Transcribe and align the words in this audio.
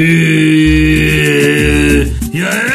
E... 0.00 0.06
e 2.32 2.40
aí? 2.40 2.68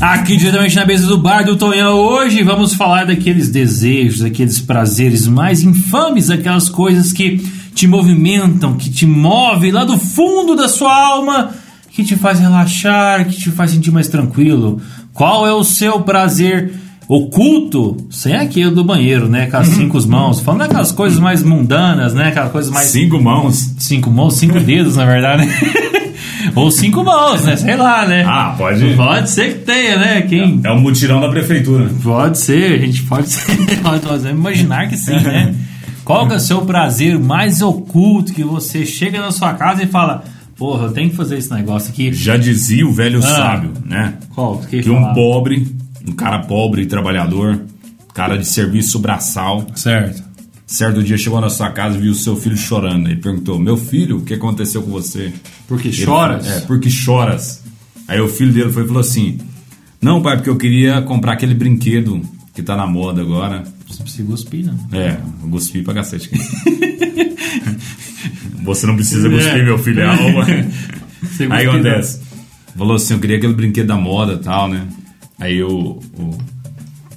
Aqui 0.00 0.36
diretamente 0.36 0.76
na 0.76 0.86
mesa 0.86 1.08
do 1.08 1.18
bar 1.18 1.44
do 1.44 1.56
Tonhão 1.56 1.98
hoje 1.98 2.44
vamos 2.44 2.74
falar 2.74 3.04
daqueles 3.06 3.48
desejos, 3.48 4.20
daqueles 4.20 4.60
prazeres 4.60 5.26
mais 5.26 5.64
infames, 5.64 6.30
aquelas 6.30 6.68
coisas 6.68 7.12
que 7.12 7.38
te 7.74 7.88
movimentam, 7.88 8.76
que 8.76 8.88
te 8.88 9.04
movem 9.04 9.72
lá 9.72 9.84
do 9.84 9.98
fundo 9.98 10.54
da 10.54 10.68
sua 10.68 10.94
alma, 10.94 11.56
que 11.90 12.04
te 12.04 12.14
faz 12.14 12.38
relaxar, 12.38 13.26
que 13.26 13.34
te 13.36 13.50
faz 13.50 13.72
sentir 13.72 13.90
mais 13.90 14.06
tranquilo. 14.06 14.80
Qual 15.12 15.44
é 15.44 15.52
o 15.52 15.64
seu 15.64 16.02
prazer 16.02 16.72
oculto, 17.08 17.96
sem 18.10 18.34
aquele 18.34 18.70
do 18.70 18.84
banheiro, 18.84 19.28
né? 19.28 19.46
Com 19.46 19.56
as 19.58 19.68
cinco 19.74 20.00
mãos. 20.06 20.40
Falando 20.40 20.60
daquelas 20.60 20.92
coisas 20.92 21.18
mais 21.18 21.42
mundanas, 21.42 22.14
né? 22.14 22.28
Aquelas 22.28 22.52
coisas 22.52 22.70
mais. 22.70 22.88
Cinco 22.88 23.20
mãos. 23.22 23.74
Cinco 23.78 24.10
mãos, 24.10 24.34
cinco 24.34 24.58
dedos, 24.60 24.96
na 24.96 25.04
verdade, 25.04 25.46
né? 25.46 25.54
Ou 26.54 26.70
cinco 26.70 27.04
mãos, 27.04 27.44
né? 27.44 27.56
Sei 27.56 27.76
lá, 27.76 28.06
né? 28.06 28.24
Ah, 28.26 28.54
pode. 28.56 28.94
Pode 28.94 29.28
ser 29.30 29.52
que 29.52 29.58
tenha, 29.64 29.98
né? 29.98 30.22
Quem. 30.22 30.60
É 30.64 30.72
um 30.72 30.80
mutirão 30.80 31.20
da 31.20 31.28
prefeitura. 31.28 31.90
Pode 32.02 32.38
ser, 32.38 32.72
a 32.74 32.78
gente 32.78 33.02
pode 33.02 33.28
ser. 33.28 33.56
Nós 33.82 34.00
vamos 34.02 34.24
imaginar 34.30 34.88
que 34.88 34.96
sim, 34.96 35.12
né? 35.20 35.54
Qual 36.04 36.26
que 36.26 36.34
é 36.34 36.36
o 36.36 36.40
seu 36.40 36.62
prazer 36.62 37.18
mais 37.18 37.60
oculto 37.62 38.32
que 38.32 38.44
você 38.44 38.86
chega 38.86 39.20
na 39.20 39.32
sua 39.32 39.54
casa 39.54 39.82
e 39.82 39.86
fala. 39.86 40.24
Porra, 40.56 40.84
eu 40.86 40.92
tenho 40.92 41.10
que 41.10 41.16
fazer 41.16 41.36
esse 41.36 41.52
negócio 41.52 41.90
aqui. 41.92 42.10
Já 42.14 42.38
dizia 42.38 42.86
o 42.86 42.92
velho 42.92 43.18
Ah. 43.18 43.22
sábio, 43.22 43.72
né? 43.84 44.14
Qual? 44.34 44.56
Que, 44.60 44.80
Que 44.80 44.88
um 44.88 45.12
pobre, 45.12 45.66
um 46.06 46.12
cara 46.12 46.40
pobre 46.40 46.82
e 46.82 46.86
trabalhador, 46.86 47.60
cara 48.14 48.36
de 48.36 48.46
serviço 48.46 48.98
braçal, 48.98 49.66
Certo. 49.74 50.22
certo 50.66 51.02
dia 51.02 51.16
chegou 51.18 51.40
na 51.40 51.50
sua 51.50 51.70
casa 51.70 51.96
e 51.98 52.00
viu 52.00 52.12
o 52.12 52.14
seu 52.14 52.36
filho 52.36 52.56
chorando. 52.56 53.08
Ele 53.08 53.20
perguntou: 53.20 53.58
Meu 53.58 53.76
filho, 53.76 54.18
o 54.18 54.22
que 54.22 54.34
aconteceu 54.34 54.82
com 54.82 54.90
você? 54.90 55.32
Porque 55.68 55.92
choras? 55.92 56.46
É, 56.46 56.60
porque 56.60 56.88
choras. 56.90 57.62
Aí 58.08 58.20
o 58.20 58.28
filho 58.28 58.52
dele 58.52 58.72
foi 58.72 58.84
e 58.84 58.86
falou 58.86 59.00
assim: 59.00 59.38
Não, 60.00 60.22
pai, 60.22 60.36
porque 60.36 60.50
eu 60.50 60.56
queria 60.56 61.02
comprar 61.02 61.32
aquele 61.32 61.54
brinquedo 61.54 62.22
que 62.54 62.62
tá 62.62 62.76
na 62.76 62.86
moda 62.86 63.20
agora. 63.20 63.64
Você 63.88 64.02
precisa 64.02 64.28
cuspir, 64.28 64.64
não. 64.66 64.98
É, 64.98 65.18
eu 65.42 65.48
cuspi 65.50 65.82
pra 65.82 65.94
cacete. 65.94 66.30
Você 68.64 68.86
não 68.86 68.96
precisa 68.96 69.28
cuspir, 69.30 69.54
É. 69.60 69.62
meu 69.62 69.78
filho, 69.78 70.00
é 70.00 70.06
alma. 70.06 70.44
Aí 70.48 70.66
cuspir, 71.20 71.68
acontece. 71.68 72.20
Falou 72.76 72.96
assim, 72.96 73.14
eu 73.14 73.20
queria 73.20 73.36
aquele 73.36 73.52
brinquedo 73.54 73.86
da 73.86 73.96
moda 73.96 74.34
e 74.34 74.38
tal, 74.38 74.68
né? 74.68 74.86
Aí 75.38 75.62
o, 75.62 75.98
o, 76.18 76.38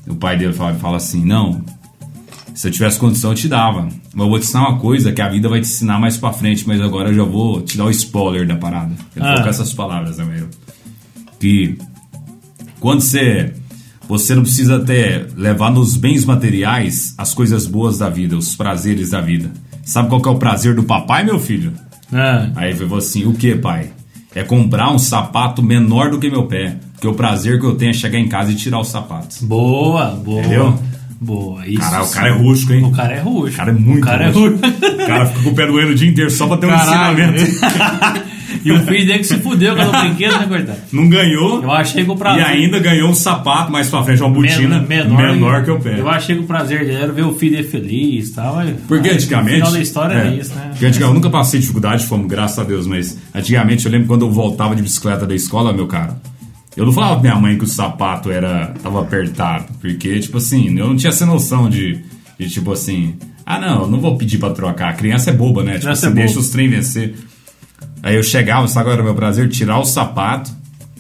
o 0.08 0.16
pai 0.16 0.38
dele 0.38 0.54
fala, 0.54 0.74
fala 0.76 0.98
assim, 0.98 1.24
não, 1.24 1.62
se 2.54 2.68
eu 2.68 2.72
tivesse 2.72 3.00
condição 3.00 3.32
eu 3.32 3.36
te 3.36 3.48
dava. 3.48 3.84
Mas 4.14 4.24
eu 4.26 4.30
vou 4.30 4.40
te 4.40 4.44
ensinar 4.44 4.68
uma 4.70 4.80
coisa 4.80 5.12
que 5.12 5.22
a 5.22 5.30
vida 5.30 5.48
vai 5.48 5.62
te 5.62 5.68
ensinar 5.68 6.00
mais 6.00 6.18
pra 6.18 6.34
frente, 6.34 6.68
mas 6.68 6.82
agora 6.82 7.10
eu 7.10 7.16
já 7.16 7.24
vou 7.24 7.62
te 7.62 7.78
dar 7.78 7.86
o 7.86 7.90
spoiler 7.92 8.46
da 8.48 8.56
parada. 8.56 8.92
Eu 9.16 9.24
Ah. 9.24 9.42
com 9.42 9.50
essas 9.50 9.72
palavras 9.74 10.18
também. 10.18 10.44
Que 11.40 11.78
quando 12.80 13.02
você 13.02 13.54
você 14.08 14.34
não 14.34 14.42
precisa 14.42 14.78
até 14.78 15.28
levar 15.38 15.72
nos 15.72 15.96
bens 15.96 16.26
materiais 16.26 17.14
as 17.18 17.34
coisas 17.34 17.68
boas 17.68 18.00
da 18.00 18.10
vida, 18.10 18.36
os 18.36 18.56
prazeres 18.56 19.12
da 19.12 19.22
vida. 19.22 19.52
Sabe 19.86 20.10
qual 20.10 20.20
que 20.22 20.28
é 20.28 20.32
o 20.32 20.38
prazer 20.40 20.74
do 20.76 20.84
papai, 20.84 21.24
meu 21.24 21.40
filho? 21.40 21.72
Ah, 22.12 22.50
Aí 22.56 22.72
ele 22.72 22.80
falou 22.80 22.98
assim: 22.98 23.26
o 23.26 23.34
que, 23.34 23.56
pai? 23.56 23.92
É 24.34 24.44
comprar 24.44 24.92
um 24.92 24.98
sapato 25.00 25.62
menor 25.62 26.10
do 26.12 26.20
que 26.20 26.30
meu 26.30 26.48
pé. 26.48 26.78
Porque 27.00 27.08
o 27.08 27.14
prazer 27.14 27.60
que 27.60 27.66
eu 27.66 27.76
tenho 27.76 27.92
é 27.92 27.94
chegar 27.94 28.20
em 28.20 28.28
casa 28.28 28.52
e 28.52 28.56
tirar 28.56 28.80
os 28.82 28.90
sapatos. 28.90 29.42
boa, 29.42 30.08
boa. 30.08 30.40
Entendeu? 30.42 30.78
Boa. 31.22 31.66
Isso 31.68 31.80
Cara, 31.82 32.04
o 32.04 32.10
cara 32.12 32.30
é 32.30 32.32
rústico, 32.32 32.74
hein? 32.74 32.84
O 32.86 32.92
cara 32.92 33.14
é 33.14 33.20
roxo. 33.20 33.54
O 33.54 33.58
cara 33.58 33.72
é 33.72 33.74
muito 33.74 34.02
O 34.04 34.06
cara 34.06 34.24
é 34.26 34.30
rústico. 34.30 34.66
roxo. 34.68 34.94
O 35.04 35.06
cara 35.08 35.26
fica 35.26 35.44
com 35.44 35.50
o 35.50 35.54
pé 35.56 35.68
doendo 35.68 35.92
o 35.92 35.96
dia 35.96 36.10
inteiro 36.10 36.30
só 36.32 36.48
pra 36.48 36.58
ter 36.58 36.66
um 36.68 36.70
Caralho. 36.70 37.20
ensinamento. 37.36 38.24
e 38.64 38.72
o 38.72 38.80
filho 38.80 39.06
dele 39.06 39.20
que 39.20 39.24
se 39.26 39.38
fudeu 39.40 39.76
com 39.76 39.82
o 39.84 39.92
brinquedo, 39.92 40.40
né, 40.40 40.46
coitado? 40.48 40.78
Não 40.94 41.10
ganhou. 41.10 41.62
Eu 41.62 41.72
achei 41.72 42.06
que 42.06 42.12
o 42.12 42.16
prazer. 42.16 42.42
E 42.42 42.46
ainda 42.46 42.80
ganhou 42.80 43.10
um 43.10 43.14
sapato 43.14 43.70
mais 43.70 43.90
pra 43.90 44.02
frente, 44.04 44.22
uma 44.22 44.30
botina 44.30 44.80
menor, 44.80 45.64
que 45.66 45.72
o 45.72 45.80
pé. 45.80 46.00
Eu 46.00 46.08
achei 46.08 46.36
que 46.38 46.42
o 46.42 46.46
prazer 46.48 46.86
dele 46.86 47.02
era 47.04 47.12
ver 47.12 47.24
o 47.26 47.34
filho 47.34 47.58
dele 47.58 47.68
feliz 47.68 48.30
e 48.30 48.34
tal. 48.36 48.56
mas- 48.56 48.76
Porque 48.88 49.10
antigamente. 49.10 49.56
O 49.56 49.58
final 49.60 49.72
da 49.74 49.82
história 49.82 50.14
é, 50.16 50.36
isso, 50.36 50.54
né? 50.56 50.68
Porque 50.70 50.86
antigamente, 50.86 51.02
eu 51.02 51.14
nunca 51.14 51.30
passei 51.30 51.60
dificuldade, 51.60 52.06
fomos, 52.06 52.28
graças 52.28 52.58
a 52.60 52.64
Deus, 52.64 52.88
mas 52.88 53.18
antigamente 53.36 53.86
eu 53.86 53.92
lembro 53.92 54.08
quando 54.08 54.22
eu 54.26 54.32
voltava 54.32 54.74
de 54.74 54.82
bicicleta 54.82 55.26
da 55.28 55.36
escola, 55.36 55.74
meu 55.74 55.86
cara. 55.86 56.16
Eu 56.78 56.86
não 56.86 56.94
falava 56.94 57.14
pra 57.20 57.22
minha 57.32 57.36
mãe 57.42 57.58
que 57.58 57.64
o 57.64 57.68
sapato 57.68 58.32
era 58.32 58.74
tava 58.82 59.02
apertado, 59.02 59.66
porque, 59.82 60.20
tipo 60.20 60.38
assim, 60.38 60.78
eu 60.78 60.88
não 60.88 60.96
tinha 60.96 61.10
essa 61.10 61.26
noção 61.26 61.70
de, 61.70 62.00
de 62.40 62.50
tipo 62.50 62.72
assim, 62.72 63.16
ah, 63.46 63.60
não, 63.60 63.82
eu 63.84 63.88
não 63.90 64.00
vou 64.00 64.18
pedir 64.18 64.38
pra 64.38 64.52
trocar. 64.52 64.90
A 64.90 64.94
criança 64.94 65.32
é 65.32 65.34
boba, 65.34 65.64
né? 65.64 65.72
Tipo 65.74 65.82
Criança 65.86 66.08
assim, 66.08 66.16
é 66.18 66.20
deixa 66.20 66.34
boba. 66.36 66.46
os 66.46 66.50
trem 66.52 66.70
vencer. 66.70 67.16
Aí 68.04 68.16
eu 68.16 68.24
chegava, 68.24 68.68
sabe 68.68 68.86
qual 68.86 68.94
era 68.94 69.02
o 69.02 69.06
meu 69.06 69.16
prazer? 69.16 69.50
Tirar 69.50 69.80
o 69.80 69.84
sapato 69.86 70.52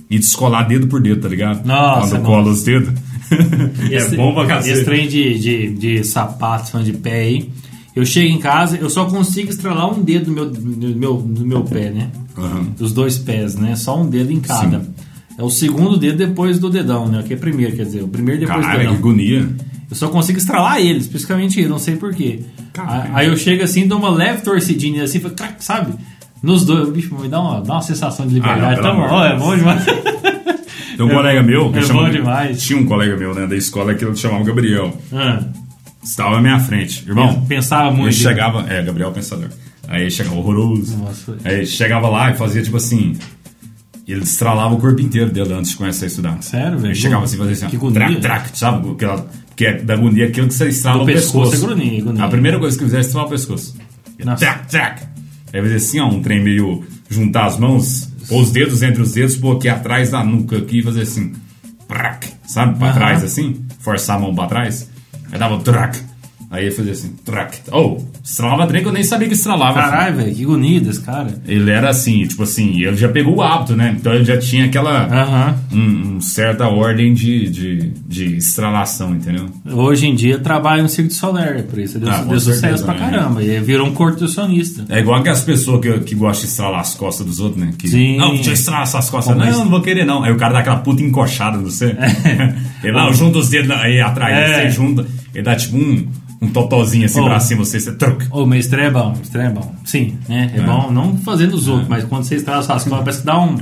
e 0.09 0.17
descolar 0.19 0.67
dedo 0.67 0.87
por 0.87 1.01
dedo, 1.01 1.21
tá 1.21 1.29
ligado? 1.29 1.65
Nossa, 1.65 2.15
Quando 2.17 2.21
é 2.21 2.25
cola 2.25 2.49
os 2.49 2.63
dedos. 2.63 2.93
Esse- 3.91 4.15
é 4.15 4.17
bom 4.17 4.33
pra 4.33 4.47
cacete. 4.47 4.73
Esse 4.73 4.85
trem 4.85 5.07
de, 5.07 5.39
de, 5.39 5.69
de 5.75 6.03
sapato, 6.03 6.71
fã 6.71 6.83
de 6.83 6.93
pé 6.93 7.21
aí. 7.21 7.49
Eu 7.95 8.05
chego 8.05 8.27
em 8.27 8.39
casa, 8.39 8.75
eu 8.77 8.89
só 8.89 9.05
consigo 9.05 9.49
estralar 9.49 9.87
um 9.93 10.01
dedo 10.01 10.25
do 10.25 10.31
meu, 10.31 10.49
do 10.49 10.95
meu, 10.95 11.17
do 11.17 11.45
meu 11.45 11.63
pé, 11.63 11.89
né? 11.91 12.09
Aham. 12.37 12.63
Dos 12.77 12.91
dois 12.91 13.17
pés, 13.17 13.55
né? 13.55 13.75
Só 13.75 14.01
um 14.01 14.09
dedo 14.09 14.31
em 14.31 14.39
cada. 14.39 14.79
Sim. 14.79 14.87
É 15.39 15.43
o 15.43 15.49
segundo 15.49 15.97
dedo 15.97 16.17
depois 16.17 16.59
do 16.59 16.69
dedão, 16.69 17.07
né? 17.07 17.23
Que 17.25 17.33
é 17.33 17.37
primeiro, 17.37 17.75
quer 17.75 17.83
dizer, 17.83 18.03
o 18.03 18.07
primeiro 18.07 18.41
depois 18.41 18.59
do 18.59 18.63
Caralho, 18.63 18.79
que 18.81 18.85
dedão. 18.87 18.99
agonia. 18.99 19.49
Eu 19.89 19.95
só 19.95 20.07
consigo 20.09 20.37
estralar 20.37 20.79
ele, 20.79 20.99
especificamente 20.99 21.59
ele, 21.59 21.69
não 21.69 21.79
sei 21.79 21.95
porquê. 21.95 22.41
Aí 23.13 23.27
eu 23.27 23.35
chego 23.37 23.63
assim, 23.63 23.87
dou 23.87 23.97
uma 23.97 24.09
leve 24.09 24.41
torcidinha 24.43 25.03
assim, 25.03 25.21
sabe? 25.59 25.93
Nos 26.43 26.63
dois, 26.63 26.89
bicho 26.89 27.15
me 27.19 27.27
dá 27.27 27.39
uma, 27.41 27.61
dá 27.61 27.73
uma 27.73 27.81
sensação 27.81 28.27
de 28.27 28.35
liberdade. 28.35 28.79
Ah, 28.79 28.83
não, 28.83 28.95
pelo 28.95 29.07
tá 29.07 29.09
bom, 29.09 29.23
é 29.25 29.37
bom 29.37 29.55
demais. 29.57 29.83
Tem 29.85 31.05
um 31.05 31.09
É 31.09 31.13
colega 31.13 31.43
meu 31.43 31.71
que 31.71 31.79
é 31.79 31.81
chama- 31.81 32.03
bom 32.03 32.09
demais. 32.09 32.61
Tinha 32.61 32.77
um 32.79 32.85
colega 32.85 33.15
meu, 33.17 33.33
né, 33.33 33.47
da 33.47 33.55
escola 33.55 33.93
que 33.95 34.03
ele 34.05 34.15
chamava 34.15 34.43
Gabriel. 34.43 34.95
Ah, 35.13 35.43
Estava 36.03 36.35
na 36.35 36.41
minha 36.41 36.59
frente. 36.59 37.03
Irmão, 37.07 37.45
pensava 37.47 37.89
muito. 37.91 38.07
ele 38.07 38.13
chegava. 38.13 38.65
É, 38.69 38.81
Gabriel 38.81 39.11
Pensador. 39.11 39.49
Aí 39.87 40.09
chegava 40.11 40.35
horroroso. 40.35 40.97
Nossa. 40.97 41.35
Aí 41.43 41.65
chegava 41.65 42.07
lá 42.09 42.31
e 42.31 42.35
fazia 42.37 42.61
tipo 42.61 42.77
assim. 42.77 43.17
Ele 44.11 44.23
estralava 44.23 44.73
o 44.73 44.77
corpo 44.79 44.99
inteiro 45.01 45.31
dele 45.31 45.53
antes 45.53 45.71
de 45.71 45.77
começar 45.77 46.05
a 46.05 46.07
estudar. 46.07 46.41
Sério, 46.41 46.77
velho? 46.79 46.87
Ele 46.87 46.95
chegava 46.95 47.23
assim 47.25 47.35
e 47.35 47.37
fazia 47.39 47.53
assim, 47.53 47.67
Que 47.67 47.85
ó, 47.85 47.91
trac, 47.91 48.15
trac, 48.21 48.57
sabe? 48.57 48.91
Aquela, 48.91 49.27
que 49.55 49.65
é 49.65 49.73
da 49.81 49.93
agonia, 49.93 50.25
aquilo 50.27 50.47
que 50.47 50.53
você 50.53 50.69
estrala 50.69 50.97
Do 50.99 51.03
o 51.03 51.05
pescoço, 51.05 51.51
pescoço. 51.51 51.71
é 51.71 51.75
agonia, 51.75 52.01
agonia. 52.01 52.23
A 52.23 52.27
primeira 52.27 52.59
coisa 52.59 52.77
que 52.77 52.83
fizer 52.83 52.97
é 52.97 53.01
estralar 53.01 53.27
o 53.27 53.29
pescoço. 53.31 53.75
Nossa. 54.23 54.39
Trac, 54.45 54.67
trac. 54.69 55.01
Aí 55.53 55.61
fazia 55.61 55.77
assim, 55.77 55.99
ó, 55.99 56.07
um 56.07 56.21
trem 56.21 56.43
meio 56.43 56.83
juntar 57.09 57.45
as 57.45 57.57
mãos, 57.59 58.09
pôr 58.27 58.41
os 58.41 58.51
dedos 58.51 58.81
entre 58.83 59.01
os 59.01 59.13
dedos, 59.13 59.35
pôr 59.35 59.57
aqui 59.57 59.69
atrás 59.69 60.09
da 60.11 60.23
nuca 60.23 60.57
aqui 60.57 60.79
e 60.79 60.83
fazer 60.83 61.01
assim. 61.03 61.33
Prac, 61.87 62.25
sabe? 62.47 62.77
Pra 62.77 62.87
Aham. 62.89 62.95
trás 62.97 63.23
assim, 63.23 63.65
forçar 63.79 64.17
a 64.17 64.19
mão 64.19 64.33
pra 64.35 64.45
trás. 64.47 64.89
Aí 65.31 65.39
dava 65.39 65.57
trac. 65.59 65.97
Aí 66.51 66.63
ele 66.65 66.71
fazia 66.71 66.93
assim, 66.93 67.13
trac. 67.23 67.59
Oh, 67.71 67.97
estralava 68.23 68.65
trem 68.65 68.81
que 68.81 68.87
eu 68.87 68.91
nem 68.91 69.03
sabia 69.03 69.27
que 69.27 69.35
estralava. 69.35 69.79
Caralho, 69.79 70.15
velho, 70.17 70.35
que 70.35 70.43
agonia 70.43 70.81
desse 70.81 71.01
cara. 71.01 71.39
Ele 71.47 71.69
era 71.69 71.89
assim, 71.91 72.25
tipo 72.25 72.41
assim, 72.41 72.81
ele 72.81 72.97
já 72.97 73.07
pegou 73.07 73.35
o 73.35 73.41
hábito, 73.43 73.75
né? 73.75 73.95
Então 73.99 74.11
ele 74.13 74.25
já 74.25 74.35
tinha 74.37 74.65
aquela. 74.65 75.03
Aham. 75.05 75.55
Um, 75.71 76.15
um 76.15 76.21
certa 76.21 76.67
ordem 76.67 77.13
de, 77.13 77.47
de, 77.49 77.89
de 78.07 78.35
estralação, 78.37 79.13
entendeu? 79.15 79.45
Hoje 79.71 80.07
em 80.07 80.15
dia 80.15 80.39
trabalha 80.39 80.81
no 80.81 80.89
Circo 80.89 81.09
de 81.09 81.13
Soler, 81.15 81.63
por 81.65 81.77
isso 81.77 81.99
deu, 81.99 82.09
Ah, 82.09 82.23
deu 82.23 82.39
sucesso 82.39 82.83
pra 82.83 82.95
né? 82.95 82.99
caramba. 82.99 83.43
E 83.43 83.59
virou 83.59 83.87
um 83.87 83.93
cortocionista. 83.93 84.85
É 84.89 84.99
igual 84.99 85.19
aquelas 85.19 85.41
pessoas 85.41 85.81
que, 85.81 85.99
que 85.99 86.15
gostam 86.15 86.45
de 86.45 86.51
estralar 86.51 86.79
as 86.79 86.95
costas 86.95 87.25
dos 87.27 87.39
outros, 87.39 87.61
né? 87.63 87.71
Que, 87.77 87.87
Sim. 87.87 88.17
Não, 88.17 88.33
deixa 88.33 88.49
eu 88.49 88.53
estralar 88.53 88.83
essas 88.83 89.07
costas. 89.09 89.37
Mas- 89.37 89.55
Não, 89.55 89.65
não 89.65 89.71
vou 89.71 89.81
querer, 89.81 90.03
não. 90.03 90.23
Aí 90.23 90.31
o 90.31 90.37
cara 90.37 90.53
dá 90.53 90.59
aquela 90.61 90.77
puta 90.77 91.03
encoxada 91.03 91.57
no 91.57 91.69
você. 91.69 91.95
ele 92.83 92.91
não, 92.93 93.13
junta 93.13 93.37
os 93.37 93.49
dedos 93.49 93.69
aí 93.71 94.01
atrás, 94.01 94.35
É. 94.35 94.63
você 94.63 94.69
junta. 94.71 95.05
Ele 95.33 95.43
dá 95.43 95.55
tipo 95.55 95.77
um, 95.77 96.07
um 96.41 96.47
totozinho 96.49 97.05
assim 97.05 97.19
Ô. 97.19 97.25
pra 97.25 97.39
cima, 97.39 97.65
você, 97.65 97.79
você 97.79 97.91
truca. 97.93 98.25
Ô, 98.31 98.45
mas 98.45 98.65
estranho 98.65 98.87
é 98.87 98.91
bom, 98.91 99.13
estranho 99.21 99.49
é 99.49 99.53
bom. 99.53 99.75
Sim, 99.85 100.17
né? 100.27 100.51
É, 100.55 100.59
É. 100.59 100.63
bom, 100.63 100.89
não 100.91 101.17
fazendo 101.17 101.53
os 101.55 101.67
outros, 101.67 101.87
mas 101.89 102.03
quando 102.05 102.23
você 102.23 102.35
estrala 102.35 102.61
suas 102.63 102.83
costas, 102.83 102.99
parece 102.99 103.19
que 103.19 103.25
dá 103.25 103.39
um. 103.39 103.57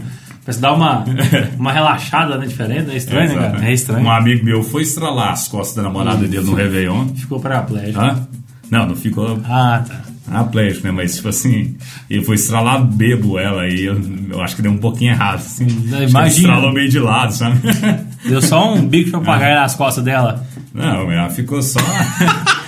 Parece 0.46 0.62
dá 0.62 0.74
uma, 0.74 1.04
uma 1.60 1.72
relaxada, 1.74 2.38
né? 2.38 2.46
Diferente, 2.46 2.90
é 2.92 2.96
estranho, 2.98 3.36
né, 3.36 3.50
cara? 3.51 3.66
É 3.68 3.74
estranho. 3.74 4.06
Um 4.06 4.10
amigo 4.12 4.46
meu 4.46 4.63
foi 4.63 4.84
estralar 4.84 5.31
as 5.31 5.48
costas 5.48 5.75
da 5.75 5.84
namorada 5.84 6.25
dele 6.25 6.46
no 6.46 6.54
Réveillon. 6.54 7.07
Ficou 7.16 7.40
paraplégico. 7.40 8.00
Hã? 8.00 8.25
Não, 8.72 8.88
não 8.88 8.96
ficou 8.96 9.40
Ah, 9.46 9.84
tá. 9.86 10.01
paraplégico, 10.30 10.88
né? 10.88 10.92
Mas, 10.94 11.16
tipo 11.18 11.28
assim, 11.30 11.75
ele 12.10 12.24
foi 12.24 12.36
estralar 12.36 12.81
bebo 12.81 13.38
ela 13.38 13.68
e 13.68 13.84
eu, 13.86 14.00
eu 14.30 14.42
acho 14.42 14.56
que 14.56 14.62
deu 14.62 14.72
um 14.72 14.78
pouquinho 14.78 15.12
errado, 15.12 15.36
assim. 15.40 15.66
Imagina. 15.68 16.28
estralou 16.28 16.72
meio 16.72 16.90
de 16.90 17.00
lado, 17.00 17.34
sabe? 17.34 17.60
Deu 18.25 18.42
só 18.42 18.74
um 18.74 18.88
bico 18.88 19.06
de 19.06 19.12
papagaio 19.12 19.56
nas 19.56 19.75
costas 19.75 20.04
dela. 20.04 20.46
Não, 20.74 21.12
ela 21.12 21.30
ficou 21.30 21.62
só. 21.62 21.80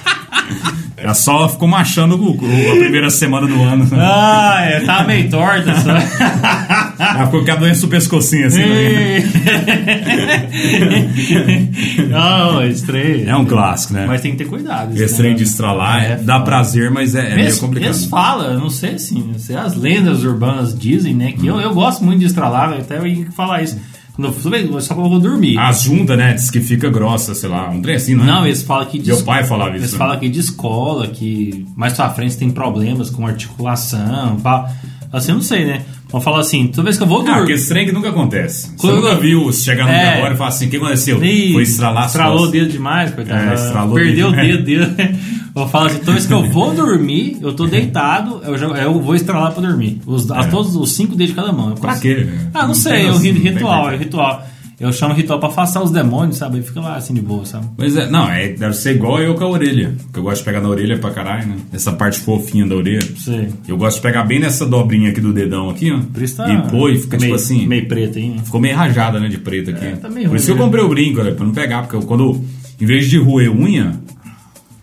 A 1.04 1.13
sola 1.13 1.48
ficou 1.48 1.68
machando 1.68 2.16
o, 2.22 2.31
a 2.34 2.75
primeira 2.78 3.10
semana 3.10 3.48
do 3.48 3.62
ano. 3.63 3.88
Ah, 3.94 4.57
é, 4.63 4.81
tá 4.81 5.04
meio 5.06 5.30
torta 5.30 5.74
só. 5.80 5.92
Ela 5.92 7.25
ficou 7.25 7.46
com 7.46 7.51
a 7.51 7.56
doença 7.56 7.81
do 7.81 7.88
pescocinho 7.88 8.48
assim. 8.48 8.60
né? 8.60 9.24
Não, 12.10 12.63
esse 12.66 12.86
trem. 12.86 13.25
É 13.28 13.36
um 13.36 13.46
clássico, 13.46 13.94
né? 13.94 14.06
Mas 14.07 14.22
tem 14.22 14.31
que 14.31 14.38
ter 14.40 14.46
cuidado. 14.50 14.96
Esse 15.00 15.16
trem 15.18 15.36
de 15.36 15.44
estralar 15.44 16.04
É, 16.04 16.16
dá 16.18 16.40
prazer, 16.42 16.92
mas 16.92 17.16
é, 17.16 17.31
é 17.31 17.36
meio 17.36 17.57
complicado. 17.57 17.90
eles 17.90 18.06
falam, 18.06 18.60
não 18.60 18.69
sei 18.69 18.95
assim, 18.95 19.31
as 19.57 19.75
lendas 19.75 20.24
urbanas 20.24 20.78
dizem, 20.78 21.13
né? 21.13 21.31
Que 21.31 21.48
eu, 21.48 21.60
eu 21.60 21.74
gosto 21.74 22.04
muito 22.04 22.19
de 22.19 22.25
estralar, 22.25 22.74
até 22.74 22.98
eu 22.98 23.07
ia 23.07 23.31
falar 23.31 23.63
isso. 23.63 23.78
Eu, 24.27 24.31
tudo 24.33 24.81
só 24.81 24.94
quando 24.94 25.06
eu 25.07 25.12
vou 25.12 25.19
dormir. 25.19 25.57
A 25.57 25.71
junta, 25.71 26.16
né? 26.18 26.33
Diz 26.33 26.50
que 26.51 26.60
fica 26.60 26.89
grossa, 26.89 27.33
sei 27.33 27.50
lá, 27.50 27.69
um 27.69 27.81
trem 27.81 27.95
assim, 27.95 28.16
não 28.16 28.24
é? 28.24 28.27
Não, 28.27 28.45
eles 28.45 28.62
falam 28.63 28.86
que 28.86 29.00
de 29.00 29.07
Meu 29.12 29.21
pai 29.24 29.44
falava 29.45 29.71
Eles 29.71 29.83
isso. 29.86 29.94
né? 29.94 29.98
falam 29.98 30.19
que 30.19 30.27
de 30.30 30.39
escola, 30.39 31.07
que 31.07 31.66
mais 31.75 31.94
pra 31.94 32.10
frente 32.10 32.38
tem 32.38 32.50
problemas 32.50 33.10
com 33.10 33.25
articulação, 33.25 34.38
pá. 34.42 34.69
Assim, 35.12 35.31
eu 35.31 35.36
não 35.36 35.42
sei, 35.42 35.66
né? 35.66 35.81
Vamos 36.12 36.24
falar 36.24 36.39
assim, 36.39 36.68
toda 36.68 36.83
vez 36.83 36.98
que 36.98 37.04
eu 37.04 37.07
vou 37.07 37.21
Ah, 37.21 37.24
dormir. 37.25 37.42
aquele 37.54 37.62
trem 37.66 37.86
que 37.86 37.92
nunca 37.92 38.10
acontece. 38.10 38.68
Você 38.68 38.75
Quando 38.77 38.95
nunca 38.98 39.07
eu- 39.10 39.19
viu 39.19 39.51
chegar 39.54 39.86
no 39.86 39.92
É. 39.92 40.18
agora 40.18 40.33
e 40.33 40.38
falar 40.38 40.50
assim, 40.50 40.68
o 40.68 40.69
que 40.69 40.77
aconteceu? 40.77 41.24
Ih, 41.24 41.54
Foi 41.54 41.63
estralar 41.63 42.06
Estralou 42.06 42.44
o 42.45 42.48
dedo 42.48 42.71
demais, 42.71 43.12
coitado. 43.13 43.50
É, 43.50 43.54
estralou 43.56 43.95
Perdeu 43.95 44.27
o 44.27 44.31
dedo. 44.31 44.63
dedo 44.63 44.63
dele. 44.63 45.19
Eu 45.56 45.68
falo 45.68 45.88
assim, 45.88 46.00
toda 46.00 46.12
vez 46.13 46.25
que 46.25 46.34
eu 46.34 46.44
vou 46.50 46.74
dormir, 46.75 47.38
eu 47.42 47.54
tô 47.54 47.66
deitado, 47.66 48.42
eu, 48.46 48.57
já- 48.57 48.68
eu 48.68 49.00
vou 49.01 49.16
estralar 49.16 49.51
pra 49.51 49.62
dormir. 49.62 50.01
Os, 50.06 50.30
a- 50.31 50.46
todos 50.48 50.75
os 50.75 50.92
cinco 50.94 51.16
dedos 51.16 51.30
de 51.30 51.36
cada 51.36 51.51
mão. 51.51 51.69
Eu 51.69 51.74
É. 51.74 51.80
Pra 51.80 51.90
faço- 51.92 52.01
quê? 52.01 52.28
Ah, 52.54 52.62
não, 52.62 52.68
Não 52.69 52.74
sei, 52.75 53.06
é 53.07 53.12
o 53.12 53.18
ritual, 53.18 53.90
é 53.92 53.98
ritual. 53.98 54.44
Eu 54.80 54.94
chamo 54.94 55.13
ritual 55.13 55.40
pra 55.42 55.50
afastar 55.50 55.84
os 55.84 55.92
demônios, 55.92 56.38
sabe? 56.38 56.56
Aí 56.56 56.63
fica 56.63 56.80
lá 56.80 56.96
assim 56.96 57.13
de 57.13 57.19
boa, 57.22 57.44
sabe? 57.44 57.66
Pois 57.75 57.98
é, 57.98 58.10
não, 58.10 58.31
é, 58.31 58.48
deve 58.48 58.74
ser 58.75 58.96
igual 58.96 59.19
eu 59.19 59.36
com 59.36 59.44
a 59.44 59.50
orelha. 59.50 59.94
Que 60.13 60.19
eu 60.19 60.24
gosto 60.24 60.38
de 60.40 60.46
pegar 60.46 60.62
na 60.62 60.69
orelha 60.69 60.98
pra 60.98 61.12
caralho, 61.12 61.48
né? 61.50 61.56
Essa 61.74 61.92
parte 61.92 62.18
fofinha 62.22 62.66
da 62.66 62.75
orelha. 62.75 63.02
Sei. 63.18 63.50
Eu 63.68 63.75
gosto 63.75 63.98
de 63.98 64.04
pegar 64.04 64.24
bem 64.24 64.40
nessa 64.40 64.66
dobrinha 64.66 65.10
aqui 65.10 65.19
do 65.19 65.34
dedão 65.34 65.69
aqui, 65.69 65.92
ó. 65.92 66.00
Por 66.13 66.24
isso 66.24 66.38
tá 66.38 66.50
e 66.50 66.62
pôr 66.69 66.94
e 66.94 66.98
fica 66.98 67.18
meio, 67.18 67.34
tipo 67.34 67.36
assim. 67.36 67.68
Meio 67.68 67.90
preto 67.90 68.18
aí, 68.19 68.30
né? 68.30 68.38
Ficou 68.42 68.62
meio 68.62 68.78
rajada, 68.78 69.19
né, 69.19 69.28
de 69.28 69.38
preto 69.38 69.72
aqui. 69.72 69.84
É, 69.86 69.92
tá 69.98 70.10
meio 70.10 70.30
Por 70.30 70.38
isso 70.38 70.45
que 70.45 70.52
eu 70.54 70.56
né? 70.56 70.62
comprei 70.63 70.81
o 70.86 70.88
brinco, 70.88 71.19
olha, 71.19 71.34
pra 71.36 71.45
não 71.45 71.54
pegar, 71.54 71.81
porque 71.81 71.98
eu, 71.98 72.02
quando, 72.04 72.42
em 72.80 72.86
vez 72.86 73.10
de 73.10 73.18
roer 73.18 73.52
unha, 73.54 74.00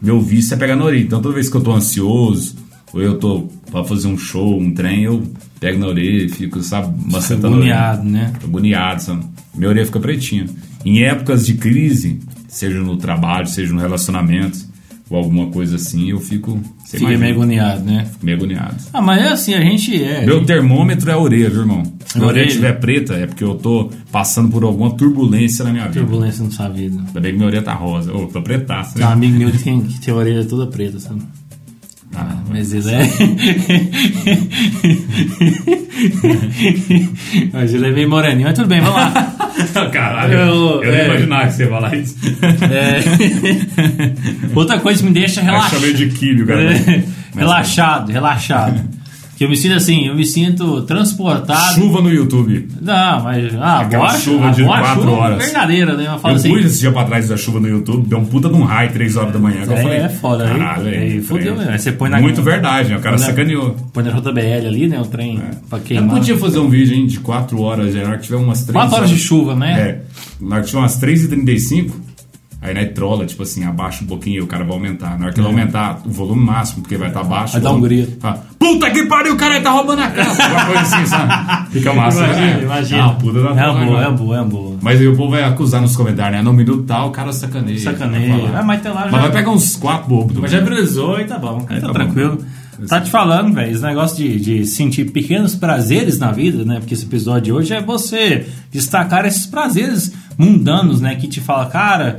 meu 0.01 0.21
vício 0.21 0.55
é 0.55 0.57
pegar 0.57 0.77
na 0.77 0.85
orelha. 0.85 1.03
Então 1.03 1.21
toda 1.21 1.35
vez 1.35 1.49
que 1.49 1.57
eu 1.57 1.61
tô 1.61 1.73
ansioso, 1.73 2.57
ou 2.93 3.01
eu 3.01 3.19
tô 3.19 3.49
pra 3.71 3.85
fazer 3.85 4.09
um 4.09 4.17
show, 4.17 4.59
um 4.59 4.73
trem, 4.73 5.05
eu 5.05 5.23
pego 5.61 5.79
na 5.79 5.87
orelha 5.87 6.25
e 6.25 6.29
fico, 6.29 6.63
sabe, 6.63 6.95
macetando. 7.11 7.49
Agoniado, 7.49 8.05
né? 8.05 8.33
Tô 8.41 8.47
agoniado, 8.47 9.03
sabe? 9.03 9.25
Minha 9.55 9.71
orelha 9.71 9.87
fica 9.87 10.01
pretinha. 10.01 10.47
Em 10.85 11.03
épocas 11.03 11.47
de 11.47 11.55
crise, 11.55 12.21
seja 12.49 12.79
no 12.81 12.97
trabalho, 12.97 13.47
seja 13.47 13.73
no 13.73 13.81
relacionamento, 13.81 14.59
ou 15.11 15.19
alguma 15.19 15.49
coisa 15.49 15.77
assim, 15.77 16.11
eu 16.11 16.21
fico. 16.21 16.61
Fica 16.87 17.19
meio 17.19 17.35
agoniado, 17.35 17.85
né? 17.85 18.07
fico 18.13 18.25
meio 18.25 18.39
agoniado. 18.39 18.77
Ah, 18.93 19.03
mas 19.03 19.21
é 19.23 19.29
assim, 19.29 19.55
a 19.55 19.61
gente 19.61 20.03
é. 20.03 20.25
Meu 20.25 20.45
termômetro 20.45 21.11
é 21.11 21.15
a 21.15 21.19
orelha, 21.19 21.51
viu, 21.51 21.61
irmão? 21.61 21.96
Se 22.17 22.21
minha 22.21 22.29
orelha 22.33 22.47
estiver 22.49 22.73
preta, 22.81 23.15
é 23.15 23.27
porque 23.27 23.45
eu 23.45 23.55
tô 23.55 23.91
passando 24.11 24.49
por 24.51 24.65
alguma 24.65 24.91
turbulência 24.97 25.65
na 25.65 25.71
minha 25.73 25.85
vida. 25.89 26.01
turbulência 26.01 26.45
na 26.45 26.51
sua 26.51 26.69
vida. 26.69 26.99
Ainda 27.07 27.21
bem 27.21 27.31
que 27.33 27.37
minha 27.37 27.47
orelha 27.49 27.63
tá 27.63 27.75
rosa. 27.75 28.13
Ô, 28.13 28.27
tô 28.27 28.43
pretaça. 28.43 28.95
Tem 28.97 29.05
um 29.07 29.11
amigo 29.11 29.39
meu 29.39 29.51
que 29.51 29.59
tem, 29.59 29.81
que 29.81 30.01
tem 30.01 30.13
a 30.13 30.17
orelha 30.17 30.45
toda 30.45 30.67
preta, 30.67 30.99
sabe? 30.99 31.21
Ah, 32.15 32.37
Mas 32.49 32.73
ele 32.73 32.91
é. 32.91 33.03
mas 37.53 37.75
ele 37.75 37.87
é 37.87 37.91
meio 37.91 38.09
moreninho, 38.09 38.47
mas 38.47 38.55
tudo 38.55 38.69
bem, 38.69 38.81
vamos 38.81 38.97
lá. 38.97 39.33
Caralho, 39.93 40.33
Eu- 40.35 40.83
eu, 40.83 40.95
é. 40.95 40.97
nem 40.99 41.07
imaginava 41.07 41.47
que 41.49 41.53
você 41.55 41.63
ia 41.65 41.69
falar 41.69 41.97
isso. 41.97 42.17
É. 42.71 43.01
Outra 44.55 44.79
coisa 44.81 45.01
que 45.01 45.07
me 45.07 45.13
deixa 45.13 45.41
relaxado. 45.43 45.75
chamei 45.81 45.93
de 45.95 46.09
quílio, 46.09 46.47
cara. 46.47 46.71
relaxado, 47.37 48.13
relaxado. 48.13 48.81
Que 49.37 49.45
eu 49.45 49.51
me 49.51 49.57
sinto 49.57 49.75
assim, 49.75 50.07
eu 50.07 50.15
me 50.15 50.25
sinto 50.25 50.81
transportado. 50.83 51.75
Chuva 51.75 52.01
no 52.01 52.11
YouTube. 52.11 52.69
Não, 52.81 53.23
mas. 53.23 53.55
Ah, 53.61 53.81
Aquela 53.81 54.07
boa 54.07 54.19
chuva 54.19 54.51
de 54.51 54.63
boa 54.65 54.79
quatro 54.79 55.03
chuva 55.03 55.13
horas. 55.13 55.45
verdadeira, 55.45 55.95
né? 55.95 56.07
Eu 56.07 56.19
falo 56.19 56.35
Eu 56.35 56.39
assim. 56.39 56.49
fui 56.49 56.61
esse 56.63 56.81
dia 56.81 56.91
pra 56.91 57.05
trás 57.05 57.29
da 57.29 57.37
chuva 57.37 57.61
no 57.61 57.69
YouTube, 57.69 58.09
deu 58.09 58.19
um 58.19 58.25
puta 58.25 58.49
de 58.49 58.55
um 58.55 58.65
raio, 58.65 58.91
3 58.93 59.15
horas 59.17 59.33
da 59.35 59.39
manhã. 59.39 59.63
que 59.67 59.69
eu 59.69 59.77
É, 59.77 59.83
falei, 59.83 59.99
é 59.99 60.09
foda, 60.09 60.45
aí- 60.45 60.59
Caralho, 60.59 60.89
aí 60.89 61.21
fudeu 61.21 61.55
mesmo. 61.55 61.71
Aí 61.71 61.79
você 61.79 61.93
põe 61.93 62.09
na- 62.09 62.21
Muito 62.21 62.43
verdade, 62.43 62.89
né? 62.91 62.97
O 62.97 63.01
cara 63.01 63.17
Põe 63.17 63.27
sacaneou. 63.27 63.77
Põe 63.93 64.05
na 64.05 64.11
JBL 64.11 64.67
ali, 64.69 64.89
né? 64.89 65.01
O 65.01 65.05
trem 65.05 65.41
pra 65.69 65.79
Eu 65.79 65.83
queimar. 65.83 66.07
não 66.09 66.15
podia 66.15 66.39
fazer 66.39 66.59
um 66.59 66.69
vídeo 66.71 66.95
hein, 66.97 67.07
de 67.07 67.21
4 67.21 67.61
horas, 67.61 67.93
já, 67.93 68.03
na 68.03 68.09
hora 68.09 68.17
que 68.19 68.25
tiver 68.25 68.37
umas 68.37 68.63
3 68.65 68.73
Quatro 68.85 68.97
horas 68.97 69.11
de 69.11 69.19
chuva, 69.19 69.55
né? 69.55 69.79
É. 69.81 69.99
Na 70.41 70.55
hora 70.57 70.61
que 70.65 70.69
tiver 70.71 70.79
umas 70.81 70.97
3h35, 70.99 71.93
aí 72.61 72.75
né, 72.75 72.85
trola, 72.87 73.25
tipo 73.27 73.43
assim, 73.43 73.65
abaixa 73.65 74.03
um 74.03 74.07
pouquinho 74.07 74.37
e 74.37 74.41
o 74.41 74.47
cara 74.47 74.65
vai 74.65 74.73
aumentar. 74.75 75.19
Na 75.19 75.27
hora 75.27 75.35
que 75.35 75.41
ele 75.41 75.47
aumentar 75.47 76.01
o 76.05 76.11
volume 76.11 76.45
máximo, 76.45 76.83
porque 76.83 76.97
vai 76.97 77.09
estar 77.09 77.23
baixo. 77.23 77.53
Vai 77.55 77.63
dar 77.63 77.73
um 77.73 77.81
grito. 77.81 78.19
Fala, 78.21 78.45
Puta 78.59 78.91
que 78.91 79.05
pariu, 79.07 79.35
o 79.35 79.37
cara 79.37 79.61
tá 79.61 79.71
roubando 79.71 80.03
a 80.03 80.11
casa. 80.11 80.49
Uma 80.49 80.65
coisa 80.67 80.81
assim, 80.81 81.07
sabe? 81.07 81.71
Fica 81.73 81.93
massa, 81.95 82.25
Imagina, 82.25 82.47
né? 82.47 82.63
imagina. 82.63 83.05
Ah, 83.05 83.11
puta 83.11 83.43
da 83.43 83.49
é 83.51 83.53
uma 83.53 83.73
boa, 83.85 83.97
legal. 83.97 84.01
é 84.03 84.17
boa, 84.17 84.37
é 84.37 84.41
uma 84.41 84.49
boa. 84.49 84.77
Mas 84.83 85.01
aí 85.01 85.07
o 85.07 85.17
povo 85.17 85.31
vai 85.31 85.45
acusar 85.45 85.81
nos 85.81 85.95
comentários, 85.97 86.37
né? 86.39 86.43
No 86.43 86.53
minuto 86.53 86.83
tal, 86.85 87.09
o 87.09 87.11
cara 87.13 87.33
sacaneia. 87.33 87.79
Sacaneia. 87.79 88.29
vai 88.33 88.41
falar. 88.47 88.59
Ah, 88.59 88.63
mas 88.65 88.83
tem 88.83 88.93
lá 88.93 89.01
Mas 89.03 89.13
já- 89.13 89.19
vai 89.19 89.31
pegar 89.33 89.51
uns 89.51 89.77
4 89.77 90.09
bobos. 90.09 90.37
Mas 90.39 90.51
já 90.51 90.61
brisou 90.61 91.21
e 91.21 91.25
tá 91.25 91.39
bom, 91.39 91.61
tá, 91.61 91.81
tá 91.81 91.93
tranquilo. 91.93 92.39
Tá 92.89 93.01
te 93.01 93.11
falando, 93.11 93.55
velho, 93.55 93.73
esse 93.73 93.83
negócio 93.83 94.17
de, 94.19 94.39
de 94.39 94.67
sentir 94.67 95.11
pequenos 95.11 95.55
prazeres 95.55 96.19
na 96.19 96.31
vida, 96.31 96.63
né? 96.65 96.79
Porque 96.79 96.93
esse 96.93 97.07
episódio 97.07 97.43
de 97.43 97.53
hoje 97.53 97.73
é 97.73 97.81
você 97.81 98.47
destacar 98.71 99.25
esses 99.25 99.47
prazeres 99.47 100.13
mundanos, 100.37 101.01
né? 101.01 101.15
Que 101.15 101.27
te 101.27 101.41
fala, 101.41 101.67
cara, 101.67 102.19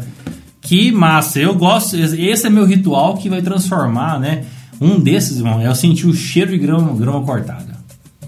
que 0.67 0.91
massa, 0.91 1.39
eu 1.39 1.55
gosto, 1.55 1.95
esse 1.95 2.45
é 2.45 2.49
meu 2.49 2.65
ritual 2.65 3.15
que 3.15 3.29
vai 3.29 3.41
transformar, 3.41 4.19
né? 4.19 4.43
Um 4.81 4.99
desses, 4.99 5.37
irmão, 5.37 5.59
é 5.61 5.67
eu 5.67 5.73
sentir 5.75 6.07
o 6.07 6.13
cheiro 6.13 6.51
de 6.51 6.57
grama, 6.57 6.93
grama 6.93 7.21
cortada. 7.21 7.77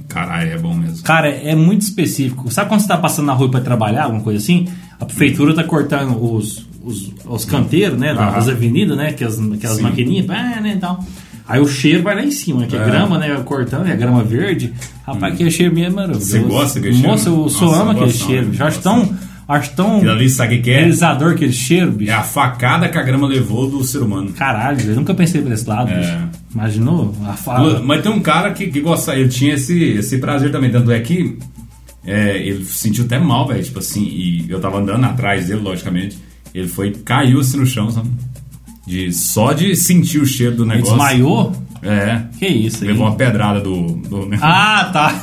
Caralho, 0.08 0.52
é 0.52 0.58
bom 0.58 0.74
mesmo. 0.74 1.04
Cara, 1.04 1.30
é 1.30 1.54
muito 1.54 1.82
específico. 1.82 2.50
Sabe 2.52 2.70
quando 2.70 2.82
você 2.82 2.88
tá 2.88 2.98
passando 2.98 3.26
na 3.28 3.34
rua 3.34 3.52
para 3.52 3.62
trabalhar, 3.62 4.06
alguma 4.06 4.24
coisa 4.24 4.40
assim? 4.40 4.68
A 5.00 5.06
prefeitura 5.06 5.54
tá 5.54 5.64
cortando 5.64 6.18
os, 6.34 6.66
os, 6.84 7.14
os 7.26 7.46
canteiros, 7.46 8.00
né? 8.00 8.14
Das 8.16 8.50
avenidas, 8.50 8.98
né? 8.98 9.10
Aquelas, 9.10 9.38
aquelas 9.40 9.78
Sim. 9.78 9.84
maquininhas, 9.84 10.26
pá, 10.26 10.34
né? 10.62 10.74
E 10.76 10.80
tal. 10.80 11.04
Aí 11.48 11.60
o 11.60 11.68
cheiro 11.68 12.02
vai 12.04 12.16
lá 12.16 12.24
em 12.24 12.32
cima, 12.32 12.62
né? 12.62 12.68
Que 12.68 12.76
é, 12.76 12.80
É. 12.82 12.86
grama, 12.86 13.18
né? 13.20 13.36
Cortando, 13.46 13.88
é 13.88 13.96
grama 13.96 14.24
verde. 14.24 14.74
Rapaz, 15.06 15.34
aquele 15.34 15.52
cheiro 15.52 15.74
mesmo 15.76 15.92
é 15.92 15.94
maravilhoso. 16.08 16.26
Você 16.32 16.40
gosta 16.40 16.80
daquele 16.80 16.96
cheiro? 16.96 17.10
Moça, 17.12 17.30
eu 17.30 17.50
só 17.50 17.66
Nossa, 17.66 17.82
amo 17.82 17.92
eu 17.92 17.96
aquele 17.98 18.12
cheiro. 18.12 18.48
não, 18.48 18.54
Já 18.54 18.66
eu 18.66 18.70
acho 19.50 19.74
tão. 19.76 19.98
Aquilo 19.98 20.12
ali, 20.12 20.30
sabe 20.30 20.60
o 20.60 20.62
que 20.62 20.70
é? 20.72 20.78
realizador 20.78 21.32
aquele 21.34 21.52
cheiro, 21.52 21.92
bicho. 21.92 22.12
É 22.12 22.14
a 22.14 22.24
facada 22.24 22.88
que 22.88 22.98
a 22.98 23.02
grama 23.04 23.28
levou 23.28 23.70
do 23.70 23.84
ser 23.84 23.98
humano. 24.00 24.32
Caralho, 24.34 24.80
eu 24.82 24.96
nunca 24.96 25.14
pensei 25.14 25.42
por 25.42 25.52
esse 25.52 25.68
lado, 25.68 25.92
É. 25.92 26.00
bicho. 26.00 26.18
Imaginou? 26.54 27.14
A 27.28 27.34
fala. 27.34 27.82
Mas 27.82 28.02
tem 28.02 28.12
um 28.12 28.20
cara 28.22 28.52
que, 28.54 28.68
que 28.68 28.80
gosta, 28.80 29.16
ele 29.16 29.28
tinha 29.30 29.56
esse, 29.56 29.78
esse 29.84 30.18
prazer 30.20 30.52
também. 30.52 30.72
Tanto 30.72 30.92
é 30.92 31.00
que 31.00 31.38
é, 32.06 32.38
ele 32.38 32.64
sentiu 32.66 33.04
até 33.06 33.20
mal, 33.20 33.48
velho. 33.48 33.62
Tipo 33.64 33.80
assim, 33.80 34.04
e 34.04 34.46
eu 34.50 34.60
tava 34.60 34.80
andando 34.80 35.04
atrás 35.04 35.48
dele, 35.48 35.60
logicamente. 35.62 36.18
Ele 36.56 36.68
foi, 36.68 36.92
caiu 36.92 37.40
assim 37.42 37.58
no 37.58 37.66
chão, 37.66 37.92
sabe? 37.92 38.10
De, 38.88 39.14
só 39.14 39.54
de 39.54 39.76
sentir 39.76 40.20
o 40.20 40.26
cheiro 40.26 40.56
do 40.56 40.64
Ele 40.64 40.72
negócio. 40.78 40.96
desmaiou? 40.96 41.52
É. 41.82 42.22
Que 42.38 42.48
isso? 42.48 42.84
Levou 42.86 43.08
uma 43.08 43.16
pedrada 43.16 43.60
do. 43.62 43.94
do 43.98 44.30
Ah, 44.42 44.90
tá. 44.92 45.14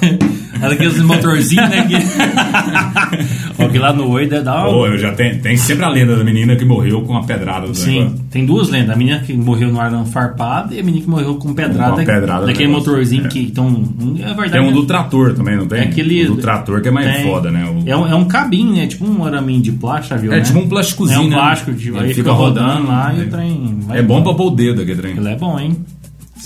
Era 0.61 0.73
aqueles 0.73 0.99
motorzinhos, 1.03 1.69
né? 1.69 1.83
Que... 1.87 1.97
Ó, 3.63 3.69
que 3.69 3.79
lá 3.79 3.93
no 3.93 4.09
Oi 4.09 4.27
deve 4.27 4.43
dar 4.43 4.67
uma... 4.67 4.87
eu 4.87 4.97
já 4.99 5.13
tenho, 5.13 5.39
tem 5.43 5.55
sempre 5.57 5.85
a 5.85 5.89
lenda 5.91 6.17
da 6.17 6.25
menina 6.25 6.57
que 6.57 6.65
morreu 6.65 7.03
com 7.03 7.15
a 7.15 7.23
pedrada 7.25 7.67
do 7.67 7.75
Sim, 7.75 8.01
negócio. 8.05 8.25
tem 8.31 8.47
duas 8.47 8.71
lendas. 8.71 8.91
A 8.95 8.97
menina 8.97 9.19
que 9.21 9.35
morreu 9.35 9.71
no 9.71 9.79
arame 9.79 10.07
farpado 10.11 10.73
e 10.75 10.81
a 10.81 10.83
menina 10.83 11.05
que 11.05 11.11
morreu 11.11 11.35
com 11.35 11.53
pedrada. 11.53 11.97
Com 11.97 12.05
pedrada 12.05 12.47
daquele 12.47 12.69
motorzinho 12.73 13.27
É. 13.27 13.29
que 13.29 13.41
então, 13.41 13.85
é 14.19 14.27
verdade. 14.29 14.53
Tem 14.53 14.61
um 14.63 14.67
né? 14.69 14.73
do 14.73 14.87
trator 14.87 15.35
também, 15.35 15.57
não 15.57 15.67
tem? 15.67 15.81
É 15.81 15.83
aquele- 15.85 16.25
O 16.25 16.37
do 16.37 16.41
trator 16.41 16.81
que 16.81 16.89
é 16.89 16.91
mais 16.91 17.15
Tem. 17.17 17.25
foda, 17.25 17.51
né? 17.51 17.65
O- 17.65 17.89
É 17.89 17.95
um, 17.97 18.07
é 18.09 18.15
um 18.15 18.25
cabinho, 18.25 18.73
né? 18.75 18.87
Tipo 18.87 19.07
um 19.07 19.25
araminho 19.27 19.61
de 19.61 19.73
plástico, 19.73 20.19
viu? 20.19 20.33
É 20.33 20.37
né? 20.39 20.43
tipo 20.43 20.59
um 20.59 20.69
plásticozinho, 20.69 21.19
É 21.19 21.21
um 21.23 21.29
né? 21.29 21.37
plástico, 21.37 21.75
tipo, 21.75 21.97
Ele 21.99 22.05
aí 22.07 22.15
fica 22.15 22.23
fica 22.23 22.33
rodando, 22.33 22.69
rodando, 22.71 22.89
lá 22.89 23.13
e 23.15 23.21
é. 23.21 23.25
o 23.25 23.29
trem. 23.29 23.79
É 23.93 24.03
bom 24.03 24.23
pra 24.23 24.33
pôr 24.33 24.47
o 24.47 24.51
dedo 24.51 24.81
aquele 24.81 25.01
trem. 25.03 25.17
Ele 25.19 25.29
é 25.29 25.37
bom, 25.37 25.59
hein? 25.61 25.77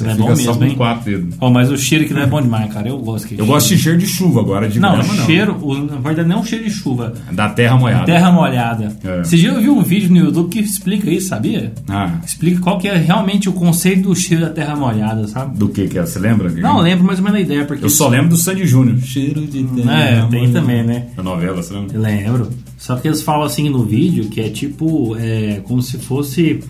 Você 0.04 0.10
é 0.10 0.14
fica 0.14 0.28
bom 0.28 0.36
só 0.36 0.42
mesmo, 0.44 0.58
com 0.58 0.64
hein? 0.64 0.74
quatro 0.76 1.04
dedos. 1.10 1.34
Ó, 1.40 1.50
mas 1.50 1.70
o 1.70 1.76
cheiro 1.76 2.04
que 2.06 2.14
não 2.14 2.22
é 2.22 2.26
bom 2.26 2.40
demais, 2.42 2.72
cara. 2.72 2.88
Eu 2.88 2.98
gosto 2.98 3.28
que 3.28 3.38
Eu 3.38 3.46
gosto 3.46 3.68
de 3.68 3.78
cheiro 3.78 3.98
de 3.98 4.06
chuva 4.06 4.40
agora, 4.40 4.68
de 4.68 4.78
Não, 4.80 4.92
grama 4.96 5.14
não. 5.14 5.26
cheiro, 5.26 5.56
o- 5.60 5.74
na 5.74 5.96
verdade 5.96 6.28
não 6.28 6.36
é 6.36 6.38
um 6.40 6.44
cheiro 6.44 6.64
de 6.64 6.70
chuva. 6.70 7.14
Da 7.32 7.48
terra 7.50 7.76
molhada. 7.76 8.04
Terra 8.04 8.30
molhada. 8.32 8.96
É. 9.04 9.22
Você 9.24 9.36
já 9.36 9.54
viu 9.58 9.76
um 9.76 9.82
vídeo 9.82 10.10
no 10.10 10.16
YouTube 10.18 10.50
que 10.50 10.60
explica 10.60 11.10
isso, 11.10 11.28
sabia? 11.28 11.72
Ah, 11.88 12.18
Explica 12.24 12.60
qual 12.60 12.78
que 12.78 12.88
é 12.88 12.96
realmente 12.96 13.48
o 13.48 13.52
conceito 13.52 14.08
do 14.08 14.16
cheiro 14.16 14.44
da 14.44 14.50
terra 14.50 14.74
molhada, 14.76 15.26
sabe? 15.28 15.56
do 15.58 15.68
que 15.68 15.86
que 15.88 15.98
é? 15.98 16.06
Você 16.06 16.18
lembra? 16.18 16.48
Não, 16.50 16.78
eu 16.78 16.82
lembro 16.82 17.04
mais 17.04 17.18
ou 17.18 17.24
menos 17.24 17.38
a 17.38 17.42
ideia, 17.42 17.64
porque... 17.64 17.84
Eu 17.84 17.90
só 17.90 18.08
lembro 18.08 18.28
do 18.30 18.36
Sandy 18.36 18.66
Júnior. 18.66 18.98
Cheiro 19.00 19.40
de 19.46 19.62
terra 19.64 19.98
É, 20.00 20.20
tem 20.26 20.40
molhada. 20.40 20.60
também, 20.60 20.82
né? 20.84 21.06
A 21.16 21.22
novela, 21.22 21.62
você 21.62 21.74
lembra? 21.74 21.94
Eu 21.96 22.00
lembro. 22.00 22.48
Só 22.78 22.96
que 22.96 23.06
eles 23.08 23.20
falam 23.22 23.44
assim 23.44 23.68
no 23.68 23.84
vídeo 23.84 24.24
que 24.30 24.40
é 24.40 24.48
tipo, 24.48 25.16
é, 25.18 25.60
como 25.64 25.82
se 25.82 25.98
fosse 25.98 26.60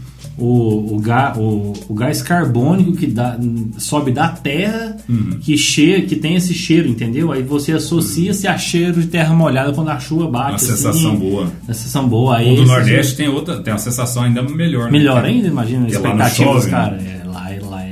o, 0.41 0.97
o, 0.97 1.01
ga, 1.01 1.35
o, 1.37 1.73
o 1.89 1.95
gás 1.95 2.23
carbônico 2.23 2.93
que 2.93 3.07
dá, 3.07 3.39
sobe 3.79 4.11
da 4.13 4.29
terra, 4.29 4.97
Uhum. 5.09 5.39
que, 5.41 5.57
cheira, 5.59 6.03
que 6.03 6.17
tem 6.17 6.37
esse 6.37 6.55
cheiro, 6.55 6.89
entendeu? 6.89 7.31
Aí 7.33 7.43
você 7.43 7.73
associa-se 7.73 8.47
a 8.49 8.57
cheiro 8.57 9.01
de 9.01 9.07
terra 9.09 9.35
molhada 9.35 9.73
quando 9.73 9.89
a 9.91 9.99
chuva 9.99 10.27
bate. 10.29 10.49
Uma 10.51 10.57
assim, 10.57 10.67
sensação 10.67 11.17
boa. 11.17 11.43
Uma 11.43 11.75
sensação 11.75 12.09
boa. 12.09 12.37
Aí 12.39 12.53
O 12.53 12.57
do 12.57 12.63
esse- 12.63 12.71
Nordeste 12.73 13.17
tem 13.17 13.29
outra, 13.29 13.59
tem 13.61 13.73
uma 13.73 13.79
sensação 13.79 14.23
ainda 14.25 14.43
melhor. 14.43 14.85
né? 14.87 14.91
Melhor 14.93 15.23
Que- 15.23 15.29
ainda, 15.29 15.49
imagina, 15.49 15.87
que 15.87 15.95
lá 15.95 16.01
não 16.01 16.09
expectativas, 16.27 16.55
chove, 16.55 16.65
né? 16.67 16.71
cara. 16.71 16.97
É, 16.97 17.21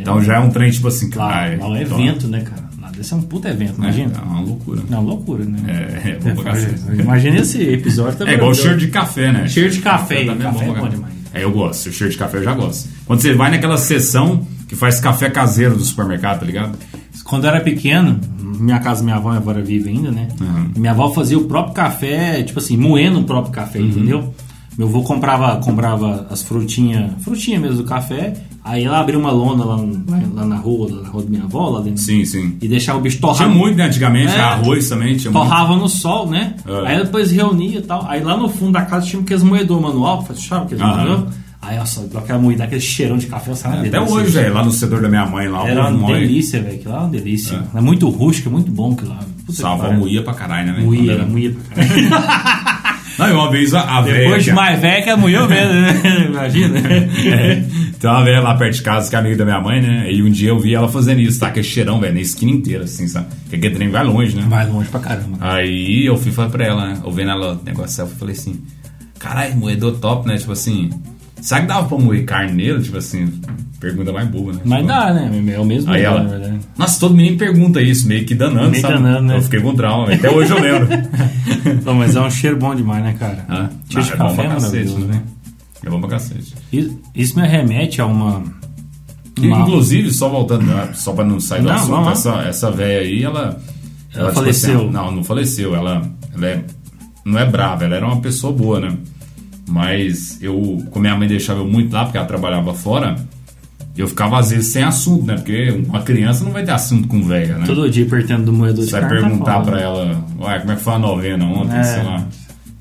Então 0.00 0.22
já 0.22 0.36
é 0.36 0.38
um 0.38 0.48
trem, 0.50 0.70
tipo 0.70 0.88
assim, 0.88 1.10
Claro, 1.10 1.58
cara. 1.58 1.68
lá 1.68 1.78
é 1.78 1.82
então, 1.82 2.00
evento, 2.00 2.28
né, 2.28 2.40
cara? 2.40 2.68
Lá 2.80 2.90
desse 2.90 3.12
é 3.12 3.16
um 3.16 3.22
puta 3.22 3.48
evento, 3.50 3.74
imagina. 3.78 4.12
É 4.16 4.24
uma 4.26 4.40
loucura. 4.40 4.82
Não, 4.88 5.02
loucura, 5.04 5.44
né? 5.44 5.58
É, 5.66 6.10
é 6.10 6.14
bom 6.18 6.34
pra 6.42 6.52
cacete. 6.52 6.80
Imagina 6.98 7.36
esse 7.40 7.62
episódio. 7.62 8.18
Tá 8.18 8.30
É 8.30 8.34
igual 8.34 8.50
o 8.50 8.54
cheiro 8.54 8.78
de 8.78 8.88
café, 8.88 9.32
né? 9.32 9.46
Cheiro 9.48 9.70
de 9.70 9.80
café, 9.80 10.24
também 10.24 10.38
café 10.38 10.64
é 10.64 10.68
bom 10.68 10.74
caralho. 10.74 10.90
demais. 10.94 11.14
É, 11.38 11.44
eu 11.44 11.50
gosto. 11.52 11.88
O 11.88 11.92
cheiro 11.92 12.12
de 12.12 12.18
café 12.18 12.38
eu 12.38 12.44
já 12.44 12.54
gosto. 12.54 12.88
Quando 13.06 13.20
você 13.20 13.34
vai 13.34 13.50
naquela 13.50 13.76
seção 13.76 14.46
que 14.68 14.74
faz 14.76 15.00
café 15.00 15.30
caseiro 15.30 15.74
do 15.76 15.82
supermercado, 15.84 16.40
tá 16.40 16.46
ligado? 16.46 16.78
Quando 17.24 17.44
eu 17.44 17.50
era 17.50 17.60
pequeno, 17.60 18.18
minha 18.40 18.78
casa, 18.80 19.02
minha 19.02 19.16
avó 19.16 19.30
agora 19.32 19.62
vive 19.62 19.90
ainda, 19.90 20.10
né? 20.10 20.28
Uhum. 20.40 20.70
Minha 20.76 20.92
avó 20.92 21.10
fazia 21.10 21.38
o 21.38 21.44
próprio 21.44 21.74
café, 21.74 22.42
tipo 22.42 22.58
assim, 22.58 22.76
moendo 22.76 23.20
o 23.20 23.24
próprio 23.24 23.52
café, 23.52 23.78
Uhum. 23.78 23.86
entendeu? 23.86 24.34
Meu 24.76 24.86
avô 24.88 25.02
comprava, 25.02 25.56
comprava 25.56 26.26
as 26.30 26.42
frutinhas, 26.42 27.10
frutinha 27.22 27.58
mesmo 27.58 27.78
do 27.78 27.84
café, 27.84 28.34
aí 28.68 28.84
ela 28.84 29.00
abria 29.00 29.18
uma 29.18 29.30
lona 29.30 29.64
lá, 29.64 29.76
lá 30.34 30.44
na 30.46 30.56
rua, 30.56 30.88
lá 30.90 31.02
na 31.02 31.08
rua 31.08 31.22
da 31.22 31.30
minha 31.30 31.44
avó, 31.44 31.68
lá 31.70 31.80
dentro. 31.80 32.00
Sim, 32.02 32.24
sim. 32.24 32.56
E 32.60 32.68
deixava 32.68 32.98
o 32.98 33.00
bicho 33.02 33.18
Tinha 33.18 33.32
torrar. 33.32 33.48
muito, 33.50 33.76
né? 33.76 33.84
Antigamente, 33.86 34.32
É. 34.34 34.40
arroz 34.40 34.88
também 34.88 35.16
tinha 35.16 35.30
muito. 35.32 35.44
Torrava 35.44 35.76
no 35.76 35.88
sol, 35.88 36.28
né? 36.28 36.54
É. 36.66 36.86
Aí 36.88 36.98
depois 37.02 37.30
reunia 37.30 37.78
e 37.78 37.82
tal. 37.82 38.04
Aí 38.08 38.22
lá 38.22 38.36
no 38.36 38.48
fundo 38.48 38.72
da 38.72 38.82
casa 38.82 39.06
tinha 39.06 39.22
aqueles 39.22 39.42
moedor 39.42 39.80
manual, 39.80 40.24
fechava 40.24 40.64
aqueles 40.64 40.82
Aham. 40.82 40.96
moedor. 40.96 41.26
Aí, 41.60 41.76
nossa, 41.76 42.08
aquela 42.16 42.38
moída, 42.38 42.64
aquele 42.64 42.80
cheirão 42.80 43.18
de 43.18 43.26
café, 43.26 43.52
sabe? 43.54 43.88
Até 43.88 44.00
hoje, 44.00 44.30
velho, 44.30 44.54
lá 44.54 44.64
no 44.64 44.70
setor 44.70 45.02
da 45.02 45.08
minha 45.08 45.26
mãe, 45.26 45.48
lá, 45.48 45.68
Era 45.68 45.88
uma 45.90 46.06
delícia, 46.12 46.62
velho. 46.62 46.76
Aquilo 46.76 46.92
lá 46.94 46.98
é 46.98 47.02
uma 47.02 47.10
delícia. 47.10 47.62
É, 47.74 47.80
muito 47.80 48.08
rústico, 48.08 48.48
é 48.48 48.52
muito 48.52 48.70
bom 48.70 48.96
lá. 49.02 49.18
Que 49.54 49.62
avó 49.64 49.76
pariu. 49.78 49.98
moía 49.98 50.22
pra 50.22 50.34
caralho, 50.34 50.72
né? 50.72 50.80
Moía, 50.84 51.26
moía 51.26 51.52
pra 51.74 51.84
caralho. 51.84 52.77
Não, 53.18 53.28
e 53.28 53.32
uma 53.32 53.50
vez 53.50 53.74
a, 53.74 53.80
a 53.98 54.00
velha. 54.00 54.20
Depois 54.20 54.44
de 54.44 54.50
que- 54.50 54.56
mais 54.56 54.80
velha 54.80 55.02
que 55.02 55.16
moeu 55.16 55.48
mesmo, 55.48 55.72
né? 55.72 56.26
Imagina. 56.28 56.78
É, 56.78 57.64
tem 57.98 58.08
uma 58.10 58.22
velha 58.22 58.40
lá 58.40 58.54
perto 58.54 58.74
de 58.76 58.82
casa 58.82 59.10
que 59.10 59.16
é 59.16 59.18
amiga 59.18 59.36
da 59.36 59.44
minha 59.44 59.60
mãe, 59.60 59.80
né? 59.82 60.12
E 60.12 60.22
um 60.22 60.30
dia 60.30 60.50
eu 60.50 60.58
vi 60.60 60.74
ela 60.74 60.88
fazendo 60.88 61.20
isso, 61.20 61.40
tá? 61.40 61.48
Aquele 61.48 61.64
cheirão, 61.66 61.98
velho, 62.00 62.14
na 62.14 62.20
esquina 62.20 62.52
inteira, 62.52 62.84
assim, 62.84 63.08
sabe? 63.08 63.26
Porque 63.42 63.56
aquele 63.56 63.74
trem 63.74 63.88
vai 63.90 64.04
longe, 64.04 64.36
né? 64.36 64.44
Vai 64.48 64.66
longe 64.66 64.88
pra 64.88 65.00
caramba. 65.00 65.36
Aí 65.40 66.06
eu 66.06 66.16
fui 66.16 66.30
falar 66.30 66.48
pra 66.50 66.64
ela, 66.64 66.86
né? 66.86 67.00
Eu 67.04 67.10
vendo 67.10 67.30
ela 67.32 67.60
negociar, 67.64 68.04
eu 68.04 68.08
falei 68.10 68.34
assim: 68.36 68.60
caralho, 69.18 69.56
moedor 69.56 69.96
top, 69.98 70.26
né? 70.28 70.36
Tipo 70.36 70.52
assim, 70.52 70.90
será 71.40 71.60
que 71.62 71.66
dava 71.66 71.88
pra 71.88 71.98
moer 71.98 72.24
carne 72.24 72.52
nele? 72.52 72.82
Tipo 72.82 72.98
assim, 72.98 73.28
pergunta 73.80 74.12
mais 74.12 74.28
boa, 74.28 74.52
né? 74.52 74.60
Mas 74.64 74.78
Tipo, 74.82 74.88
dá, 74.88 75.12
né? 75.14 75.30
É 75.54 75.58
o 75.58 75.64
mesmo, 75.64 75.92
Aí 75.92 76.02
ela, 76.02 76.24
verdade. 76.24 76.58
nossa, 76.76 77.00
todo 77.00 77.14
menino 77.14 77.36
pergunta 77.36 77.80
isso, 77.80 78.06
meio 78.08 78.24
que 78.24 78.34
danando, 78.34 78.70
Meio 78.70 78.82
sabe? 78.82 78.94
danando, 78.94 79.22
né? 79.22 79.36
Eu 79.36 79.42
fiquei 79.42 79.60
com 79.60 79.74
trauma, 79.74 80.12
até 80.12 80.30
hoje 80.30 80.50
eu 80.52 80.60
lembro. 80.60 80.88
Não, 81.84 81.94
mas 81.94 82.16
é 82.16 82.20
um 82.20 82.30
cheiro 82.30 82.56
bom 82.56 82.74
demais, 82.74 83.02
né, 83.04 83.14
cara? 83.18 83.44
Ah, 83.48 83.68
cheiro 83.88 84.06
de 84.06 84.12
é 84.12 84.16
café 84.16 84.32
é 84.42 84.44
pra 84.46 84.54
cacete, 84.54 84.72
maravilhoso, 84.88 85.06
né? 85.06 85.22
É 85.84 85.90
bom 85.90 86.00
pra 86.00 86.10
cacete. 86.10 86.54
Isso, 86.72 86.98
isso 87.14 87.38
me 87.40 87.46
remete 87.46 88.00
a 88.00 88.06
uma. 88.06 88.42
Uma- 89.38 89.60
Inclusive, 89.60 90.10
só 90.12 90.28
voltando, 90.28 90.64
né, 90.66 90.88
só 90.94 91.12
pra 91.12 91.24
não 91.24 91.38
sair 91.38 91.62
do 91.62 91.68
Não, 91.68 91.74
assunto, 91.76 92.10
essa, 92.10 92.34
essa 92.48 92.70
véia 92.72 93.00
aí, 93.02 93.22
ela. 93.22 93.60
Ela 94.12 94.28
tipo 94.30 94.40
faleceu. 94.40 94.80
assim, 94.80 94.90
não, 94.90 95.12
não 95.12 95.22
faleceu. 95.22 95.76
Ela, 95.76 96.02
ela 96.34 96.46
é, 96.46 96.64
não 97.24 97.38
é 97.38 97.44
brava, 97.44 97.84
ela 97.84 97.94
era 97.94 98.04
uma 98.06 98.20
pessoa 98.20 98.52
boa, 98.52 98.80
né? 98.80 98.96
Mas 99.68 100.38
eu, 100.42 100.82
como 100.90 101.02
minha 101.02 101.16
mãe 101.16 101.28
deixava 101.28 101.60
eu 101.60 101.68
muito 101.68 101.92
lá, 101.92 102.04
porque 102.04 102.16
ela 102.18 102.26
trabalhava 102.26 102.72
fora, 102.74 103.16
eu 103.96 104.06
ficava 104.08 104.38
às 104.38 104.50
vezes 104.50 104.68
sem 104.72 104.82
assunto, 104.82 105.24
né? 105.26 105.34
Porque 105.34 105.70
uma 105.86 106.02
criança 106.02 106.44
não 106.44 106.52
vai 106.52 106.64
ter 106.64 106.70
assunto 106.72 107.06
com 107.08 107.22
velha, 107.22 107.58
né? 107.58 107.66
Todo 107.66 107.88
dia 107.90 108.06
pertendo 108.06 108.44
do 108.44 108.52
moedor 108.52 108.84
de 108.84 108.90
Você 108.90 109.00
vai 109.00 109.02
tá 109.02 109.08
perguntar 109.08 109.54
foda. 109.58 109.70
pra 109.72 109.80
ela, 109.80 110.24
uai, 110.38 110.60
como 110.60 110.72
é 110.72 110.76
que 110.76 110.82
foi 110.82 110.92
a 110.94 110.98
novena 110.98 111.44
ontem, 111.44 111.76
É. 111.78 111.82
sei 111.84 112.02
lá. 112.02 112.24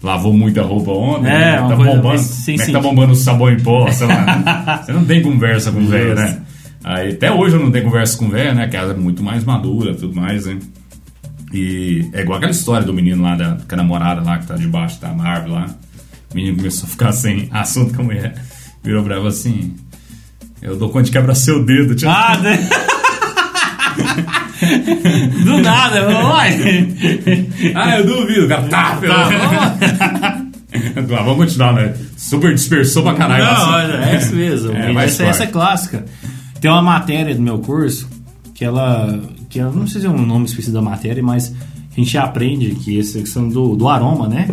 Lavou 0.03 0.31
muita 0.31 0.61
roupa 0.61 0.91
ontem? 0.91 1.27
É, 1.27 1.31
né? 1.33 1.57
tá 1.57 1.75
bombando. 1.75 2.07
mais 2.07 2.21
Como 2.21 2.31
é 2.31 2.51
que 2.53 2.57
tá 2.57 2.63
sentido. 2.65 2.81
bombando 2.81 3.13
o 3.13 3.15
sabão 3.15 3.49
em 3.49 3.59
pó, 3.59 3.89
sei 3.91 4.05
lá. 4.07 4.81
Você 4.85 4.93
não 4.93 5.03
tem 5.03 5.21
conversa 5.23 5.71
com 5.71 5.85
velho, 5.87 6.13
né? 6.15 6.39
Aí, 6.83 7.13
até 7.13 7.31
hoje 7.31 7.55
eu 7.55 7.59
não 7.63 7.71
tenho 7.71 7.83
conversa 7.85 8.15
com 8.17 8.29
velho, 8.29 8.53
né? 8.53 8.67
Que 8.67 8.77
ela 8.77 8.93
é 8.93 8.95
muito 8.95 9.23
mais 9.23 9.43
madura 9.43 9.95
tudo 9.95 10.15
mais, 10.15 10.45
né? 10.45 10.59
E 11.53 12.07
é 12.13 12.21
igual 12.21 12.37
aquela 12.37 12.51
história 12.51 12.85
do 12.85 12.93
menino 12.93 13.23
lá, 13.23 13.35
da, 13.35 13.57
com 13.67 13.73
a 13.73 13.77
namorada 13.77 14.21
lá, 14.21 14.37
que 14.37 14.45
tá 14.45 14.55
debaixo 14.55 15.01
da 15.01 15.09
árvore 15.09 15.51
lá. 15.53 15.65
O 16.31 16.35
menino 16.35 16.57
começou 16.57 16.87
a 16.87 16.89
ficar 16.89 17.11
sem 17.11 17.47
assunto 17.51 17.93
com 17.93 18.01
a 18.01 18.05
mulher. 18.05 18.33
Virou 18.83 19.09
ela 19.11 19.29
assim... 19.29 19.75
Eu 20.61 20.75
dou 20.75 20.89
conta 20.89 21.05
de 21.05 21.11
quebrar 21.11 21.35
seu 21.35 21.63
dedo. 21.63 21.95
Tipo, 21.95 22.11
Ah, 22.11 22.37
né? 22.37 22.67
Do 25.43 25.61
nada, 25.61 26.05
vai. 26.05 26.57
Ah, 27.75 27.99
eu 27.99 28.05
duvido, 28.05 28.47
cara. 28.47 28.63
Tá, 28.67 28.95
pelo 28.97 29.13
Lá, 29.13 30.43
vamos 31.23 31.37
continuar, 31.45 31.73
né? 31.73 31.93
Super 32.17 32.53
dispersou 32.53 33.03
pra 33.03 33.13
caralho. 33.13 33.45
Não, 33.45 33.51
assim. 33.51 33.71
olha, 33.71 34.09
é 34.09 34.17
isso 34.17 34.35
mesmo. 34.35 34.71
É, 34.75 34.91
mas 34.91 35.11
essa, 35.13 35.23
essa 35.25 35.43
é 35.43 35.47
clássica. 35.47 36.05
Tem 36.59 36.69
uma 36.71 36.81
matéria 36.81 37.35
do 37.35 37.41
meu 37.41 37.59
curso 37.59 38.07
que 38.53 38.65
ela. 38.65 39.19
que 39.49 39.59
eu 39.59 39.71
não 39.71 39.87
sei 39.87 40.01
se 40.01 40.07
é 40.07 40.09
um 40.09 40.25
nome 40.25 40.45
específico 40.45 40.73
da 40.73 40.81
matéria, 40.81 41.21
mas 41.21 41.53
a 41.95 41.95
gente 41.95 42.17
aprende 42.17 42.71
que 42.71 42.99
essa 42.99 43.19
questão 43.19 43.47
do, 43.47 43.75
do 43.75 43.87
aroma, 43.87 44.27
né? 44.27 44.49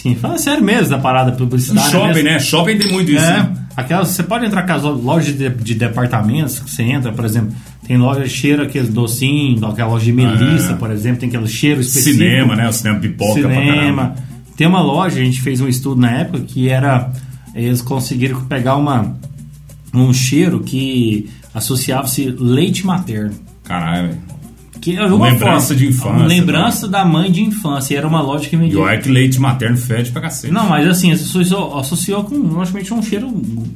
Assim, 0.00 0.14
fala 0.14 0.38
sério 0.38 0.64
mesmo 0.64 0.88
da 0.88 0.98
parada 0.98 1.32
publicitária. 1.32 1.90
shopping, 1.90 2.06
mesmo. 2.14 2.22
né? 2.30 2.38
Shopping 2.38 2.78
tem 2.78 2.90
muito 2.92 3.10
isso. 3.12 3.22
É, 3.24 3.42
né? 3.42 3.52
aquelas, 3.76 4.08
você 4.08 4.22
pode 4.22 4.46
entrar 4.46 4.62
com 4.66 4.72
as 4.72 4.82
lojas 4.82 5.36
de, 5.36 5.48
de 5.50 5.74
departamentos, 5.74 6.58
que 6.58 6.70
você 6.70 6.82
entra, 6.84 7.12
por 7.12 7.24
exemplo, 7.24 7.54
tem 7.86 7.98
loja 7.98 8.22
que 8.22 8.28
cheira 8.30 8.62
aqueles 8.62 8.88
docinhos, 8.88 9.62
aquela 9.62 9.90
loja 9.90 10.04
de 10.06 10.12
melissa, 10.12 10.72
É. 10.72 10.74
por 10.76 10.90
exemplo, 10.90 11.20
tem 11.20 11.28
aquele 11.28 11.46
cheiro 11.46 11.80
específico. 11.82 12.16
Cinema, 12.18 12.56
né? 12.56 12.68
O 12.68 12.72
cinema 12.72 12.98
pipoca 12.98 13.40
pra 13.42 13.50
Cinema. 13.50 14.14
Tem 14.56 14.66
uma 14.66 14.80
loja, 14.80 15.20
a 15.20 15.24
gente 15.24 15.40
fez 15.42 15.60
um 15.60 15.68
estudo 15.68 16.00
na 16.00 16.10
época 16.10 16.40
que 16.40 16.68
era. 16.68 17.10
Eles 17.54 17.82
conseguiram 17.82 18.40
pegar 18.46 18.76
uma, 18.76 19.16
um 19.92 20.12
cheiro 20.14 20.60
que 20.60 21.28
associava-se 21.54 22.34
leite 22.38 22.86
materno. 22.86 23.34
Caralho, 23.64 24.08
velho. 24.08 24.18
Que 24.80 24.96
é 24.96 25.04
uma 25.04 25.28
Lembrança 25.28 25.68
forma- 25.74 25.78
de 25.78 25.86
infância, 25.88 26.10
uma 26.10 26.26
Lembrança 26.26 26.88
da 26.88 27.04
mãe 27.04 27.30
de 27.30 27.42
infância. 27.42 27.96
Era 27.98 28.08
uma 28.08 28.22
loja 28.22 28.48
que 28.48 28.56
E 28.56 28.58
vendia. 28.58 28.78
olha 28.80 28.98
que 28.98 29.08
leite 29.08 29.38
materno 29.40 29.76
fede 29.76 30.10
pra 30.10 30.22
cacete. 30.22 30.52
Não, 30.52 30.68
mas 30.68 30.86
assim, 30.88 31.12
associou, 31.12 31.78
associou 31.78 32.24
com, 32.24 32.34
logicamente, 32.36 32.94
um 32.94 33.02
cheiro 33.02 33.28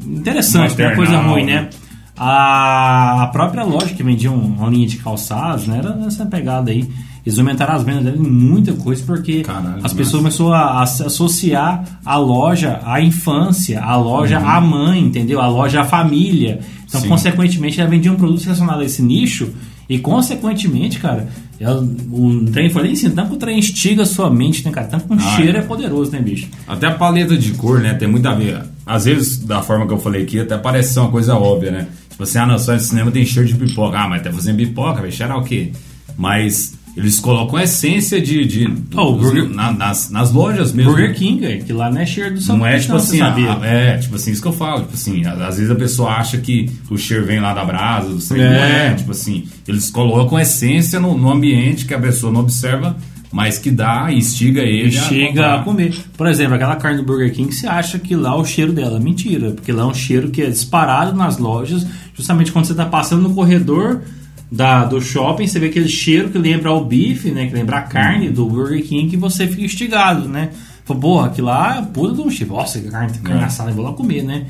interessante, 0.06 0.76
não 0.78 0.86
é 0.86 0.94
coisa 0.96 1.12
Maternal, 1.12 1.34
ruim, 1.34 1.44
né? 1.46 1.68
A, 2.16 3.22
a 3.24 3.26
própria 3.26 3.64
loja 3.64 3.86
que 3.92 4.02
vendia 4.02 4.30
um- 4.30 4.54
uma 4.56 4.68
linha 4.70 4.86
de 4.86 4.96
calçados, 4.98 5.66
né? 5.66 5.78
Era 5.78 5.94
nessa 5.94 6.24
pegada 6.24 6.70
aí. 6.70 6.88
Eles 7.26 7.38
aumentaram 7.38 7.74
as 7.74 7.82
vendas 7.82 8.04
dela 8.04 8.16
em 8.16 8.20
muita 8.20 8.72
coisa 8.74 9.02
porque 9.04 9.40
Caralho, 9.42 9.80
as 9.82 9.92
pessoas 9.92 10.22
começaram 10.22 10.52
a, 10.52 10.60
a 10.60 10.82
associar 10.82 11.82
a 12.04 12.16
loja 12.16 12.80
à 12.84 13.00
infância, 13.00 13.82
a 13.82 13.96
loja 13.96 14.38
à 14.38 14.60
mãe, 14.60 15.00
entendeu? 15.00 15.40
A 15.40 15.48
loja 15.48 15.80
à 15.80 15.84
família. 15.84 16.60
Então, 16.86 17.00
Uhum. 17.00 17.02
Sim. 17.02 17.08
consequentemente, 17.08 17.80
ela 17.80 17.90
vendia 17.90 18.12
um 18.12 18.16
produto 18.16 18.42
relacionado 18.44 18.80
a 18.80 18.84
esse 18.84 19.02
nicho 19.02 19.52
e, 19.88 19.98
consequentemente, 19.98 20.98
cara, 20.98 21.28
ela, 21.60 21.82
o 22.10 22.44
trem 22.46 22.70
foi 22.70 22.94
cima. 22.96 23.14
Tanto 23.14 23.30
que 23.30 23.34
o 23.34 23.38
trem 23.38 23.58
instiga 23.58 24.02
a 24.02 24.06
sua 24.06 24.30
mente, 24.30 24.64
né, 24.64 24.70
cara? 24.70 24.86
Tanto 24.86 25.06
que 25.06 25.12
um 25.12 25.16
Ah, 25.16 25.36
cheiro 25.36 25.56
é. 25.58 25.60
é 25.60 25.62
poderoso, 25.62 26.10
né, 26.10 26.20
bicho? 26.20 26.48
Até 26.66 26.86
a 26.86 26.92
paleta 26.94 27.36
de 27.36 27.52
cor, 27.52 27.80
né? 27.80 27.94
Tem 27.94 28.08
muito 28.08 28.26
a 28.26 28.34
ver. 28.34 28.62
Às 28.86 29.04
vezes, 29.04 29.38
da 29.38 29.62
forma 29.62 29.86
que 29.86 29.92
eu 29.92 29.98
falei 29.98 30.22
aqui, 30.22 30.40
até 30.40 30.56
parece 30.58 30.94
ser 30.94 31.00
uma 31.00 31.10
coisa 31.10 31.34
óbvia, 31.36 31.70
né? 31.70 31.86
Tipo 32.10 32.22
assim, 32.22 32.38
ah, 32.38 32.46
não, 32.46 32.58
só 32.58 32.74
esse 32.74 32.88
cinema 32.88 33.10
tem 33.10 33.24
cheiro 33.26 33.48
de 33.48 33.54
pipoca. 33.54 33.98
Ah, 33.98 34.08
mas 34.08 34.22
tá 34.22 34.32
fazendo 34.32 34.56
pipoca, 34.56 35.00
vai 35.00 35.10
cheirar 35.10 35.38
o 35.38 35.44
quê? 35.44 35.72
Mas 36.16 36.74
eles 36.96 37.18
colocam 37.18 37.56
a 37.58 37.64
essência 37.64 38.20
de. 38.20 38.44
de 38.44 38.72
Oh, 38.96 39.12
dos- 39.12 39.20
Burger- 39.20 39.48
na- 39.50 39.72
nas, 39.72 40.10
nas 40.10 40.32
lojas 40.32 40.72
mesmo. 40.72 40.92
Burger 40.92 41.14
King, 41.14 41.40
velho, 41.40 41.64
que 41.64 41.72
lá 41.72 41.90
não 41.90 42.00
é 42.00 42.06
cheiro 42.06 42.30
do 42.30 42.36
Não 42.36 42.42
sabor. 42.42 42.68
é 42.68 42.78
tipo 42.78 42.92
você 42.92 43.06
assim, 43.08 43.18
sabia? 43.18 43.52
a- 43.52 43.66
é, 43.66 43.98
tipo 43.98 44.14
assim, 44.16 44.30
isso 44.32 44.42
que 44.42 44.48
eu 44.48 44.52
falo. 44.52 44.82
Tipo 44.82 44.94
assim, 44.94 45.24
a- 45.24 45.32
às 45.48 45.56
vezes 45.56 45.70
a 45.70 45.74
pessoa 45.74 46.10
acha 46.10 46.38
que 46.38 46.70
o 46.90 46.96
cheiro 46.96 47.24
vem 47.26 47.40
lá 47.40 47.52
da 47.52 47.64
brasa, 47.64 48.08
do 48.10 48.20
sei, 48.20 48.38
não 48.38 48.44
É. 48.44 48.86
é. 48.88 48.94
Tipo 48.94 49.10
assim, 49.10 49.44
eles 49.66 49.90
colocam 49.90 50.38
essência 50.38 51.00
no, 51.00 51.16
no 51.18 51.30
ambiente 51.32 51.84
que 51.84 51.94
a 51.94 51.98
pessoa 51.98 52.32
não 52.32 52.40
observa, 52.40 52.96
mas 53.32 53.58
que 53.58 53.72
dá 53.72 54.12
e 54.12 54.18
instiga 54.18 54.62
ele 54.62 54.92
chega 54.92 55.26
comprar. 55.28 55.54
a 55.56 55.62
comer. 55.64 55.94
Por 56.16 56.28
exemplo, 56.28 56.54
aquela 56.54 56.76
carne 56.76 56.98
do 56.98 57.04
Burger 57.04 57.32
King, 57.32 57.52
você 57.52 57.66
acha 57.66 57.98
que 57.98 58.14
lá 58.14 58.30
é 58.30 58.36
o 58.36 58.44
cheiro 58.44 58.72
dela. 58.72 59.00
Mentira, 59.00 59.50
porque 59.50 59.72
lá 59.72 59.82
é 59.82 59.86
um 59.86 59.94
cheiro 59.94 60.30
que 60.30 60.40
é 60.40 60.46
disparado 60.48 61.16
nas 61.16 61.38
lojas, 61.38 61.84
justamente 62.16 62.52
quando 62.52 62.66
você 62.66 62.72
está 62.72 62.84
passando 62.86 63.22
no 63.22 63.34
corredor 63.34 64.02
da, 64.50 64.84
do 64.84 65.00
shopping, 65.00 65.46
você 65.46 65.58
vê 65.58 65.66
aquele 65.66 65.88
cheiro 65.88 66.30
que 66.30 66.38
lembra 66.38 66.72
o 66.72 66.84
bife, 66.84 67.30
né? 67.30 67.46
Que 67.46 67.54
lembra 67.54 67.78
a 67.78 67.82
carne 67.82 68.30
do 68.30 68.46
Burger 68.46 68.82
King, 68.84 69.08
que 69.08 69.16
você 69.16 69.46
fica 69.48 69.62
instigado, 69.62 70.28
né? 70.28 70.50
Fala, 70.84 71.00
porra, 71.00 71.26
aquilo 71.28 71.46
lá 71.46 71.78
é 71.78 71.82
puta 71.82 72.14
de 72.14 72.20
um 72.20 72.30
cheiro. 72.30 72.52
Nossa, 72.54 72.78
carne, 72.80 73.18
carne 73.18 73.40
É. 73.42 73.44
assada, 73.44 73.70
eu 73.70 73.74
vou 73.74 73.84
lá 73.84 73.92
comer, 73.92 74.22
né? 74.22 74.44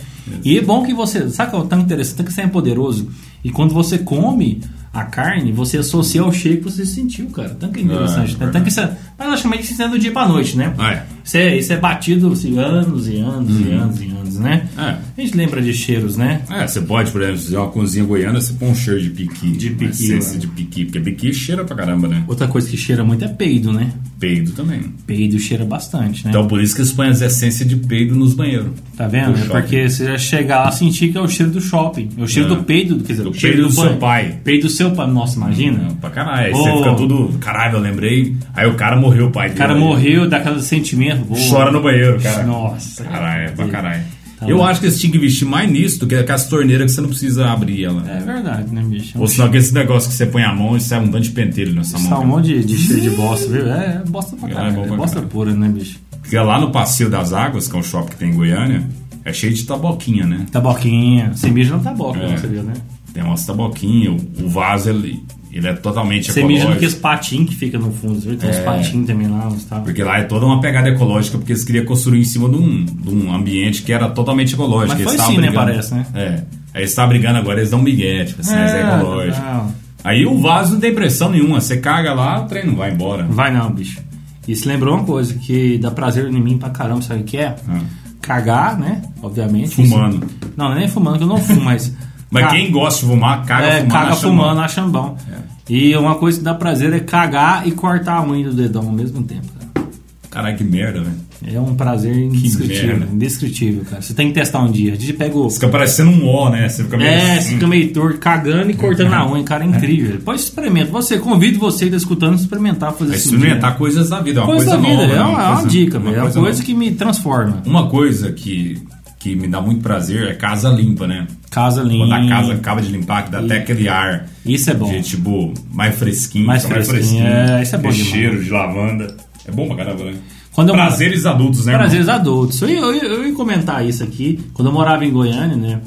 E 0.45 0.59
é 0.59 0.61
bom 0.61 0.83
que 0.85 0.93
você. 0.93 1.29
Sabe 1.31 1.51
que 1.53 1.57
é 1.57 1.65
tão 1.65 1.81
interessante? 1.81 2.25
Que 2.25 2.33
você 2.33 2.41
é 2.43 2.47
poderoso. 2.49 3.09
E 3.45 3.51
quando 3.51 3.73
você 3.73 3.99
come 3.99 4.61
a 4.93 5.05
carne, 5.05 5.53
você 5.53 5.79
associa 5.79 6.23
ao 6.23 6.33
cheiro 6.33 6.59
que 6.59 6.65
você 6.65 6.85
sentiu, 6.87 7.27
cara. 7.31 7.51
Tanto 7.51 7.75
que 7.75 7.81
é 7.81 7.83
interessante, 7.85 8.37
né? 8.37 8.47
É, 8.47 8.51
Tanto 8.51 8.65
que 8.65 8.71
você, 8.71 8.89
mas 9.19 9.29
logicamente 9.29 9.73
isso 9.73 9.83
é 9.83 9.89
do 9.89 9.99
dia 9.99 10.11
pra 10.13 10.27
noite, 10.29 10.57
né? 10.57 10.75
É. 10.79 11.03
Isso 11.25 11.37
é, 11.37 11.57
isso 11.57 11.73
é 11.73 11.77
batido 11.77 12.33
assim, 12.33 12.59
anos 12.59 13.09
e 13.09 13.17
anos 13.19 13.61
e 13.61 13.71
anos 13.71 14.01
e 14.01 14.07
anos, 14.09 14.39
né? 14.39 14.69
É. 15.14 15.14
A 15.17 15.21
gente 15.21 15.37
lembra 15.37 15.63
de 15.63 15.73
cheiros, 15.73 16.17
né? 16.17 16.43
É, 16.51 16.67
você 16.67 16.81
pode, 16.81 17.13
por 17.13 17.21
exemplo, 17.23 17.39
se 17.39 17.45
fizer 17.47 17.59
uma 17.59 17.69
cozinha 17.69 18.05
goiana, 18.05 18.41
você 18.41 18.53
põe 18.55 18.69
um 18.69 18.75
cheiro 18.75 19.01
de 19.01 19.11
piqui. 19.11 19.53
De 19.53 19.71
piqui, 19.71 19.85
essência 19.93 20.33
né? 20.35 20.39
de 20.41 20.47
piqui, 20.49 20.85
porque 20.85 20.99
piqui 21.01 21.33
cheira 21.33 21.65
pra 21.65 21.77
caramba, 21.77 22.09
né? 22.09 22.25
Outra 22.27 22.49
coisa 22.49 22.69
que 22.69 22.77
cheira 22.77 23.05
muito 23.05 23.25
é 23.25 23.29
peido, 23.29 23.73
né? 23.73 23.93
Peido 24.19 24.51
também. 24.53 24.81
Peido 25.07 25.39
cheira 25.39 25.65
bastante, 25.65 26.25
né? 26.25 26.31
Então 26.31 26.49
por 26.49 26.61
isso 26.61 26.75
que 26.75 26.81
eles 26.81 26.91
põem 26.91 27.11
as 27.11 27.21
essências 27.23 27.69
de 27.69 27.77
peido 27.77 28.17
nos 28.17 28.35
banheiros. 28.35 28.73
Tá 28.97 29.07
vendo? 29.07 29.35
Do 29.35 29.45
É 29.45 29.61
porque 29.61 29.89
você 29.89 30.05
já 30.05 30.19
chegar 30.19 30.65
lá 30.65 30.73
sentir 30.73 31.13
que 31.13 31.19
é 31.19 31.21
o 31.21 31.29
cheiro 31.29 31.53
do 31.53 31.61
shopping. 31.61 32.09
É 32.19 32.23
o 32.23 32.27
cheiro 32.27 32.53
É. 32.53 32.57
do 32.57 32.65
peido, 32.65 32.97
quer 32.99 33.13
dizer, 33.13 33.23
Do 33.23 33.31
o 33.31 33.35
cheiro 33.35 33.57
peido 33.59 33.69
do 33.69 33.75
seu 33.75 33.97
pai. 33.97 34.39
Peido 34.43 34.63
do 34.65 34.71
seu 34.71 34.91
pai. 34.91 35.07
Nossa, 35.09 35.37
imagina. 35.37 35.79
Não, 35.79 35.95
pra 35.97 36.11
caralho. 36.11 36.47
Aí 36.47 36.53
Ô. 36.53 36.57
você 36.57 36.77
fica 36.79 36.95
tudo. 36.97 37.39
Caralho, 37.39 37.77
eu 37.77 37.81
lembrei. 37.81 38.35
Aí 38.53 38.67
o 38.67 38.75
cara 38.75 38.97
morreu, 38.97 39.27
o 39.27 39.31
pai 39.31 39.51
O 39.51 39.55
cara 39.55 39.77
morreu, 39.77 40.29
dá 40.29 40.39
aquele 40.39 40.61
sentimento. 40.61 41.25
pô. 41.25 41.35
Chora 41.49 41.71
no 41.71 41.81
banheiro, 41.81 42.21
cara. 42.21 42.43
Nossa. 42.45 43.05
Caralho, 43.05 43.45
é 43.45 43.51
pra 43.53 43.69
caralho. 43.69 44.03
Tá 44.39 44.49
eu 44.49 44.57
bom. 44.59 44.65
acho 44.65 44.81
que 44.81 44.87
eles 44.87 44.99
tinham 45.01 45.13
que 45.13 45.19
investir 45.19 45.47
mais 45.47 45.71
nisso 45.71 46.01
do 46.01 46.07
que 46.07 46.15
aquelas 46.15 46.49
torneiras 46.49 46.87
que 46.87 46.93
você 46.97 47.01
não 47.01 47.09
precisa 47.09 47.47
abrir 47.51 47.85
ela. 47.85 48.03
É 48.11 48.21
verdade, 48.21 48.73
né, 48.75 48.83
bicho? 48.83 49.19
Ou 49.19 49.27
senão 49.29 49.47
aquele 49.47 49.71
negócio 49.73 50.09
que 50.11 50.17
você 50.17 50.27
põe 50.27 50.43
a 50.43 50.55
mão 50.55 50.77
e 50.77 50.81
sai 50.81 51.01
um 51.01 51.09
tanto 51.09 51.21
de 51.25 51.31
pentelho 51.31 51.75
nessa 51.75 51.99
mão. 51.99 52.09
Só 52.09 52.15
um 52.15 52.19
cara. 52.19 52.27
monte 52.29 52.47
de, 52.47 52.65
de 52.65 52.77
cheiro 52.77 53.01
de 53.03 53.11
bosta, 53.11 53.49
viu? 53.49 53.67
É, 53.73 54.03
é 54.05 54.11
bosta 54.11 54.37
pra 54.37 54.49
É, 54.49 54.53
caralho. 54.53 54.77
é 54.77 54.81
É, 54.83 54.87
pra 54.89 54.97
bosta 54.97 55.15
caralho. 55.17 55.31
pura, 55.31 55.53
né, 55.55 55.69
bicho? 55.69 55.99
Porque 56.21 56.37
lá 56.39 56.61
no 56.61 56.71
Passeio 56.73 57.09
das 57.11 57.33
Águas, 57.33 57.69
que 57.69 57.77
é 57.77 57.79
um 57.79 57.83
shopping 57.83 58.11
que 58.11 58.17
tem 58.17 58.31
em 58.31 58.35
Goiânia, 58.35 58.83
é 59.25 59.33
cheio 59.33 59.53
de 59.55 59.63
taboquinha, 59.65 60.27
né? 60.27 60.47
Taboquinha. 60.51 61.33
Você 61.35 61.51
mija 61.51 61.77
no 61.77 61.83
taboca, 61.83 62.19
É. 62.19 62.31
não 62.31 62.39
seria, 62.39 62.63
né? 62.63 62.73
Tem 63.13 63.23
umas 63.23 63.45
taboquinhas, 63.47 64.21
o, 64.41 64.45
o 64.45 64.49
vaso 64.49 64.89
ele, 64.91 65.23
ele 65.59 65.69
é 65.69 65.73
totalmente 65.75 66.33
Você 66.33 66.41
ecológico. 66.41 66.71
naqueles 66.71 66.95
patinhos 66.95 67.51
que 67.51 67.57
fica 67.57 67.79
no 67.79 67.93
fundo, 67.93 68.19
viu? 68.21 68.37
Tem 68.37 68.51
uns 68.51 68.57
É. 68.57 68.63
patinhos 68.63 69.07
também 69.07 69.27
lá, 69.29 69.47
uns 69.49 69.65
tal. 69.65 69.83
Porque 69.83 70.03
lá 70.03 70.19
é 70.19 70.25
toda 70.25 70.45
uma 70.47 70.61
pegada 70.61 70.89
ecológica, 70.89 71.39
porque 71.39 71.53
eles 71.53 71.65
queriam 71.65 71.85
construir 71.85 72.21
em 72.21 72.25
cima 72.25 72.49
de 72.49 72.57
um, 72.57 72.85
de 72.85 73.09
um 73.11 73.33
ambiente 73.35 73.83
que 73.83 73.93
era 73.93 74.09
totalmente 74.09 74.55
ecológico. 74.55 74.95
Mas 74.95 75.03
foi 75.03 75.13
estavam 75.15 75.33
sim, 75.35 75.41
né, 75.41 75.47
brigando- 75.49 75.67
parece, 75.71 75.95
né? 75.95 76.07
É. 76.15 76.29
Aí 76.75 76.81
eles 76.81 76.91
estavam 76.91 77.11
brigando 77.11 77.39
agora, 77.39 77.61
eles 77.61 77.71
dão 77.71 77.79
um 77.79 77.83
migué, 77.83 78.25
tipo 78.25 78.41
assim, 78.41 78.55
mas 78.55 78.75
é 78.75 78.81
ecológico. 78.97 79.41
não. 79.47 79.75
Aí 80.03 80.27
o 80.27 80.39
vaso 80.39 80.73
não 80.75 80.81
tem 80.81 80.95
pressão 80.95 81.31
nenhuma, 81.31 81.61
você 81.61 81.77
caga 81.79 82.13
lá, 82.13 82.43
o 82.43 82.47
trem 82.47 82.67
não 82.67 82.75
vai 82.77 82.93
embora. 82.93 83.25
Vai 83.25 83.53
não, 83.53 83.71
bicho. 83.71 84.01
E 84.47 84.55
se 84.55 84.69
lembrou 84.69 84.95
uma 84.97 85.05
coisa 85.05 85.33
que 85.35 85.79
dá 85.79 85.91
prazer 85.91 86.27
em 86.29 86.41
mim 86.43 86.59
pra 86.59 86.69
caramba, 86.69 87.01
sabe 87.01 87.21
o 87.23 87.25
que 87.25 87.39
é? 87.39 87.55
Ah. 87.67 87.81
Cagar, 88.21 88.79
né? 88.79 89.03
Obviamente. 89.23 89.75
Fumando. 89.77 90.17
Isso- 90.27 90.51
Não, 90.57 90.67
não 90.69 90.77
é 90.77 90.81
nem 90.81 90.89
fumando, 90.89 91.19
que 91.19 91.25
eu 91.25 91.29
não 91.29 91.39
fumo, 91.39 91.61
mas. 91.63 91.93
Mas 92.35 92.45
Ca- 92.47 92.51
quem 92.51 92.71
gosta 92.73 93.01
de 93.07 93.13
fumar, 93.13 93.45
caga 93.47 93.67
é, 93.67 93.71
fumando. 93.77 93.93
caga 93.93 94.11
acha 94.13 94.21
fumando, 94.21 94.61
achando 94.61 94.91
bom. 94.91 95.17
É. 95.33 95.73
E 95.73 95.97
uma 95.97 96.17
coisa 96.17 96.39
que 96.39 96.45
dá 96.45 96.53
prazer 96.53 96.93
é 96.93 97.01
cagar 97.01 97.67
e 97.67 97.71
cortar 97.71 98.17
a 98.19 98.27
unha 98.27 98.49
do 98.51 98.55
dedão 98.55 98.83
ao 98.87 98.93
mesmo 98.93 99.23
tempo, 99.23 99.47
cara. 99.57 99.87
Caralho, 100.29 100.57
que 100.59 100.65
merda, 100.65 101.01
velho. 101.01 101.25
É 101.47 101.61
um 101.61 101.75
prazer 101.77 102.17
indescritível, 102.17 103.07
indescritível, 103.13 103.85
cara. 103.89 104.03
Você 104.03 104.15
tem 104.15 104.29
que 104.29 104.35
testar 104.35 104.61
um 104.63 104.71
dia. 104.73 104.95
A 104.95 104.97
gente 104.97 105.13
pega 105.13 105.37
o. 105.39 105.49
Fica 105.51 105.69
parecendo 105.69 106.11
um 106.11 106.27
ó, 106.27 106.51
né? 106.51 106.69
Você 106.69 106.83
fica 106.85 106.97
meio 106.97 107.09
É, 107.09 107.33
assim. 107.37 107.43
você 107.43 107.49
fica 107.55 107.67
meio 107.69 107.93
torto, 107.93 108.19
cagando 108.19 108.71
e 108.71 108.75
cortando 108.75 109.13
a 109.13 109.31
unha, 109.31 109.45
cara, 109.45 109.63
é 109.65 109.69
incrível. 109.69 110.13
Depois 110.13 110.41
experimenta. 110.43 110.91
Você, 110.91 111.19
convido 111.19 111.59
você 111.61 111.85
que 111.85 111.91
tá 111.93 111.97
escutando 111.99 112.33
a 112.33 112.37
experimentar 112.37 112.93
fazer 112.95 113.13
É 113.13 113.17
isso. 113.17 113.33
experimentar 113.35 113.77
coisas 113.77 114.09
da 114.09 114.21
vida, 114.21 114.41
é 114.41 114.43
uma 114.43 114.55
coisa 114.55 114.71
coisa, 114.77 114.83
da 114.83 114.89
vida, 114.89 115.03
nova. 115.07 115.13
é 115.13 115.17
né? 115.17 115.23
uma, 115.23 115.31
é 115.43 115.47
uma 115.47 115.53
coisa- 115.55 115.69
dica, 115.69 115.99
velho. 116.01 116.15
É 116.15 116.19
uma 116.23 116.31
coisa 116.31 116.41
nova. 116.41 116.63
que 116.63 116.75
me 116.75 116.91
transforma. 116.93 117.63
Uma 117.67 117.89
coisa 117.89 118.33
que, 118.33 118.83
que 119.25 119.35
me 119.35 119.49
dá 119.49 119.59
muito 119.59 119.81
prazer 119.83 120.29
é 120.29 120.35
casa 120.35 120.69
limpa, 120.69 121.07
né? 121.07 121.27
Casa 121.51 121.83
limpa. 121.83 122.07
Quando 122.07 122.13
a 122.13 122.29
casa 122.29 122.53
acaba 122.53 122.83
de 122.83 122.93
limpar, 122.93 123.25
que 123.25 123.31
dá 123.31 123.39
até 123.39 123.57
aquele 123.57 123.89
ar 123.89 124.27
Isso 124.45 124.69
é 124.71 124.75
bom. 124.75 124.91
de, 124.91 125.01
tipo, 125.03 125.55
mais 125.73 125.95
fresquinho. 125.95 126.47
Mais 126.47 126.63
fica 126.63 126.85
fresquinho, 126.85 127.27
é, 127.27 127.63
isso 127.63 127.75
é 127.75 127.79
bom 127.79 127.89
de 127.89 127.97
demais. 127.97 128.13
cheiro 128.13 128.45
de 128.45 128.51
lavanda. 128.51 129.17
É 129.47 129.51
bom 129.51 129.67
pra 129.67 129.77
caramba, 129.77 130.05
né? 130.05 130.15
Quando 130.53 130.69
eu- 130.69 130.75
Prazeres 130.75 131.25
adultos, 131.25 131.65
né, 131.65 131.73
irmão? 131.73 131.87
Prazeres 131.87 132.09
adultos. 132.09 132.61
Eu, 132.61 132.69
eu, 132.69 132.93
eu 132.95 133.27
ia 133.27 133.33
comentar 133.35 133.85
isso 133.89 134.05
aqui. 134.05 134.39
Quando 134.53 134.69
eu 134.69 134.75
morava 134.75 135.05
em 135.07 135.11
Goiânia, 135.11 135.57
né? 135.57 135.81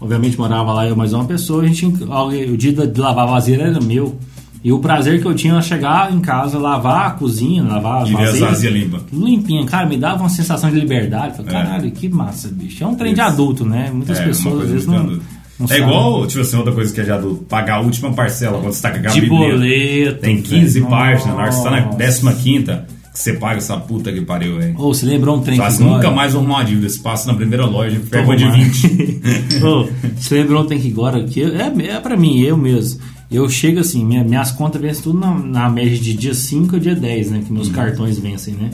Obviamente 0.00 0.38
morava 0.38 0.72
lá 0.72 0.86
eu 0.86 0.96
mais 0.96 1.12
uma 1.12 1.24
pessoa. 1.26 1.62
A 1.64 1.66
gente, 1.66 1.84
o 1.84 2.56
dia 2.56 2.72
de 2.72 2.98
lavar 3.00 3.28
a 3.28 3.30
vasilha 3.32 3.64
era 3.64 3.80
meu. 3.82 4.16
E 4.62 4.72
o 4.72 4.78
prazer 4.80 5.20
que 5.20 5.26
eu 5.26 5.34
tinha 5.34 5.52
era 5.52 5.62
chegar 5.62 6.12
em 6.12 6.20
casa, 6.20 6.58
lavar 6.58 7.06
a 7.06 7.10
cozinha, 7.12 7.62
lavar 7.62 8.02
as 8.02 8.08
E 8.10 8.12
vasilhas. 8.12 8.62
limpas. 8.64 9.02
tudo 9.08 9.24
limpinha, 9.24 9.64
cara, 9.64 9.86
me 9.86 9.96
dava 9.96 10.20
uma 10.20 10.28
sensação 10.28 10.68
de 10.70 10.80
liberdade. 10.80 11.36
Falei, 11.36 11.50
É. 11.50 11.62
caralho, 11.62 11.90
que 11.92 12.08
massa, 12.08 12.48
bicho. 12.48 12.82
É 12.82 12.86
um 12.86 12.94
trem 12.94 13.14
de 13.14 13.20
Isso. 13.20 13.28
adulto, 13.30 13.64
né? 13.64 13.90
Muitas 13.92 14.18
É, 14.18 14.24
pessoas 14.24 14.64
às 14.64 14.70
vezes 14.70 14.86
não. 14.86 15.04
não 15.04 15.20
É 15.64 15.68
sabem. 15.68 15.82
igual, 15.84 16.26
tipo 16.26 16.40
assim, 16.40 16.56
outra 16.56 16.72
coisa 16.72 16.92
que 16.92 17.00
é 17.00 17.04
de 17.04 17.12
adulto. 17.12 17.44
Pagar 17.44 17.76
a 17.76 17.80
última 17.80 18.12
parcela 18.12 18.58
quando 18.60 18.72
você 18.72 18.82
tá 18.82 18.90
com 18.90 18.98
a 18.98 19.10
de 19.10 19.26
boleto. 19.26 20.20
Tem 20.20 20.42
15 20.42 20.80
velho. 20.80 20.90
páginas, 20.90 21.34
na 21.36 21.40
hora 21.42 21.48
que 21.50 21.54
você 21.54 21.62
tá 21.64 21.70
na 21.70 21.80
Nossa. 21.82 21.96
15 22.34 22.64
que 23.12 23.22
você 23.24 23.32
paga 23.32 23.56
essa 23.56 23.76
puta 23.76 24.12
que 24.12 24.20
pariu, 24.20 24.58
velho. 24.58 24.74
Ô, 24.78 24.92
você 24.94 25.04
lembrou 25.06 25.36
um 25.36 25.40
trem 25.40 25.56
Só 25.56 25.62
que 25.62 25.68
assim, 25.68 25.82
agora? 25.84 25.96
nunca 25.98 26.10
mais 26.12 26.32
vou 26.32 26.40
arrumar 26.42 26.58
uma 26.58 26.64
dívida. 26.64 26.88
Você 26.88 26.98
passa 27.00 27.26
na 27.26 27.34
primeira 27.34 27.64
loja, 27.66 27.98
Tô 27.98 28.06
pega 28.10 28.24
uma 28.24 28.36
de 28.36 28.44
arrumando. 28.44 28.64
20. 28.72 29.20
Ô, 29.64 29.88
você 30.16 30.34
lembrou 30.36 30.62
um 30.62 30.66
trem 30.66 30.78
que 30.80 30.90
agora 30.92 31.22
que 31.24 31.42
é, 31.42 31.72
é 31.88 32.00
pra 32.00 32.16
mim, 32.16 32.40
eu 32.40 32.56
mesmo. 32.56 33.00
Eu 33.30 33.48
chego 33.48 33.80
assim, 33.80 34.04
minha- 34.04 34.24
minhas 34.24 34.50
contas 34.50 34.80
vencem 34.80 35.02
tudo 35.02 35.18
na, 35.18 35.34
na 35.34 35.68
média 35.68 35.98
de 35.98 36.14
dia 36.14 36.32
5 36.34 36.76
a 36.76 36.78
dia 36.78 36.94
10, 36.94 37.30
né? 37.30 37.42
Que 37.46 37.52
meus 37.52 37.68
cartões 37.68 38.18
vencem, 38.18 38.54
né? 38.54 38.70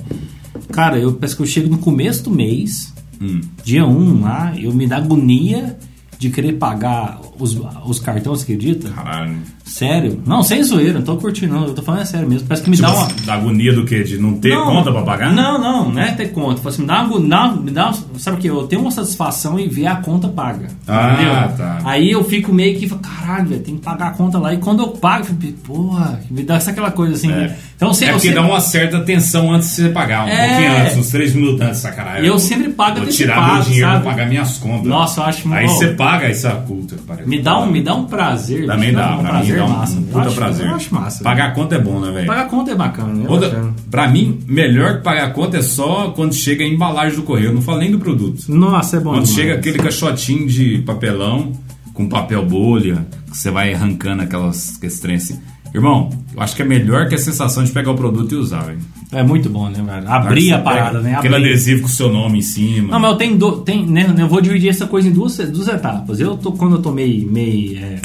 Cara, 0.73 0.99
eu 0.99 1.13
parece 1.15 1.35
que 1.37 1.43
eu 1.43 1.47
chego 1.47 1.69
no 1.69 1.79
começo 1.79 2.25
do 2.25 2.31
mês, 2.31 2.93
Hum. 3.21 3.41
dia 3.65 3.85
1 3.87 4.21
lá, 4.23 4.55
eu 4.59 4.73
me 4.73 4.87
dá 4.87 4.97
agonia 4.99 5.77
de 6.19 6.31
querer 6.31 6.55
pagar 6.55 7.21
os, 7.39 7.57
os 7.87 7.99
cartões, 7.99 8.43
acredita? 8.43 8.91
Caralho. 8.91 9.37
Sério? 9.65 10.21
Não, 10.27 10.43
sem 10.43 10.63
zoeira, 10.63 10.93
não 10.95 11.03
tô 11.03 11.17
curtindo, 11.17 11.55
não. 11.55 11.65
Eu 11.67 11.75
tô 11.75 11.81
falando 11.83 12.03
é 12.03 12.05
sério 12.05 12.29
mesmo. 12.29 12.47
Parece 12.47 12.63
que 12.65 12.71
me 12.71 12.77
Tipo, 12.77 12.89
dá 12.89 12.95
uma. 12.95 13.09
da 13.25 13.35
agonia 13.35 13.73
do 13.73 13.85
quê? 13.85 14.03
De 14.05 14.19
não 14.19 14.35
ter 14.35 14.51
Não, 14.51 14.67
conta 14.67 14.93
pra 14.93 15.03
pagar? 15.03 15.33
Não, 15.33 15.59
não, 15.59 15.91
não 15.91 16.01
é 16.03 16.11
ter 16.13 16.29
conta. 16.33 16.59
Fala 16.61 16.69
assim, 16.75 16.83
me 16.83 16.89
dá 16.89 17.03
uma, 17.03 17.57
me 17.57 17.71
dá, 17.71 17.85
dá, 17.91 17.95
sabe 18.19 18.37
o 18.37 18.41
que? 18.41 18.47
Eu 18.47 18.67
tenho 18.67 18.83
uma 18.83 18.91
satisfação 18.91 19.59
em 19.59 19.67
ver 19.67 19.87
a 19.87 19.97
conta 19.97 20.29
paga. 20.29 20.69
Ah, 20.87 21.15
entendeu? 21.15 21.57
tá. 21.57 21.79
Aí 21.85 22.11
eu 22.11 22.23
fico 22.25 22.53
meio 22.53 22.79
que, 22.79 22.89
caralho, 22.91 23.47
velho, 23.49 23.63
tem 23.63 23.77
que 23.77 23.81
pagar 23.83 24.09
a 24.09 24.11
conta 24.11 24.39
lá. 24.39 24.53
E 24.53 24.59
quando 24.59 24.81
eu 24.83 24.89
pago, 24.89 25.25
eu 25.31 25.35
fico, 25.41 25.59
porra, 25.67 26.21
me 26.31 26.43
dá 26.43 26.57
essa 26.57 26.71
aquela 26.71 26.91
coisa 26.91 27.15
assim. 27.15 27.33
É. 27.33 27.57
Então, 27.75 27.91
é 27.91 27.95
se, 27.95 28.05
eu, 28.05 28.11
porque 28.13 28.29
sempre, 28.29 28.41
dá 28.43 28.47
uma 28.47 28.61
certa 28.61 29.01
tensão 29.01 29.51
antes 29.53 29.71
de 29.71 29.75
você 29.77 29.89
pagar. 29.89 30.27
Um 30.27 30.29
É. 30.29 30.47
pouquinho 30.49 30.77
antes, 30.83 30.97
uns 30.99 31.09
3 31.09 31.35
minutos 31.35 31.61
antes, 31.63 31.79
sacanagem. 31.81 32.27
Eu 32.27 32.39
sempre 32.39 32.69
pago 32.71 33.01
Vou 33.01 33.09
tirar 33.09 33.55
meu 33.55 33.63
dinheiro 33.63 33.89
sabe? 33.89 34.03
pra 34.03 34.11
pagar 34.13 34.29
minhas 34.29 34.59
contas. 34.59 34.85
Nossa, 34.87 35.21
eu 35.21 35.25
acho 35.25 35.53
Aí 35.55 35.65
oh, 35.65 35.69
você 35.71 35.89
paga 35.89 36.27
essa 36.27 36.51
que 36.67 36.95
pariu. 37.07 37.27
me 37.27 37.41
dá 37.41 37.59
um, 37.61 37.67
me 37.67 37.83
dá 37.83 37.95
um 37.95 38.05
prazer. 38.05 38.67
Também 38.67 38.91
bicho, 38.91 39.01
dá, 39.03 39.17
um 39.17 39.23
pra 39.23 39.33
mim 39.41 39.54
prazer 39.55 39.59
dá 39.59 39.65
um, 39.65 39.79
massa. 39.79 39.97
um 39.97 40.01
Eu 40.01 40.07
puta 40.07 40.27
acho- 40.27 40.37
prazer. 40.37 40.67
Eu 40.67 40.75
acho 40.75 40.95
massa. 40.95 41.25
Pagar 41.25 41.47
a 41.47 41.51
conta 41.53 41.75
é 41.75 41.79
bom, 41.79 42.01
né, 42.01 42.11
velho? 42.13 42.27
Pagar 42.27 42.49
conta 42.49 42.71
é 42.71 42.75
bacana, 42.75 43.13
né? 43.15 43.25
Outra-. 43.29 43.73
Pra 43.91 44.09
mim, 44.09 44.39
melhor 44.47 44.97
que 44.99 45.03
pagar 45.03 45.33
conta 45.33 45.57
é 45.59 45.63
só 45.63 46.11
quando 46.11 46.35
chega 46.35 46.65
a 46.65 46.67
embalagem 46.69 47.17
do 47.17 47.23
correio. 47.23 47.49
Eu 47.49 47.55
não 47.55 47.63
falo 47.63 47.79
nem 47.79 47.91
do 47.91 47.99
produto. 47.99 48.45
Nossa, 48.49 48.97
é 48.97 49.01
bom 49.01 49.11
Quando 49.11 49.25
demais. 49.25 49.35
chega 49.35 49.55
aquele 49.55 49.79
caixotinho 49.79 50.47
de 50.49 50.79
papelão 50.79 51.53
com 51.93 52.09
papel 52.09 52.45
bolha, 52.45 53.07
que 53.31 53.37
você 53.37 53.51
vai 53.51 53.73
arrancando 53.73 54.23
aquelas 54.23 54.77
aqueles 54.77 54.99
trem 55.01 55.17
assim. 55.17 55.39
Irmão, 55.73 56.09
eu 56.33 56.41
acho 56.41 56.55
que 56.55 56.63
é 56.63 56.65
melhor 56.65 57.09
que 57.09 57.17
a 57.17 57.19
sensação 57.19 57.65
de 57.65 57.73
pegar 57.73 57.91
o 57.91 57.97
produto 57.97 58.33
e 58.33 58.37
usar, 58.37 58.63
velho. 58.63 58.79
É 59.11 59.25
muito 59.25 59.49
bom, 59.51 59.69
né, 59.69 59.83
velho? 59.85 60.09
Abrir 60.09 60.53
a 60.53 60.59
parada, 60.61 61.01
né? 61.01 61.17
Aquele 61.17 61.35
Abrir. 61.35 61.49
adesivo 61.51 61.83
com 61.83 61.87
o 61.89 61.91
seu 61.91 62.13
nome 62.13 62.39
em 62.39 62.43
cima. 62.43 62.93
Não, 62.93 63.01
mas 63.01 63.11
eu 63.11 63.17
tenho, 63.17 63.37
do, 63.37 63.53
tem, 63.61 63.85
né, 63.85 64.13
eu 64.17 64.29
vou 64.29 64.41
dividir 64.41 64.69
essa 64.69 64.87
coisa 64.87 65.09
em 65.09 65.13
duas, 65.13 65.37
duas 65.37 65.67
etapas. 65.67 66.21
Eu 66.21 66.37
tô, 66.37 66.53
quando 66.53 66.77
eu 66.77 66.83
tô 66.83 66.93
meio, 66.93 67.27
meio 67.31 67.77
é, 67.79 67.97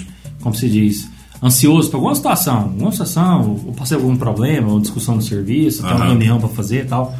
como 0.41 0.55
se 0.55 0.67
diz, 0.67 1.07
ansioso 1.41 1.89
por 1.89 1.97
alguma 1.97 2.15
situação, 2.15 2.57
alguma 2.57 2.91
situação, 2.91 3.59
ou 3.65 3.73
passei 3.73 3.95
algum 3.97 4.15
problema, 4.15 4.69
ou 4.69 4.79
discussão 4.79 5.15
no 5.15 5.21
serviço, 5.21 5.83
tem 5.83 5.91
uma 5.95 6.05
reunião 6.05 6.39
pra 6.39 6.49
fazer 6.49 6.83
e 6.85 6.87
tal, 6.87 7.15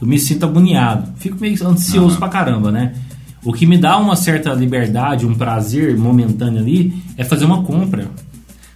eu 0.00 0.06
me 0.06 0.18
sinto 0.18 0.44
agoniado, 0.46 1.10
fico 1.16 1.36
meio 1.40 1.54
ansioso 1.66 2.10
Aham. 2.10 2.18
pra 2.18 2.28
caramba, 2.28 2.70
né? 2.70 2.94
O 3.44 3.52
que 3.52 3.64
me 3.66 3.78
dá 3.78 3.96
uma 3.98 4.16
certa 4.16 4.52
liberdade, 4.52 5.24
um 5.26 5.34
prazer 5.34 5.96
momentâneo 5.96 6.60
ali, 6.60 6.92
é 7.16 7.22
fazer 7.24 7.44
uma 7.44 7.62
compra. 7.62 8.08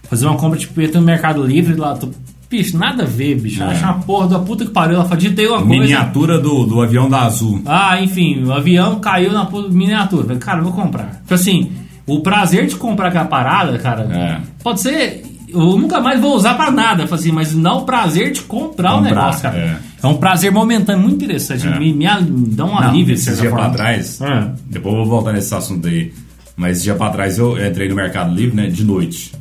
Fazer 0.03 0.25
uma 0.25 0.37
compra, 0.37 0.57
tipo, 0.57 0.79
eu 0.81 0.91
tô 0.91 0.99
no 0.99 1.05
Mercado 1.05 1.45
Livre 1.45 1.75
lá, 1.75 1.93
tô, 1.95 2.09
bicho, 2.49 2.77
nada 2.77 3.03
a 3.03 3.05
ver, 3.05 3.35
bicho. 3.39 3.61
É. 3.63 3.67
Acho 3.67 3.83
uma 3.83 3.93
porra 3.99 4.27
da 4.29 4.39
puta 4.39 4.65
que 4.65 4.71
pariu, 4.71 4.95
ela 4.95 5.03
fala, 5.05 5.17
digitei 5.17 5.45
uma 5.47 5.57
coisa. 5.57 5.69
Miniatura 5.73 6.39
do, 6.39 6.65
do 6.65 6.81
avião 6.81 7.09
da 7.09 7.23
Azul. 7.23 7.61
Ah, 7.65 8.01
enfim, 8.01 8.43
o 8.43 8.51
avião 8.53 8.99
caiu 8.99 9.31
na 9.33 9.45
pu- 9.45 9.69
miniatura. 9.69 10.23
Falei, 10.23 10.37
Cara, 10.39 10.61
vou 10.61 10.71
comprar. 10.73 11.19
Tipo 11.21 11.33
assim, 11.33 11.71
o 12.07 12.21
prazer 12.21 12.67
de 12.67 12.75
comprar 12.75 13.07
aquela 13.09 13.25
parada, 13.25 13.77
cara, 13.79 14.03
É. 14.11 14.39
pode 14.63 14.81
ser. 14.81 15.23
Eu 15.53 15.77
nunca 15.77 15.99
mais 15.99 16.17
vou 16.21 16.33
usar 16.35 16.53
pra 16.53 16.71
nada, 16.71 17.03
assim, 17.11 17.29
mas 17.31 17.53
não 17.53 17.79
o 17.79 17.85
prazer 17.85 18.31
de 18.31 18.39
comprar, 18.41 18.93
o 18.93 18.97
Comprar, 18.99 19.15
negócio, 19.15 19.41
cara. 19.41 19.57
é. 19.57 19.77
É. 20.01 20.07
um 20.07 20.15
prazer 20.15 20.49
momentâneo 20.49 21.01
muito 21.01 21.15
interessante. 21.25 21.67
É. 21.67 21.77
Me, 21.77 21.91
me, 21.93 22.05
dá 22.55 22.63
um 22.65 22.77
alívio 22.77 23.13
esses 23.13 23.25
certa 23.25 23.41
dias 23.41 23.53
pra 23.53 23.69
trás, 23.69 24.21
É. 24.21 24.49
depois 24.67 24.95
eu 24.95 25.01
vou 25.01 25.09
voltar 25.09 25.33
nesse 25.33 25.53
assunto 25.53 25.87
aí. 25.87 26.13
Mas 26.55 26.77
esse 26.77 26.83
dia 26.85 26.95
pra 26.95 27.09
trás 27.09 27.37
eu 27.37 27.61
entrei 27.65 27.89
no 27.89 27.95
Mercado 27.95 28.33
Livre, 28.33 28.55
né, 28.55 28.67
de 28.67 28.83
noite. 28.85 29.33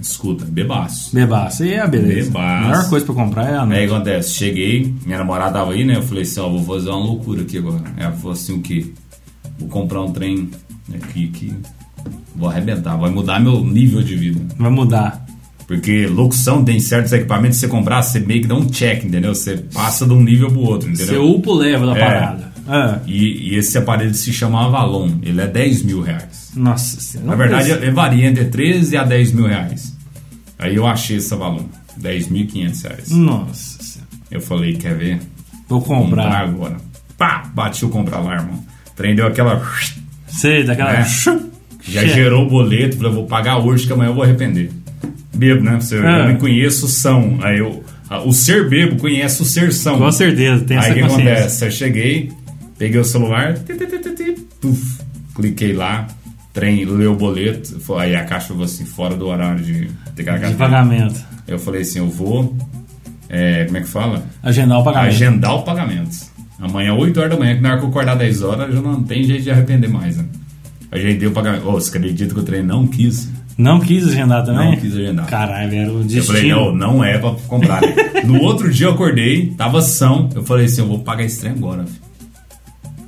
Escuta, 0.00 0.44
bebaço. 0.44 1.14
Bebaço, 1.14 1.64
e 1.64 1.72
é 1.74 1.80
a 1.80 1.86
beleza. 1.86 2.30
Bebaço. 2.30 2.64
A 2.64 2.68
melhor 2.68 2.88
coisa 2.88 3.04
pra 3.06 3.14
comprar 3.14 3.42
é 3.50 3.54
a 3.56 3.62
Aí 3.62 3.66
o 3.66 3.68
que 3.68 3.74
noite. 3.74 3.92
acontece? 3.92 4.34
Cheguei, 4.34 4.94
minha 5.04 5.18
namorada 5.18 5.52
tava 5.58 5.72
aí, 5.72 5.84
né? 5.84 5.96
Eu 5.96 6.02
falei 6.02 6.22
assim, 6.22 6.40
ó, 6.40 6.48
vou 6.48 6.62
fazer 6.78 6.90
uma 6.90 6.98
loucura 6.98 7.42
aqui 7.42 7.58
agora. 7.58 7.82
Ela 7.96 8.12
falou 8.12 8.32
assim, 8.32 8.54
o 8.56 8.60
quê? 8.62 8.86
Vou 9.58 9.68
comprar 9.68 10.00
um 10.00 10.12
trem 10.12 10.48
aqui 10.94 11.26
que 11.28 11.52
vou 12.40 12.48
arrebentar, 12.48 12.96
vai 12.96 13.10
mudar 13.10 13.38
meu 13.38 13.62
nível 13.64 14.02
de 14.02 14.16
vida. 14.16 14.40
Vai 14.58 14.70
mudar. 14.70 15.24
Porque 15.66 16.06
locução 16.06 16.64
tem 16.64 16.80
certos 16.80 17.12
equipamentos 17.12 17.58
que 17.58 17.66
você 17.66 17.68
comprar, 17.68 18.02
você 18.02 18.18
meio 18.18 18.42
que 18.42 18.48
dá 18.48 18.56
um 18.56 18.66
check, 18.66 19.04
entendeu? 19.04 19.32
Você 19.34 19.56
passa 19.72 20.04
de 20.04 20.12
um 20.12 20.20
nível 20.22 20.50
pro 20.50 20.60
outro, 20.62 20.88
entendeu? 20.88 21.06
Seu 21.06 21.30
upo 21.30 21.54
leva 21.54 21.86
da 21.86 21.96
É. 21.96 22.00
parada. 22.00 22.52
Ah. 22.66 22.98
E, 23.06 23.50
e 23.52 23.54
esse 23.56 23.76
aparelho 23.78 24.14
se 24.14 24.32
chama 24.32 24.64
Avalon. 24.64 25.10
Ele 25.22 25.40
é 25.40 25.46
10 25.46 25.82
mil 25.84 26.00
reais. 26.00 26.50
Nossa 26.56 27.00
senhora. 27.00 27.30
Na 27.30 27.36
verdade, 27.36 27.70
ele 27.70 27.90
varia 27.92 28.26
entre 28.26 28.44
13 28.46 28.96
a 28.96 29.04
10 29.04 29.32
mil 29.32 29.46
reais. 29.46 29.96
Aí 30.58 30.74
eu 30.76 30.86
achei 30.86 31.18
esse 31.18 31.32
Avalon. 31.32 31.64
10.500 32.00 32.82
reais. 32.84 33.10
Nossa 33.10 33.82
senhora. 33.82 34.08
Eu 34.30 34.40
falei, 34.40 34.74
quer 34.74 34.96
ver? 34.96 35.20
Vou 35.68 35.80
Comprar 35.80 36.24
comprar. 36.24 36.40
agora. 36.44 36.76
Pá! 37.16 37.44
Bati 37.54 37.84
o 37.84 37.88
comprar 37.90 38.20
lá, 38.20 38.34
irmão. 38.36 38.64
Prendeu 38.96 39.26
aquela... 39.26 39.62
Sei, 40.28 40.64
daquela. 40.64 40.92
É. 40.98 41.04
Já 41.90 42.06
gerou 42.06 42.46
o 42.46 42.48
boleto. 42.48 42.96
Falei, 42.96 43.10
eu 43.10 43.14
vou 43.14 43.26
pagar 43.26 43.58
hoje 43.58 43.86
que 43.86 43.92
amanhã 43.92 44.10
eu 44.10 44.14
vou 44.14 44.22
arrepender. 44.22 44.70
Bebo, 45.34 45.62
né? 45.62 45.76
Você, 45.80 45.96
Ah. 45.98 46.20
Eu 46.20 46.28
me 46.28 46.36
conheço 46.36 46.88
são. 46.88 47.38
Aí 47.42 47.58
eu... 47.58 47.82
O 48.24 48.32
ser 48.32 48.68
bebo 48.68 48.96
conhece 48.96 49.40
o 49.40 49.44
ser 49.44 49.72
são. 49.72 49.98
Com 49.98 50.10
certeza, 50.10 50.64
tem 50.64 50.76
Aí 50.76 50.90
o 50.90 50.94
que 50.94 51.00
acontece? 51.02 51.64
Eu 51.64 51.70
cheguei, 51.70 52.32
peguei 52.76 53.00
o 53.00 53.04
celular, 53.04 53.54
puf, 54.60 55.00
cliquei 55.34 55.72
lá, 55.72 56.08
trem, 56.52 56.84
leu 56.84 57.12
o 57.12 57.16
boleto, 57.16 57.80
aí 57.96 58.16
a 58.16 58.24
caixa 58.24 58.48
falou 58.48 58.64
assim, 58.64 58.84
fora 58.84 59.14
do 59.14 59.28
horário 59.28 59.62
de 59.62 59.88
De 60.50 60.58
pagamento. 60.58 61.24
Eu 61.46 61.58
falei 61.58 61.82
assim, 61.82 62.00
eu 62.00 62.08
vou, 62.08 62.56
é, 63.28 63.64
como 63.66 63.76
é 63.78 63.80
que 63.80 63.88
fala? 63.88 64.24
Agendar 64.42 64.80
o 64.80 64.84
pagamento. 64.84 65.08
Agendar 65.14 65.54
o 65.54 65.62
pagamento. 65.62 66.16
Amanhã, 66.58 66.94
8 66.94 67.18
horas 67.20 67.30
da 67.32 67.38
manhã, 67.38 67.54
que 67.54 67.62
na 67.62 67.70
hora 67.70 67.78
que 67.78 67.84
eu 67.84 67.90
acordar 67.90 68.16
10 68.16 68.42
horas, 68.42 68.74
já 68.74 68.82
não 68.82 69.02
tem 69.04 69.22
jeito 69.22 69.44
de 69.44 69.50
arrepender 69.52 69.88
mais, 69.88 70.16
né? 70.16 70.24
Agendei 70.92 71.28
o 71.28 71.32
pagamento. 71.32 71.68
Ô, 71.68 71.72
você 71.72 71.96
acredita 71.96 72.34
que 72.34 72.40
o 72.40 72.42
trem 72.42 72.62
não 72.62 72.86
quis? 72.86 73.28
Não 73.56 73.78
quis 73.78 74.06
agendar 74.08 74.44
também? 74.44 74.70
Não 74.72 74.76
quis 74.78 74.94
agendar. 74.94 75.26
Caralho, 75.26 75.74
era 75.74 75.92
o 75.92 75.98
Eu 75.98 76.04
destino. 76.04 76.24
falei, 76.24 76.48
não, 76.50 76.74
não 76.74 77.04
é 77.04 77.18
pra 77.18 77.32
comprar. 77.46 77.80
né? 77.82 77.94
no 78.24 78.40
outro 78.40 78.72
dia 78.72 78.86
eu 78.86 78.92
acordei, 78.92 79.46
tava 79.56 79.82
são. 79.82 80.28
Eu 80.34 80.42
falei 80.42 80.64
assim, 80.66 80.80
eu 80.80 80.86
vou 80.88 80.98
pagar 81.00 81.24
esse 81.24 81.40
trem 81.40 81.52
agora. 81.52 81.84
filho. 81.84 82.00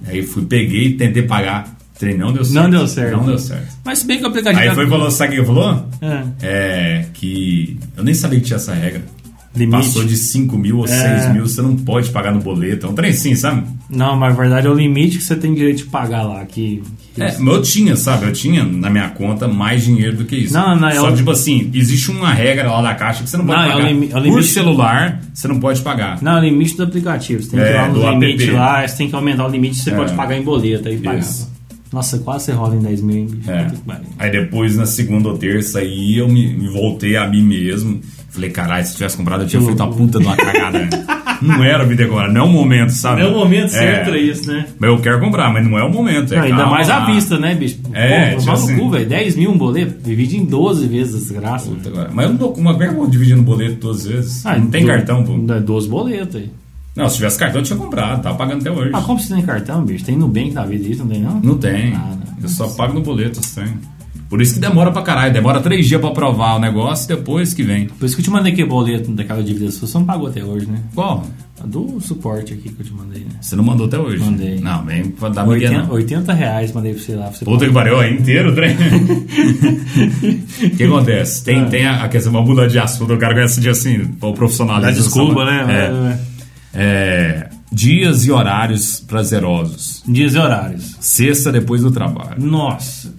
Aí 0.06 0.22
fui, 0.22 0.44
peguei, 0.44 0.92
tentei 0.94 1.22
pagar. 1.22 1.74
O 1.96 1.98
trem 1.98 2.16
não 2.18 2.32
deu 2.32 2.44
certo. 2.44 2.62
Não 2.62 2.70
deu 2.70 2.86
certo. 2.88 3.16
Não 3.16 3.24
deu 3.26 3.38
certo. 3.38 3.68
Mas 3.84 3.98
se 4.00 4.06
bem 4.06 4.18
que 4.18 4.24
o 4.24 4.28
aplicativo. 4.28 4.60
Aí 4.62 4.68
tá- 4.68 4.74
foi 4.74 4.86
e 4.86 4.88
falou, 4.88 5.10
sabe 5.10 5.30
o 5.30 5.32
que 5.32 5.38
ele 5.40 5.46
falou? 5.46 5.86
É. 6.02 6.22
É 6.42 7.06
que 7.14 7.78
eu 7.96 8.04
nem 8.04 8.12
sabia 8.14 8.38
que 8.40 8.46
tinha 8.46 8.56
essa 8.56 8.74
regra. 8.74 9.02
Limite. 9.54 9.76
Passou 9.76 10.04
de 10.04 10.16
5 10.16 10.56
mil 10.56 10.78
ou 10.78 10.84
É. 10.86 10.88
6 10.88 11.34
mil, 11.34 11.46
você 11.46 11.60
não 11.60 11.76
pode 11.76 12.08
pagar 12.10 12.32
no 12.32 12.40
boleto. 12.40 12.86
É 12.86 12.88
um 12.88 12.94
trem 12.94 13.12
sim, 13.12 13.34
sabe? 13.34 13.64
Não, 13.90 14.16
mas 14.16 14.30
na 14.34 14.40
verdade 14.40 14.66
é 14.66 14.70
o 14.70 14.74
limite 14.74 15.18
que 15.18 15.24
você 15.24 15.36
tem 15.36 15.52
direito 15.52 15.78
de 15.78 15.84
pagar 15.84 16.22
lá. 16.22 16.42
Que, 16.46 16.82
que- 17.14 17.22
É, 17.22 17.36
eu 17.38 17.60
tinha, 17.60 17.94
sabe? 17.94 18.24
Eu 18.24 18.32
tinha 18.32 18.64
na 18.64 18.88
minha 18.88 19.10
conta 19.10 19.46
mais 19.46 19.84
dinheiro 19.84 20.16
do 20.16 20.24
que 20.24 20.36
isso. 20.36 20.54
Não, 20.54 20.74
não, 20.74 20.88
é 20.88 20.94
Só 20.94 21.08
o- 21.08 21.10
que, 21.10 21.18
tipo 21.18 21.30
assim, 21.30 21.70
existe 21.74 22.10
uma 22.10 22.32
regra 22.32 22.70
lá 22.70 22.80
da 22.80 22.94
caixa 22.94 23.22
que 23.22 23.28
você 23.28 23.36
não 23.36 23.44
pode 23.44 23.58
Não, 23.58 23.64
é 23.64 23.68
o 23.68 23.72
pagar. 23.78 23.90
é 23.90 23.94
o 23.94 24.08
Por 24.10 24.22
limite- 24.22 24.48
celular, 24.48 25.20
você 25.34 25.48
não 25.48 25.60
pode 25.60 25.80
pagar. 25.82 26.22
Não, 26.22 26.36
é 26.38 26.40
o 26.40 26.44
limite 26.44 26.74
do 26.76 26.82
aplicativo. 26.84 27.42
Você 27.42 27.50
tem 27.50 27.60
que 27.60 27.66
É, 27.66 27.72
ir 27.72 27.76
lá 27.76 27.88
no 27.88 28.20
limite 28.20 28.44
app. 28.44 28.52
lá, 28.52 28.88
você 28.88 28.96
tem 28.96 29.08
que 29.10 29.14
aumentar 29.14 29.46
o 29.46 29.50
limite, 29.50 29.76
você 29.76 29.90
É. 29.90 29.94
pode 29.94 30.14
pagar 30.14 30.34
em 30.38 30.42
boleto 30.42 30.88
aí 30.88 30.96
pagar. 30.96 31.18
Isso. 31.18 31.52
Nossa, 31.92 32.18
quase 32.20 32.46
você 32.46 32.52
rola 32.52 32.74
em 32.74 32.78
10 32.80 33.02
mil, 33.02 33.16
hein, 33.18 33.26
bicho? 33.30 33.50
É. 33.50 33.66
Aí 34.18 34.30
depois, 34.32 34.78
na 34.78 34.86
segunda 34.86 35.28
ou 35.28 35.36
terça, 35.36 35.80
aí 35.80 36.16
eu 36.16 36.26
me 36.26 36.54
voltei 36.68 37.16
a 37.18 37.28
mim 37.28 37.42
mesmo. 37.42 38.00
Falei, 38.32 38.50
caralho, 38.50 38.84
se 38.86 38.94
tivesse 38.94 39.16
comprado, 39.16 39.42
eu 39.42 39.46
tinha 39.46 39.60
Que 39.60 39.66
feito 39.66 39.82
uma 39.82 39.92
puta 39.92 40.18
de 40.18 40.24
uma 40.24 40.34
cagada. 40.36 40.78
né? 40.78 40.88
não 41.42 41.62
era 41.62 41.84
vida 41.84 42.04
agora, 42.04 42.32
não 42.32 42.40
é 42.40 42.44
o 42.44 42.48
momento, 42.48 42.90
sabe? 42.90 43.20
É 43.20 43.26
o 43.26 43.32
momento 43.32 43.66
É. 43.66 43.68
certo 43.68 44.04
pra 44.08 44.18
isso, 44.18 44.46
né? 44.50 44.66
Mas 44.78 44.90
eu 44.90 44.98
quero 45.00 45.20
comprar, 45.20 45.52
mas 45.52 45.66
não 45.68 45.78
é 45.78 45.82
o 45.84 45.90
momento. 45.92 46.32
É, 46.32 46.36
Não, 46.38 46.44
ainda 46.44 46.66
mais 46.66 46.88
à 46.88 47.04
vista, 47.04 47.38
né, 47.38 47.54
bicho? 47.54 47.78
É, 47.92 48.30
Pô, 48.30 48.38
tipo 48.38 48.42
vai 48.46 48.56
no 48.56 48.62
assim. 48.64 48.76
cu, 48.78 48.90
velho. 48.90 49.06
10 49.08 49.36
mil 49.36 49.50
um 49.50 49.58
boleto, 49.58 50.02
divide 50.02 50.36
em 50.38 50.44
12 50.44 50.86
vezes 50.86 51.20
desgraça. 51.20 51.68
Puta. 51.70 52.08
Mas 52.12 52.24
eu 52.26 52.30
não 52.30 52.36
dou, 52.38 52.52
como 52.52 52.70
é 52.70 52.74
que 52.78 52.84
eu 52.84 52.94
vou 52.94 53.06
dividir 53.06 53.36
no 53.36 53.42
boleto 53.42 53.74
duas 53.76 54.06
vezes? 54.06 54.46
Ah, 54.46 54.56
não 54.56 54.68
tem 54.68 54.82
do- 54.82 54.88
cartão, 54.88 55.24
pô. 55.24 55.36
dá 55.38 55.58
12 55.58 55.88
boletos 55.88 56.36
aí. 56.36 56.50
Não, 56.94 57.08
se 57.08 57.16
tivesse 57.16 57.38
cartão, 57.38 57.60
eu 57.60 57.64
tinha 57.64 57.78
comprado. 57.78 58.22
Tava 58.22 58.36
pagando 58.36 58.60
até 58.60 58.70
hoje. 58.70 58.90
Ah, 58.92 59.00
como 59.00 59.18
você 59.18 59.34
tem 59.34 59.42
cartão, 59.42 59.82
bicho? 59.84 60.04
Tem 60.04 60.16
Nubank 60.16 60.52
da 60.52 60.64
vida 60.64 60.86
isso, 60.88 61.00
não 61.02 61.08
tem 61.10 61.20
não? 61.22 61.40
Não 61.40 61.58
tem. 61.58 61.94
Ah, 61.94 62.16
não. 62.16 62.42
Eu 62.42 62.48
só 62.48 62.68
pago 62.68 62.92
no 62.94 63.00
boleto, 63.02 63.40
assim. 63.40 63.64
Por 64.32 64.40
isso 64.40 64.54
que 64.54 64.60
demora 64.60 64.90
pra 64.90 65.02
caralho. 65.02 65.30
Demora 65.30 65.60
três 65.60 65.86
dias 65.86 66.00
pra 66.00 66.08
aprovar 66.08 66.56
o 66.56 66.58
negócio 66.58 67.04
e 67.04 67.08
depois 67.16 67.52
que 67.52 67.62
vem. 67.62 67.84
Por 67.88 68.06
isso 68.06 68.16
que 68.16 68.22
eu 68.22 68.24
te 68.24 68.30
mandei 68.30 68.50
aquele 68.54 68.66
boleto 68.66 69.12
daquela 69.12 69.42
dívida 69.42 69.70
sua, 69.70 69.86
você 69.86 69.98
não 69.98 70.06
pagou 70.06 70.28
até 70.28 70.42
hoje, 70.42 70.64
né? 70.64 70.78
Qual? 70.94 71.22
A 71.62 71.66
Do 71.66 72.00
suporte 72.00 72.54
aqui 72.54 72.70
que 72.72 72.80
eu 72.80 72.86
te 72.86 72.94
mandei, 72.94 73.20
né? 73.24 73.32
Você 73.42 73.54
não 73.54 73.62
mandou 73.62 73.86
até 73.88 73.98
hoje? 73.98 74.24
Mandei. 74.24 74.58
Não, 74.58 74.86
vem 74.86 75.04
pra 75.10 75.28
dar 75.28 75.46
migué, 75.46 75.66
80, 75.68 75.82
não. 75.86 75.92
80 75.94 76.32
reais 76.32 76.72
mandei 76.72 76.94
pra 76.94 77.02
você 77.02 77.14
lá. 77.14 77.24
Pra 77.26 77.32
você 77.32 77.44
Puta 77.44 77.66
que 77.66 77.72
pariu, 77.74 78.00
é 78.00 78.10
inteiro 78.10 78.52
o 78.52 78.54
trem. 78.54 78.74
O 80.64 80.76
que 80.76 80.84
acontece? 80.84 81.44
Tem, 81.44 81.60
Ah. 81.60 81.66
tem 81.66 81.86
a, 81.86 82.04
a 82.04 82.08
questão, 82.08 82.32
vamos 82.32 82.48
mudar 82.48 82.66
de 82.68 82.78
assunto, 82.78 83.12
eu 83.12 83.18
quero 83.18 83.34
conhecer 83.34 83.60
de 83.60 83.68
assim, 83.68 84.08
o 84.18 84.32
profissionalismo. 84.32 84.90
Dá 84.92 84.98
desculpa, 84.98 85.44
né? 85.44 85.66
É. 85.68 86.32
É, 86.74 87.48
dias 87.70 88.24
e 88.24 88.30
horários 88.32 88.98
prazerosos. 89.00 90.02
Dias 90.08 90.34
e 90.34 90.38
horários. 90.38 90.96
Sexta 91.00 91.52
depois 91.52 91.82
do 91.82 91.90
trabalho. 91.90 92.36
Nossa, 92.42 93.12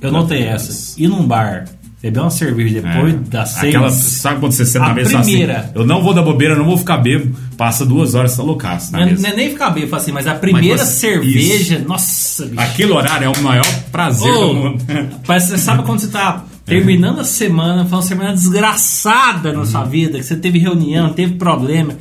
eu 0.00 0.12
notei 0.12 0.42
essa. 0.44 1.00
Ir 1.00 1.08
num 1.08 1.26
bar, 1.26 1.64
beber 2.02 2.20
uma 2.20 2.30
cerveja 2.30 2.80
depois 2.80 3.14
É. 3.14 3.16
das 3.28 3.48
seis. 3.50 3.74
Aquela, 3.74 3.90
sabe 3.90 4.40
quando 4.40 4.52
você 4.52 4.64
senta 4.64 4.84
A 4.84 4.88
na 4.88 4.94
mesa 4.94 5.08
e 5.08 5.12
fala 5.12 5.24
primeira. 5.24 5.58
assim, 5.58 5.68
eu 5.74 5.84
não 5.86 6.02
vou 6.02 6.14
dar 6.14 6.22
bobeira, 6.22 6.54
não 6.56 6.64
vou 6.64 6.76
ficar 6.78 6.98
bebo, 6.98 7.36
passa 7.56 7.84
duas 7.84 8.14
horas, 8.14 8.36
tá 8.36 8.42
loucaço 8.42 8.92
na 8.92 8.98
Não 9.00 9.06
é, 9.06 9.10
mesa. 9.10 9.22
não 9.22 9.30
é 9.30 9.36
nem 9.36 9.50
ficar 9.50 9.70
bem, 9.70 9.88
assim, 9.90 10.12
mas 10.12 10.26
a 10.26 10.34
primeira 10.34 10.78
você- 10.78 11.08
cerveja, 11.08 11.78
nossa, 11.86 12.46
bicho. 12.46 12.60
Aquele 12.60 12.92
horário 12.92 13.26
é 13.26 13.28
o 13.28 13.42
maior 13.42 13.66
prazer 13.90 14.32
do 14.32 14.54
mundo. 14.54 14.84
Parece, 15.26 15.48
você 15.48 15.58
sabe 15.58 15.82
quando 15.82 15.98
você 16.00 16.08
tá 16.08 16.44
terminando 16.64 17.18
a 17.20 17.24
semana, 17.24 17.84
foi 17.86 17.96
uma 17.96 18.02
semana 18.02 18.32
desgraçada 18.34 19.52
na 19.52 19.64
sua 19.64 19.84
vida, 19.84 20.18
que 20.18 20.24
você 20.24 20.36
teve 20.36 20.58
reunião, 20.58 21.12
teve 21.12 21.34
problema, 21.34 21.94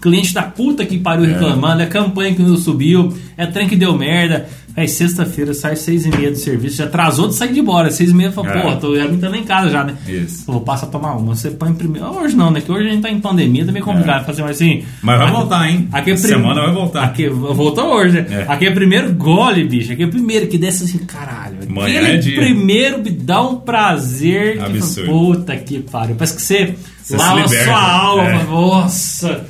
cliente 0.00 0.34
da 0.34 0.42
puta 0.42 0.84
que 0.84 0.98
pariu 0.98 1.24
reclamando, 1.26 1.82
é 1.82 1.86
campanha 1.86 2.34
que 2.34 2.42
não 2.42 2.56
subiu, 2.56 3.12
é 3.36 3.46
trem 3.46 3.68
que 3.68 3.76
deu 3.76 3.96
merda. 3.96 4.48
Aí 4.76 4.88
sexta-feira 4.88 5.54
sai 5.54 5.76
seis 5.76 6.04
e 6.04 6.10
meia 6.10 6.30
do 6.32 6.36
serviço, 6.36 6.78
já 6.78 6.84
atrasou 6.84 7.28
de 7.28 7.34
sair 7.36 7.52
de 7.52 7.60
embora, 7.60 7.90
seis 7.92 8.10
e 8.10 8.14
meia, 8.14 8.32
fala, 8.32 8.50
É. 8.50 8.60
porra, 8.60 8.76
tô 8.76 8.96
já 8.96 9.06
me 9.06 9.38
em 9.38 9.44
casa 9.44 9.70
já, 9.70 9.84
né? 9.84 9.94
Isso. 10.06 10.44
Pô, 10.46 10.60
passa 10.60 10.84
a 10.86 10.88
tomar 10.88 11.14
uma, 11.16 11.34
você 11.34 11.50
põe 11.52 11.72
primeiro. 11.72 12.08
Hoje 12.08 12.34
não, 12.36 12.50
né? 12.50 12.60
Que 12.60 12.72
hoje 12.72 12.88
a 12.88 12.90
gente 12.90 13.02
tá 13.02 13.08
em 13.10 13.20
pandemia, 13.20 13.64
tá 13.64 13.70
meio 13.70 13.84
complicado. 13.84 14.24
Fazer 14.26 14.42
mais 14.42 14.56
assim. 14.56 14.84
Mas 15.00 15.18
vai 15.18 15.28
aqui- 15.28 15.36
voltar, 15.36 15.70
hein? 15.70 15.88
Aquele 15.92 16.16
Semana 16.16 16.62
vai 16.62 16.72
voltar. 16.72 17.04
Aqui, 17.04 17.28
voltou 17.28 17.84
hoje, 17.94 18.20
né? 18.20 18.26
É. 18.30 18.52
Aquele 18.52 18.74
primeiro 18.74 19.12
gole, 19.14 19.64
bicho. 19.64 19.92
Aquele 19.92 20.10
primeiro 20.10 20.48
que 20.48 20.58
desce 20.58 20.84
assim, 20.84 20.98
caralho. 20.98 21.58
Amanhã 21.68 22.00
aquele 22.00 22.12
é 22.14 22.18
dia. 22.18 22.36
primeiro 22.40 22.98
me 23.02 23.10
dá 23.10 23.42
um 23.42 23.56
prazer. 23.56 24.54
Que, 24.58 24.64
Absurdo. 24.78 25.08
puta 25.10 25.56
que 25.56 25.78
pariu. 25.80 26.16
Parece 26.16 26.34
que 26.34 26.42
você, 26.42 26.74
Você 27.02 27.16
lava 27.16 27.40
liberta. 27.42 27.64
sua 27.64 27.80
alma. 27.92 28.24
É. 28.24 28.42
Nossa. 28.44 29.44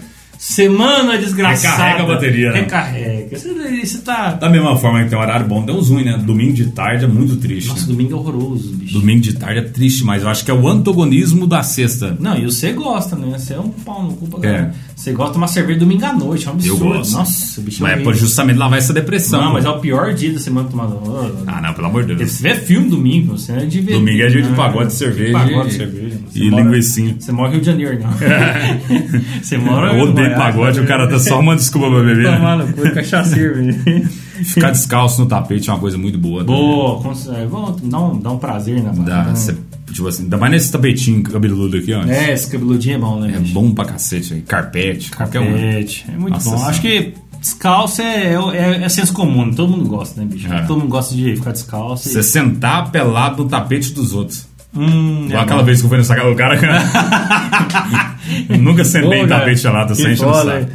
Semana 0.46 1.16
desgraçada. 1.16 1.74
Recarrega 1.74 2.02
a 2.02 2.07
bateria, 2.14 2.52
né? 2.52 2.61
Recarrega. 2.61 3.38
Você, 3.38 3.80
você 3.83 3.98
tá. 4.02 4.33
Da 4.35 4.50
mesma 4.50 4.76
forma 4.76 5.02
que 5.02 5.09
tem 5.09 5.18
um 5.18 5.22
horário 5.22 5.46
bom, 5.46 5.64
deu 5.64 5.74
uns 5.74 5.88
ruim, 5.88 6.04
né? 6.04 6.20
Domingo 6.22 6.52
de 6.52 6.66
tarde 6.66 7.07
é 7.07 7.09
muito 7.09 7.37
triste. 7.37 7.68
Nossa, 7.68 7.80
né? 7.80 7.87
domingo 7.88 8.12
é 8.12 8.16
horroroso, 8.16 8.74
bicho. 8.76 8.92
Domingo 8.92 9.22
de 9.22 9.33
tarde 9.33 9.61
é 9.61 9.62
triste, 9.62 10.04
mas 10.04 10.22
eu 10.22 10.28
acho 10.28 10.44
que 10.44 10.50
é 10.50 10.54
o 10.54 10.68
antagonismo 10.68 11.46
da 11.46 11.62
sexta. 11.62 12.14
Não, 12.20 12.37
e 12.37 12.44
você 12.44 12.72
gosta, 12.74 13.16
né? 13.16 13.38
Você 13.38 13.54
é 13.54 13.59
um 13.59 13.70
pau 13.70 14.02
no 14.02 14.12
cu 14.12 14.28
pra 14.28 14.46
É. 14.46 14.70
Você 14.94 15.12
gosta 15.12 15.33
de 15.33 15.38
uma 15.38 15.48
cerveja 15.48 15.80
domingo 15.80 16.04
à 16.04 16.12
noite, 16.12 16.46
é 16.46 16.50
um 16.50 16.54
absurdo. 16.54 16.85
Eu 16.85 16.92
gosto. 16.98 17.12
Nossa, 17.14 17.61
bicho. 17.62 17.83
Mas 17.83 17.90
é 17.92 17.94
horrível. 17.94 18.12
pra 18.12 18.20
justamente 18.20 18.57
lavar 18.59 18.78
essa 18.78 18.92
depressão. 18.92 19.40
Não, 19.40 19.46
pô. 19.48 19.52
mas 19.54 19.64
é 19.64 19.70
o 19.70 19.78
pior 19.80 20.12
dia 20.12 20.30
da 20.35 20.38
semana 20.38 20.68
tomando. 20.68 21.00
Oh, 21.07 21.42
Ah, 21.46 21.61
não, 21.62 21.72
pelo 21.72 21.87
amor 21.87 22.04
de 22.04 22.14
Deus. 22.14 22.30
Você 22.33 22.42
vê 22.42 22.54
filme 22.54 22.90
domingo, 22.90 23.37
você 23.38 23.52
é 23.52 23.64
de 23.64 23.80
ver. 23.80 23.94
Domingo 23.94 24.22
é 24.22 24.26
dia 24.28 24.42
de 24.42 24.48
Ah, 24.50 24.54
pagode, 24.54 24.92
cerveja 24.92 25.33
Pagode, 25.33 25.68
e- 25.68 25.72
cerveja. 25.72 26.18
Você 26.28 26.38
e 26.38 26.50
linguicinha. 26.50 27.16
Você 27.18 27.33
mora 27.33 27.48
no 27.48 27.52
Rio 27.54 27.61
de 27.62 27.66
Janeiro, 27.66 27.98
não. 28.02 28.11
você 29.42 29.57
mora 29.57 29.94
Eu 29.96 30.04
odeio 30.04 30.34
Goiás, 30.37 30.55
pagode, 30.55 30.79
né? 30.79 30.85
o 30.85 30.88
cara 30.88 31.09
tá 31.09 31.18
só 31.18 31.40
uma 31.40 31.57
desculpa 31.57 31.88
pra 31.90 32.01
beber. 32.03 32.31
né? 32.40 32.57
No 32.57 32.73
cu, 32.73 32.94
cachaceiro, 32.94 33.55
velho. 33.55 34.09
Ficar 34.44 34.70
descalço 34.70 35.20
no 35.23 35.27
tapete 35.29 35.70
é 35.70 35.73
uma 35.73 35.79
coisa 35.79 35.97
muito 35.97 36.18
boa. 36.18 36.42
Boa, 36.44 37.12
é, 37.37 37.47
dar 37.88 37.99
um, 38.01 38.18
dar 38.18 38.31
um 38.33 38.38
prazer 38.38 38.83
na 38.83 38.90
Dá, 38.90 39.03
parada. 39.05 39.37
cê- 39.37 39.55
tipo 39.92 40.09
assim, 40.09 40.25
ainda 40.25 40.37
mais 40.37 40.53
nesse 40.53 40.73
tapetinho 40.73 41.23
cabeludo 41.23 41.77
aqui, 41.77 41.92
ó. 41.94 42.03
É, 42.05 42.33
esse 42.33 42.51
cabeludinho 42.51 42.97
é 42.97 42.99
bom, 42.99 43.20
né? 43.20 43.33
É 43.37 43.38
bicho? 43.38 43.55
bom 43.55 43.73
pra 43.73 43.85
cacete 43.85 44.35
aí. 44.35 44.40
Carpete, 44.42 45.11
qualquer 45.12 45.40
um. 45.40 45.53
Carpete, 45.53 46.05
É 46.09 46.16
muito 46.18 46.35
Nossa 46.35 46.51
bom. 46.51 46.57
Senhora. 46.57 46.70
Acho 46.70 46.81
que 46.81 47.14
descalço 47.40 48.03
é, 48.03 48.35
é, 48.35 48.83
é 48.85 48.88
senso 48.88 49.12
comum, 49.12 49.53
todo 49.53 49.70
mundo 49.70 49.88
gosta, 49.88 50.20
né, 50.20 50.27
bicho? 50.29 50.53
É. 50.53 50.62
Todo 50.62 50.81
mundo 50.81 50.88
gosta 50.90 51.14
de 51.14 51.37
ficar 51.37 51.53
descalço. 51.53 52.09
e- 52.09 52.12
Você 52.12 52.23
sentar 52.25 52.90
pelado 52.90 53.44
no 53.44 53.49
tapete 53.49 53.92
dos 53.92 54.12
outros. 54.12 54.47
Hum, 54.77 55.29
é 55.31 55.37
aquela 55.37 55.61
bom. 55.61 55.66
vez 55.66 55.79
que 55.79 55.85
eu 55.85 55.88
fui 55.88 55.99
no 55.99 56.05
sacar 56.05 56.29
o 56.29 56.35
cara. 56.35 56.59
Nunca 58.58 58.84
sentei 58.84 59.20
em 59.22 59.28
tapete 59.28 59.60
gelado, 59.60 59.94
sem 59.94 60.12
encher 60.12 60.24
foda? 60.24 60.68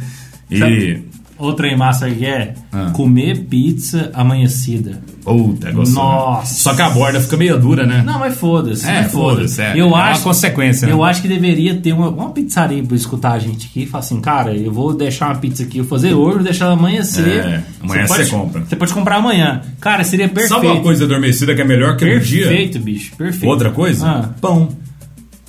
E. 0.50 0.58
Sabe- 0.58 1.10
Outra 1.38 1.66
em 1.68 1.74
massa 1.74 2.10
que 2.10 2.26
é 2.26 2.52
Ah. 2.70 2.90
comer 2.92 3.46
pizza 3.46 4.10
amanhecida. 4.12 5.00
Puta, 5.24 5.70
é 5.70 5.72
gostoso. 5.72 5.94
Nossa. 5.96 6.54
Só 6.54 6.74
que 6.74 6.82
a 6.82 6.90
borda 6.90 7.18
fica 7.18 7.34
meio 7.38 7.58
dura, 7.58 7.86
né? 7.86 8.02
Não, 8.04 8.18
mas 8.18 8.36
foda-se. 8.36 8.86
É, 8.86 9.04
foda-se, 9.04 9.62
é. 9.62 9.72
Eu 9.74 9.86
É 9.86 9.88
uma 9.88 10.02
acho, 10.10 10.22
consequência, 10.22 10.86
né? 10.86 10.92
Eu 10.92 11.02
acho 11.02 11.22
que 11.22 11.28
deveria 11.28 11.74
ter 11.76 11.94
uma, 11.94 12.10
uma 12.10 12.28
pizzaria 12.28 12.82
pra 12.82 12.94
escutar 12.94 13.32
a 13.32 13.38
gente 13.38 13.68
aqui 13.68 13.84
e 13.84 13.86
falar 13.86 14.04
assim, 14.04 14.20
cara, 14.20 14.54
eu 14.54 14.70
vou 14.70 14.92
deixar 14.92 15.28
uma 15.28 15.36
pizza 15.36 15.62
aqui, 15.62 15.78
eu 15.78 15.84
vou 15.84 15.88
fazer 15.98 16.12
hoje, 16.12 16.34
vou 16.34 16.44
deixar 16.44 16.66
ela 16.66 16.74
amanhecer. 16.74 17.26
É, 17.26 17.62
amanhã 17.82 18.04
pode- 18.06 18.24
você 18.24 18.30
compra. 18.30 18.60
Você 18.68 18.76
pode 18.76 18.92
comprar 18.92 19.16
amanhã. 19.16 19.62
Cara, 19.80 20.04
seria 20.04 20.28
perfeito. 20.28 20.48
Sabe 20.50 20.66
uma 20.66 20.82
coisa 20.82 21.04
adormecida 21.06 21.54
que 21.54 21.62
é 21.62 21.64
melhor 21.64 21.96
que 21.96 22.04
no 22.04 22.20
dia? 22.20 22.48
Perfeito, 22.48 22.78
bicho. 22.80 23.12
Perfeito. 23.16 23.46
Outra 23.50 23.70
coisa? 23.70 24.06
Ah. 24.06 24.28
Pão. 24.42 24.68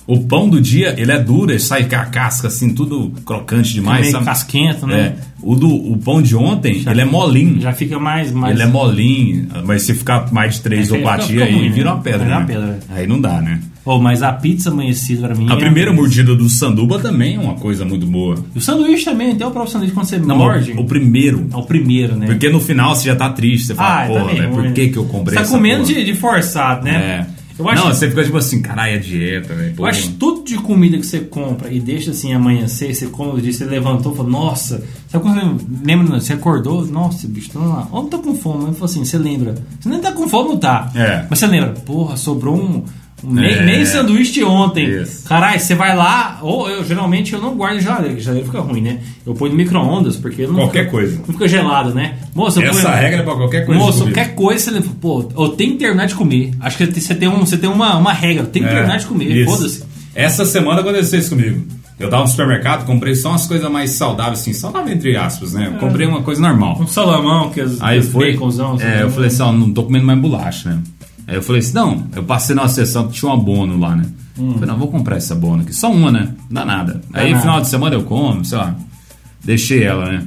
O 0.06 0.20
pão 0.20 0.48
do 0.48 0.60
dia, 0.60 0.94
ele 0.98 1.12
é 1.12 1.18
duro, 1.18 1.52
ele 1.52 1.60
sai 1.60 1.84
com 1.84 1.96
a 1.96 2.04
casca 2.06 2.48
assim, 2.48 2.74
tudo 2.74 3.12
crocante 3.24 3.72
demais. 3.72 4.00
meio 4.00 4.12
sabe? 4.12 4.24
casquento, 4.24 4.86
né? 4.86 5.00
É. 5.00 5.14
O, 5.42 5.54
do, 5.54 5.68
o 5.68 5.96
pão 5.96 6.20
de 6.20 6.36
ontem, 6.36 6.82
ele 6.86 7.00
é 7.00 7.04
molinho. 7.04 7.60
Já 7.60 7.72
fica 7.72 7.98
mais. 7.98 8.32
mais... 8.32 8.54
Ele 8.54 8.62
é 8.62 8.66
molinho, 8.66 9.48
mas 9.64 9.82
se 9.82 9.94
ficar 9.94 10.32
mais 10.32 10.54
de 10.54 10.60
três 10.60 10.90
É, 10.90 10.94
ou 10.94 11.02
quatro 11.02 11.26
dias, 11.26 11.42
aí 11.42 11.68
vira 11.68 11.86
né? 11.86 11.92
uma 11.92 12.02
pedra. 12.02 12.24
Vira 12.24 12.36
uma 12.36 12.40
né? 12.40 12.46
pedra. 12.46 12.78
Aí 12.90 13.06
não 13.06 13.20
dá, 13.20 13.40
né? 13.40 13.60
Oh, 13.84 13.98
mas 13.98 14.22
a 14.22 14.32
pizza 14.32 14.70
amanhecida 14.70 15.26
pra 15.26 15.36
mim. 15.36 15.50
A 15.50 15.54
é 15.54 15.56
primeira 15.56 15.92
mordida 15.92 16.36
do 16.36 16.48
sanduba 16.48 17.00
também 17.00 17.34
é 17.34 17.38
uma 17.38 17.54
coisa 17.54 17.84
muito 17.84 18.06
boa. 18.06 18.36
E 18.54 18.58
o 18.58 18.60
sanduíche 18.60 19.04
também, 19.04 19.34
tem 19.34 19.44
o 19.44 19.50
próprio 19.50 19.72
sanduíche 19.72 19.92
quando 19.92 20.06
você 20.06 20.18
Não, 20.18 20.38
morde. 20.38 20.72
o 20.72 20.84
primeiro. 20.84 21.48
É 21.52 21.56
o 21.56 21.64
primeiro, 21.64 22.14
né? 22.14 22.26
Porque 22.26 22.48
no 22.48 22.60
final 22.60 22.94
você 22.94 23.06
já 23.06 23.16
tá 23.16 23.30
triste, 23.30 23.68
você 23.68 23.74
fala, 23.74 24.04
ah, 24.04 24.06
porra, 24.06 24.20
também, 24.20 24.36
velho, 24.36 24.52
por 24.52 24.72
que, 24.72 24.88
que 24.88 24.96
eu 24.96 25.04
comprei 25.06 25.30
Você 25.30 25.34
tá 25.34 25.40
essa 25.42 25.52
comendo 25.52 25.84
de, 25.84 26.04
de 26.04 26.14
forçado, 26.14 26.84
né? 26.84 26.94
É. 26.94 27.41
Eu 27.62 27.68
acho, 27.70 27.84
Não, 27.84 27.94
você 27.94 28.08
fica 28.08 28.24
tipo 28.24 28.36
assim, 28.36 28.60
caralho, 28.60 28.94
é 28.96 28.98
dieta, 28.98 29.54
velho. 29.54 29.74
eu 29.78 29.84
acho 29.86 30.10
tudo 30.12 30.44
de 30.44 30.56
comida 30.56 30.96
que 30.98 31.06
você 31.06 31.20
compra 31.20 31.70
e 31.72 31.80
deixa 31.80 32.10
assim 32.10 32.32
amanhecer, 32.32 32.94
você 32.94 33.06
come 33.06 33.40
você 33.52 33.64
levantou 33.64 34.14
falou, 34.14 34.30
nossa, 34.30 34.82
sabe 35.08 35.24
quando 35.24 35.40
você 35.58 35.66
lembra, 35.84 36.20
você 36.20 36.32
acordou, 36.32 36.86
nossa, 36.86 37.26
bicho, 37.28 37.50
tô 37.50 37.58
lá, 37.60 37.88
ontem 37.92 38.10
tô 38.10 38.18
com 38.20 38.34
fome, 38.34 38.66
aí 38.66 38.72
falou 38.72 38.84
assim, 38.86 39.04
você 39.04 39.16
lembra, 39.18 39.54
você 39.80 39.88
nem 39.88 40.00
tá 40.00 40.12
com 40.12 40.28
fome, 40.28 40.50
não 40.50 40.56
tá, 40.58 40.90
É. 40.94 41.26
mas 41.30 41.38
você 41.38 41.46
lembra, 41.46 41.70
porra, 41.70 42.16
sobrou 42.16 42.56
um 42.56 42.84
meio, 43.22 43.56
É. 43.58 43.62
meio 43.64 43.86
sanduíche 43.86 44.42
ontem, 44.44 45.04
caralho, 45.26 45.60
você 45.60 45.74
vai 45.74 45.96
lá, 45.96 46.38
ou 46.42 46.68
eu 46.68 46.84
geralmente 46.84 47.32
eu 47.32 47.40
não 47.40 47.54
guardo 47.54 47.76
em 47.76 47.80
geladeira, 47.80 48.08
porque 48.10 48.22
geladeira 48.22 48.46
fica 48.50 48.60
ruim, 48.60 48.80
né, 48.80 48.98
eu 49.26 49.34
ponho 49.34 49.52
no 49.52 49.56
micro-ondas, 49.58 50.16
porque 50.16 50.46
não 50.46 50.54
Qualquer 50.54 50.80
fica- 50.80 50.90
coisa. 50.90 51.16
não 51.18 51.34
fica 51.34 51.48
gelado, 51.48 51.94
né, 51.94 52.14
moça, 52.34 52.60
eu 52.60 52.68
Essa 52.70 52.82
ponho- 52.88 52.94
regra 53.00 53.20
é 53.20 53.22
pra 53.22 53.34
qualquer 53.34 53.66
coisa. 53.66 53.80
Moço, 53.80 54.02
qualquer 54.04 54.34
coisa 54.34 54.70
você 54.72 54.80
pô, 55.00 55.28
eu 55.36 55.48
tenho 55.50 55.72
que 55.72 55.78
terminar 55.78 56.06
de 56.06 56.14
comer. 56.14 56.52
Acho 56.60 56.76
que 56.78 56.86
você 57.00 57.14
tem, 57.14 57.28
um, 57.28 57.40
você 57.40 57.56
tem 57.56 57.68
uma, 57.70 57.96
uma 57.96 58.12
regra, 58.12 58.44
tem 58.44 58.62
que 58.62 58.68
É, 58.68 58.72
terminar 58.72 58.98
de 58.98 59.06
comer, 59.06 59.44
foda-se. 59.44 59.84
Essa 60.14 60.44
semana 60.44 60.80
aconteceu 60.80 61.18
isso 61.18 61.30
comigo. 61.30 61.64
Eu 62.00 62.10
tava 62.10 62.22
no 62.24 62.28
supermercado, 62.28 62.84
comprei 62.84 63.14
só 63.14 63.28
umas 63.28 63.46
coisas 63.46 63.70
mais 63.70 63.90
saudáveis, 63.92 64.40
assim, 64.40 64.52
saudável 64.52 64.92
entre 64.92 65.16
aspas, 65.16 65.52
né? 65.52 65.68
Eu 65.72 65.78
comprei 65.78 66.04
uma 66.06 66.20
coisa 66.22 66.40
normal. 66.42 66.76
Um 66.80 66.86
salamão, 66.86 67.50
que 67.50 67.60
as, 67.60 67.80
Aí 67.80 67.98
as 67.98 68.08
foi. 68.08 68.32
baconzão, 68.32 68.76
É, 68.80 69.02
eu 69.02 69.10
falei 69.10 69.28
assim, 69.28 69.42
ó, 69.42 69.52
não 69.52 69.72
tô 69.72 69.84
comendo 69.84 70.04
mais 70.06 70.18
bolacha, 70.18 70.70
né? 70.70 70.78
Aí 71.26 71.36
eu 71.36 71.42
falei 71.42 71.60
assim, 71.60 71.74
não, 71.74 72.06
eu 72.14 72.22
passei 72.24 72.54
numa 72.54 72.68
sessão 72.68 73.08
que 73.08 73.14
tinha 73.14 73.30
um 73.30 73.34
abono 73.34 73.78
lá, 73.78 73.94
né? 73.94 74.04
Hum. 74.38 74.54
Falei, 74.54 74.68
não, 74.68 74.78
vou 74.78 74.88
comprar 74.88 75.18
esse 75.18 75.32
abono 75.32 75.62
aqui. 75.62 75.74
Só 75.74 75.92
uma, 75.92 76.10
né? 76.10 76.34
Não 76.50 76.54
dá 76.60 76.64
nada. 76.64 77.00
Aí 77.12 77.30
nada. 77.30 77.40
final 77.40 77.60
de 77.60 77.68
semana 77.68 77.94
eu 77.94 78.02
como, 78.02 78.44
sei 78.44 78.58
lá. 78.58 78.74
Deixei 79.44 79.82
ela, 79.82 80.10
né? 80.10 80.26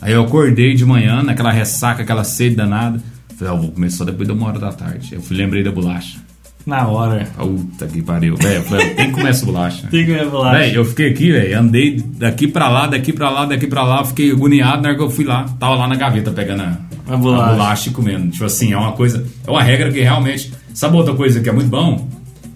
Aí 0.00 0.12
eu 0.12 0.22
acordei 0.22 0.74
de 0.74 0.84
manhã, 0.84 1.22
naquela 1.22 1.50
ressaca, 1.50 2.02
aquela 2.02 2.24
sede 2.24 2.56
danada. 2.56 3.00
Falei, 3.36 3.52
ó, 3.52 3.56
vou 3.56 3.70
comer 3.70 3.90
só 3.90 4.04
depois 4.04 4.26
de 4.26 4.34
uma 4.34 4.46
hora 4.46 4.58
da 4.58 4.72
tarde. 4.72 5.14
Eu 5.14 5.20
fui, 5.20 5.36
lembrei 5.36 5.62
da 5.62 5.70
bolacha. 5.70 6.18
Na 6.66 6.88
hora. 6.88 7.28
Puta 7.36 7.86
que 7.86 8.02
pariu. 8.02 8.36
Velho, 8.36 8.56
eu 8.56 8.62
falei, 8.64 8.94
tem 8.94 9.06
que 9.06 9.12
comer 9.12 9.30
essa 9.30 9.46
bolacha. 9.46 9.86
Tem 9.90 10.04
que 10.04 10.12
comer 10.12 10.28
bolacha. 10.28 10.58
Véi, 10.58 10.76
eu 10.76 10.84
fiquei 10.84 11.10
aqui, 11.10 11.30
velho, 11.30 11.60
andei 11.60 12.00
daqui 12.18 12.48
pra 12.48 12.68
lá, 12.68 12.88
daqui 12.88 13.12
pra 13.12 13.30
lá, 13.30 13.46
daqui 13.46 13.68
pra 13.68 13.84
lá, 13.84 14.04
fiquei 14.04 14.32
agoniado 14.32 14.82
na 14.82 14.88
hora 14.88 14.96
que 14.96 15.04
eu 15.04 15.10
fui 15.10 15.24
lá. 15.24 15.44
Tava 15.60 15.76
lá 15.76 15.86
na 15.86 15.94
gaveta 15.94 16.32
pegando 16.32 16.62
a, 16.62 16.76
A 17.08 17.16
bolacha. 17.16 17.44
a 17.44 17.52
bolacha 17.52 17.88
e 17.88 17.92
comendo. 17.92 18.30
Tipo 18.30 18.44
assim, 18.44 18.72
é 18.72 18.76
uma 18.76 18.92
coisa, 18.92 19.24
é 19.46 19.50
uma 19.50 19.62
regra 19.62 19.90
que 19.92 20.00
realmente. 20.00 20.52
Sabe 20.74 20.96
outra 20.96 21.14
coisa 21.14 21.40
que 21.40 21.48
é 21.48 21.52
muito 21.52 21.68
bom? 21.68 22.08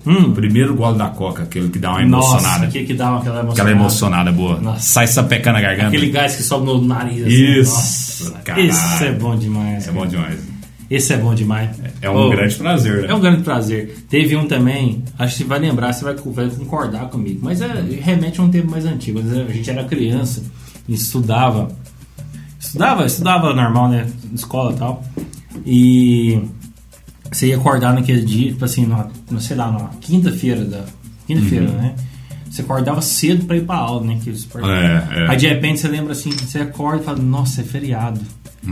Hum. 0.06 0.28
O 0.28 0.32
primeiro 0.32 0.74
gole 0.74 0.96
da 0.96 1.08
coca, 1.08 1.42
aquele 1.42 1.68
que 1.68 1.78
dá 1.78 1.90
uma 1.90 2.02
Nossa, 2.06 2.32
emocionada. 2.38 2.66
que 2.68 2.84
que 2.84 2.94
dá 2.94 3.10
uma- 3.10 3.18
aquela 3.20 3.40
emocionada. 3.40 3.52
Aquela 3.52 3.70
emocionada 3.70 4.32
boa. 4.32 4.58
Nossa. 4.60 4.80
Sai 4.80 5.06
sapecando 5.06 5.58
a 5.58 5.60
garganta. 5.60 5.88
Aquele 5.88 6.10
gás 6.10 6.36
que 6.36 6.42
sobe 6.42 6.64
no 6.66 6.82
nariz. 6.82 7.22
assim. 7.26 7.60
Isso, 7.60 8.32
Nossa. 8.32 8.60
Esse 8.60 9.04
é 9.04 9.12
bom 9.12 9.36
demais. 9.36 9.86
É 9.88 9.90
bom 9.92 10.06
demais. 10.06 10.38
Esse 10.90 11.12
é 11.12 11.16
bom 11.18 11.34
demais. 11.34 11.70
É 12.02 12.10
um 12.10 12.16
Ô, 12.16 12.30
grande 12.30 12.54
prazer, 12.56 13.02
né? 13.02 13.08
É 13.10 13.14
um 13.14 13.20
grande 13.20 13.42
prazer. 13.42 13.94
Teve 14.08 14.34
um 14.36 14.46
também, 14.48 15.04
acho 15.18 15.34
que 15.36 15.42
você 15.42 15.48
vai 15.48 15.58
lembrar, 15.60 15.92
você 15.92 16.02
vai, 16.02 16.14
vai 16.14 16.48
concordar 16.50 17.08
comigo, 17.10 17.38
mas 17.42 17.60
é, 17.60 17.68
remete 18.02 18.40
a 18.40 18.42
um 18.42 18.50
tempo 18.50 18.70
mais 18.70 18.84
antigo. 18.86 19.20
A 19.20 19.52
gente 19.52 19.70
era 19.70 19.84
criança 19.84 20.42
e 20.88 20.94
estudava. 20.94 21.68
Estudava, 22.70 23.04
estudava 23.04 23.52
normal, 23.52 23.88
né? 23.88 24.06
Escola 24.32 24.72
e 24.72 24.76
tal. 24.78 25.02
E 25.66 26.42
você 27.30 27.48
ia 27.48 27.56
acordar 27.56 27.92
naquele 27.92 28.22
dia, 28.24 28.52
tipo 28.52 28.64
assim, 28.64 28.86
numa, 28.86 29.10
sei 29.40 29.56
lá, 29.56 29.72
numa 29.72 29.88
quinta-feira 30.00 30.64
da. 30.64 30.84
Quinta-feira, 31.26 31.68
Uhum. 31.68 31.76
né? 31.78 31.94
Você 32.48 32.62
acordava 32.62 33.02
cedo 33.02 33.44
pra 33.44 33.56
ir 33.56 33.64
pra 33.66 33.74
aula, 33.76 34.04
né? 34.06 34.18
Que. 34.22 34.30
É, 34.30 35.22
é. 35.24 35.30
Aí 35.30 35.36
de 35.36 35.48
repente 35.48 35.80
você 35.80 35.88
lembra 35.88 36.12
assim, 36.12 36.30
você 36.30 36.60
acorda 36.60 37.02
e 37.02 37.04
fala, 37.04 37.18
nossa, 37.18 37.60
é 37.60 37.64
feriado. 37.64 38.20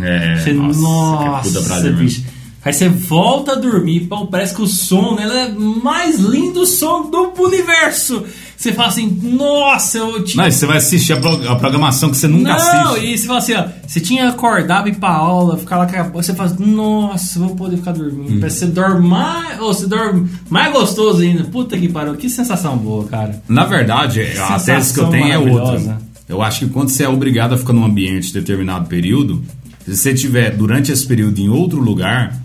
É, 0.01 0.37
Você, 0.37 0.53
nossa, 0.53 0.81
nossa, 0.81 1.49
que 1.49 1.55
puta 1.55 1.67
prazer 1.67 1.97
mesmo. 1.97 2.25
Aí 2.65 2.73
você 2.73 2.89
volta 2.89 3.53
a 3.53 3.55
dormir, 3.55 4.01
pô, 4.01 4.27
parece 4.27 4.55
que 4.55 4.61
o 4.61 4.67
som 4.67 5.15
né, 5.15 5.25
é 5.47 5.59
mais 5.59 6.19
lindo 6.19 6.67
som 6.67 7.09
do 7.11 7.33
universo. 7.43 8.25
Você 8.57 8.73
fala 8.73 8.89
assim, 8.89 9.07
nossa, 9.23 9.99
eu 9.99 10.25
tinha. 10.25 10.43
Mas 10.43 10.57
você 10.57 10.67
vai 10.67 10.79
assistir 10.79 11.13
a, 11.13 11.17
pro- 11.21 11.49
a 11.49 11.55
programação 11.55 12.11
que 12.11 12.17
você 12.17 12.27
nunca 12.27 12.49
Não, 12.51 12.57
assiste. 12.95 13.07
e 13.07 13.17
você 13.17 13.27
fala 13.27 13.39
assim, 13.39 13.55
ó, 13.55 13.65
você 13.87 14.01
tinha 14.01 14.29
acordado 14.29 14.89
e 14.89 14.91
ir 14.91 14.97
pra 14.97 15.11
aula, 15.11 15.57
ficar 15.57 15.79
lá 15.79 15.87
com 15.87 15.97
a 15.97 16.03
você 16.03 16.35
fala, 16.35 16.57
nossa, 16.59 17.39
vou 17.39 17.55
poder 17.55 17.77
ficar 17.77 17.93
dormindo. 17.93 18.35
Hum. 18.35 18.41
Parece 18.41 18.59
que 18.59 18.67
você 18.67 18.73
dorme 18.73 19.07
mais, 19.09 19.61
ou 19.61 19.73
você 19.73 19.87
dorme 19.87 20.29
mais 20.51 20.73
gostoso 20.73 21.23
ainda. 21.23 21.45
Puta 21.45 21.79
que 21.79 21.89
pariu, 21.89 22.17
que 22.17 22.29
sensação 22.29 22.77
boa, 22.77 23.05
cara. 23.07 23.41
Na 23.49 23.65
verdade, 23.65 24.23
a 24.37 24.59
tese 24.59 24.93
que 24.93 25.01
eu 25.01 25.07
tenho 25.07 25.33
é 25.33 25.39
outra. 25.39 25.99
Eu 26.29 26.43
acho 26.43 26.67
que 26.67 26.73
quando 26.73 26.89
você 26.89 27.05
é 27.05 27.09
obrigado 27.09 27.55
a 27.55 27.57
ficar 27.57 27.73
num 27.73 27.85
ambiente 27.85 28.33
determinado 28.33 28.89
período, 28.89 29.43
se 29.87 29.97
você 29.97 30.13
tiver 30.13 30.51
durante 30.51 30.91
esse 30.93 31.07
período 31.07 31.39
em 31.41 31.49
outro 31.49 31.81
lugar, 31.81 32.37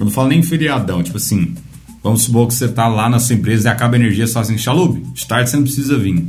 eu 0.00 0.04
não 0.06 0.10
falo 0.12 0.28
nem 0.28 0.40
em 0.40 0.42
feriadão, 0.42 1.02
tipo 1.02 1.16
assim, 1.18 1.54
vamos 2.02 2.22
supor 2.22 2.48
que 2.48 2.54
você 2.54 2.66
tá 2.68 2.88
lá 2.88 3.08
na 3.08 3.18
sua 3.18 3.34
empresa 3.36 3.68
e 3.68 3.70
acaba 3.72 3.94
a 3.96 3.98
energia, 3.98 4.26
você 4.26 4.32
fala 4.32 4.46
assim, 4.46 4.58
Chalub, 4.58 4.98
de 5.12 5.26
tarde 5.26 5.50
você 5.50 5.56
não 5.56 5.62
precisa 5.64 5.98
vir. 5.98 6.26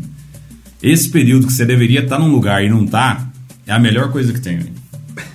Esse 0.84 1.10
período 1.10 1.48
que 1.48 1.54
você 1.54 1.66
deveria 1.66 2.02
estar 2.02 2.20
num 2.20 2.28
lugar 2.30 2.64
e 2.64 2.70
não 2.70 2.86
tá, 2.86 3.28
é 3.66 3.72
a 3.72 3.80
melhor 3.80 4.12
coisa 4.12 4.34
que 4.34 4.40
tem, 4.42 4.58
velho. 4.58 4.82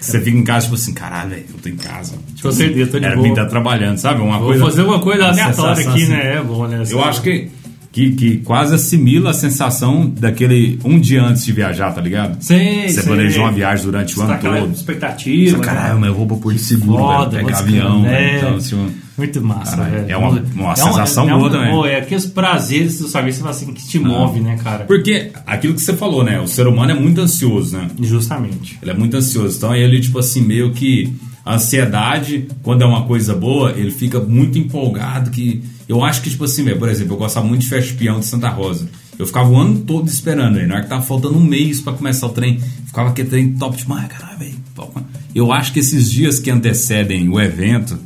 Você 0.01 0.21
fica 0.21 0.37
em 0.37 0.45
casa, 0.45 0.65
tipo 0.67 0.75
assim, 0.75 0.93
caralho, 0.93 1.31
velho, 1.31 1.45
eu 1.53 1.61
tô 1.63 1.69
em 1.69 1.77
casa. 1.77 2.13
Tipo 2.29 2.43
Com 2.43 2.49
assim, 2.49 2.59
certeza, 2.59 2.91
tô 2.91 2.99
de 2.99 3.05
Era 3.07 3.15
boa. 3.17 3.29
mim 3.29 3.35
tá 3.35 3.45
trabalhando, 3.47 3.99
sabe? 3.99 4.21
Uma 4.21 4.39
Vou 4.39 4.49
coisa, 4.49 4.65
fazer 4.65 4.83
uma 4.83 5.01
coisa 5.01 5.27
aleatória 5.27 5.89
aqui, 5.89 6.03
assim. 6.03 6.13
né? 6.13 6.35
É 6.37 6.43
bom, 6.43 6.67
né? 6.67 6.83
Eu 6.91 7.05
acho 7.05 7.23
que, 7.23 7.49
que, 7.97 8.11
que 8.13 8.37
quase 8.45 8.75
assimila 8.75 9.31
a 9.31 9.33
sensação 9.33 10.07
daquele 10.07 10.79
um 10.85 11.01
dia 11.01 11.23
antes 11.23 11.47
de 11.47 11.51
viajar, 11.51 11.93
tá 11.95 12.01
ligado? 12.03 12.37
Sei, 12.43 12.83
Você 12.91 13.01
sei. 13.01 13.03
planejou 13.05 13.45
uma 13.45 13.53
viagem 13.53 13.87
durante 13.87 14.13
o 14.13 14.17
Você 14.17 14.21
tá 14.21 14.25
ano 14.27 14.35
aquela 14.35 14.59
todo. 14.61 14.75
expectativa. 14.75 15.51
Você, 15.53 15.57
né? 15.57 15.63
caralho, 15.65 15.99
mas 16.01 16.09
eu 16.11 16.15
vou 16.15 16.27
pra 16.27 16.37
Porto 16.37 16.59
Seguro, 16.59 16.99
Foda, 16.99 17.31
velho, 17.31 17.47
pegar 17.47 17.59
avião, 17.59 18.03
descansar, 18.03 18.11
velho. 18.21 18.27
é. 18.35 18.37
Então, 18.37 18.57
assim, 18.57 18.89
Muito 19.17 19.41
massa, 19.43 19.77
Caralho, 19.79 19.93
velho. 19.95 20.11
é 20.13 20.17
uma- 20.19 20.45
uma 20.57 20.77
sensação 20.77 21.31
é 21.31 21.33
boa 21.39 21.51
também. 21.51 21.71
pô, 21.71 21.87
é 21.87 21.97
aqueles 21.97 22.27
prazeres 22.27 22.99
do 22.99 23.09
saber, 23.09 23.31
assim, 23.47 23.73
que 23.73 23.87
te 23.89 23.99
move, 23.99 24.41
né, 24.41 24.59
cara? 24.63 24.85
Porque 24.85 25.31
aquilo 25.47 25.73
que 25.73 25.81
você 25.81 25.95
falou, 25.95 26.23
né? 26.23 26.39
O 26.39 26.47
ser 26.47 26.67
humano 26.67 26.91
é 26.93 26.95
muito 26.95 27.19
ansioso, 27.23 27.79
né? 27.79 27.89
Justamente. 27.99 28.79
Ele 28.83 28.91
é 28.91 28.95
muito 28.95 29.17
ansioso. 29.17 29.57
Então 29.57 29.75
ele, 29.75 30.01
tipo 30.03 30.19
assim, 30.19 30.43
meio 30.43 30.71
que 30.73 31.11
a 31.47 31.55
ansiedade, 31.55 32.49
quando 32.61 32.83
é 32.83 32.85
uma 32.85 33.05
coisa 33.05 33.33
boa, 33.33 33.71
ele 33.71 33.93
fica 33.93 34.19
muito 34.19 34.59
empolgado. 34.59 35.31
que 35.31 35.63
Eu 35.89 36.03
acho 36.05 36.21
que, 36.21 36.29
tipo 36.29 36.43
assim, 36.45 36.65
por 36.77 36.89
exemplo, 36.89 37.15
eu 37.15 37.19
gostava 37.19 37.47
muito 37.47 37.61
de 37.63 37.69
Festa 37.69 37.95
Peão 37.95 38.19
de 38.19 38.27
Santa 38.27 38.49
Rosa. 38.49 38.89
Eu 39.17 39.25
ficava 39.27 39.49
o 39.49 39.57
ano 39.57 39.79
todo 39.79 40.09
esperando 40.09 40.59
aí. 40.59 40.67
Na 40.67 40.75
hora 40.75 40.83
que 40.83 40.89
tava 40.91 41.03
faltando 41.03 41.39
um 41.39 41.45
mês 41.45 41.81
pra 41.81 41.93
começar 41.93 42.27
o 42.27 42.31
trem, 42.31 42.59
ficava 42.85 43.11
aquele 43.11 43.29
trem 43.29 43.53
top 43.55 43.77
demais, 43.77 44.09
caralho, 44.09 44.39
velho. 44.41 44.55
Eu 45.33 45.53
acho 45.53 45.73
que 45.73 45.79
esses 45.79 46.11
dias 46.11 46.41
que 46.41 46.51
antecedem 46.51 47.29
o 47.29 47.41
evento 47.41 47.97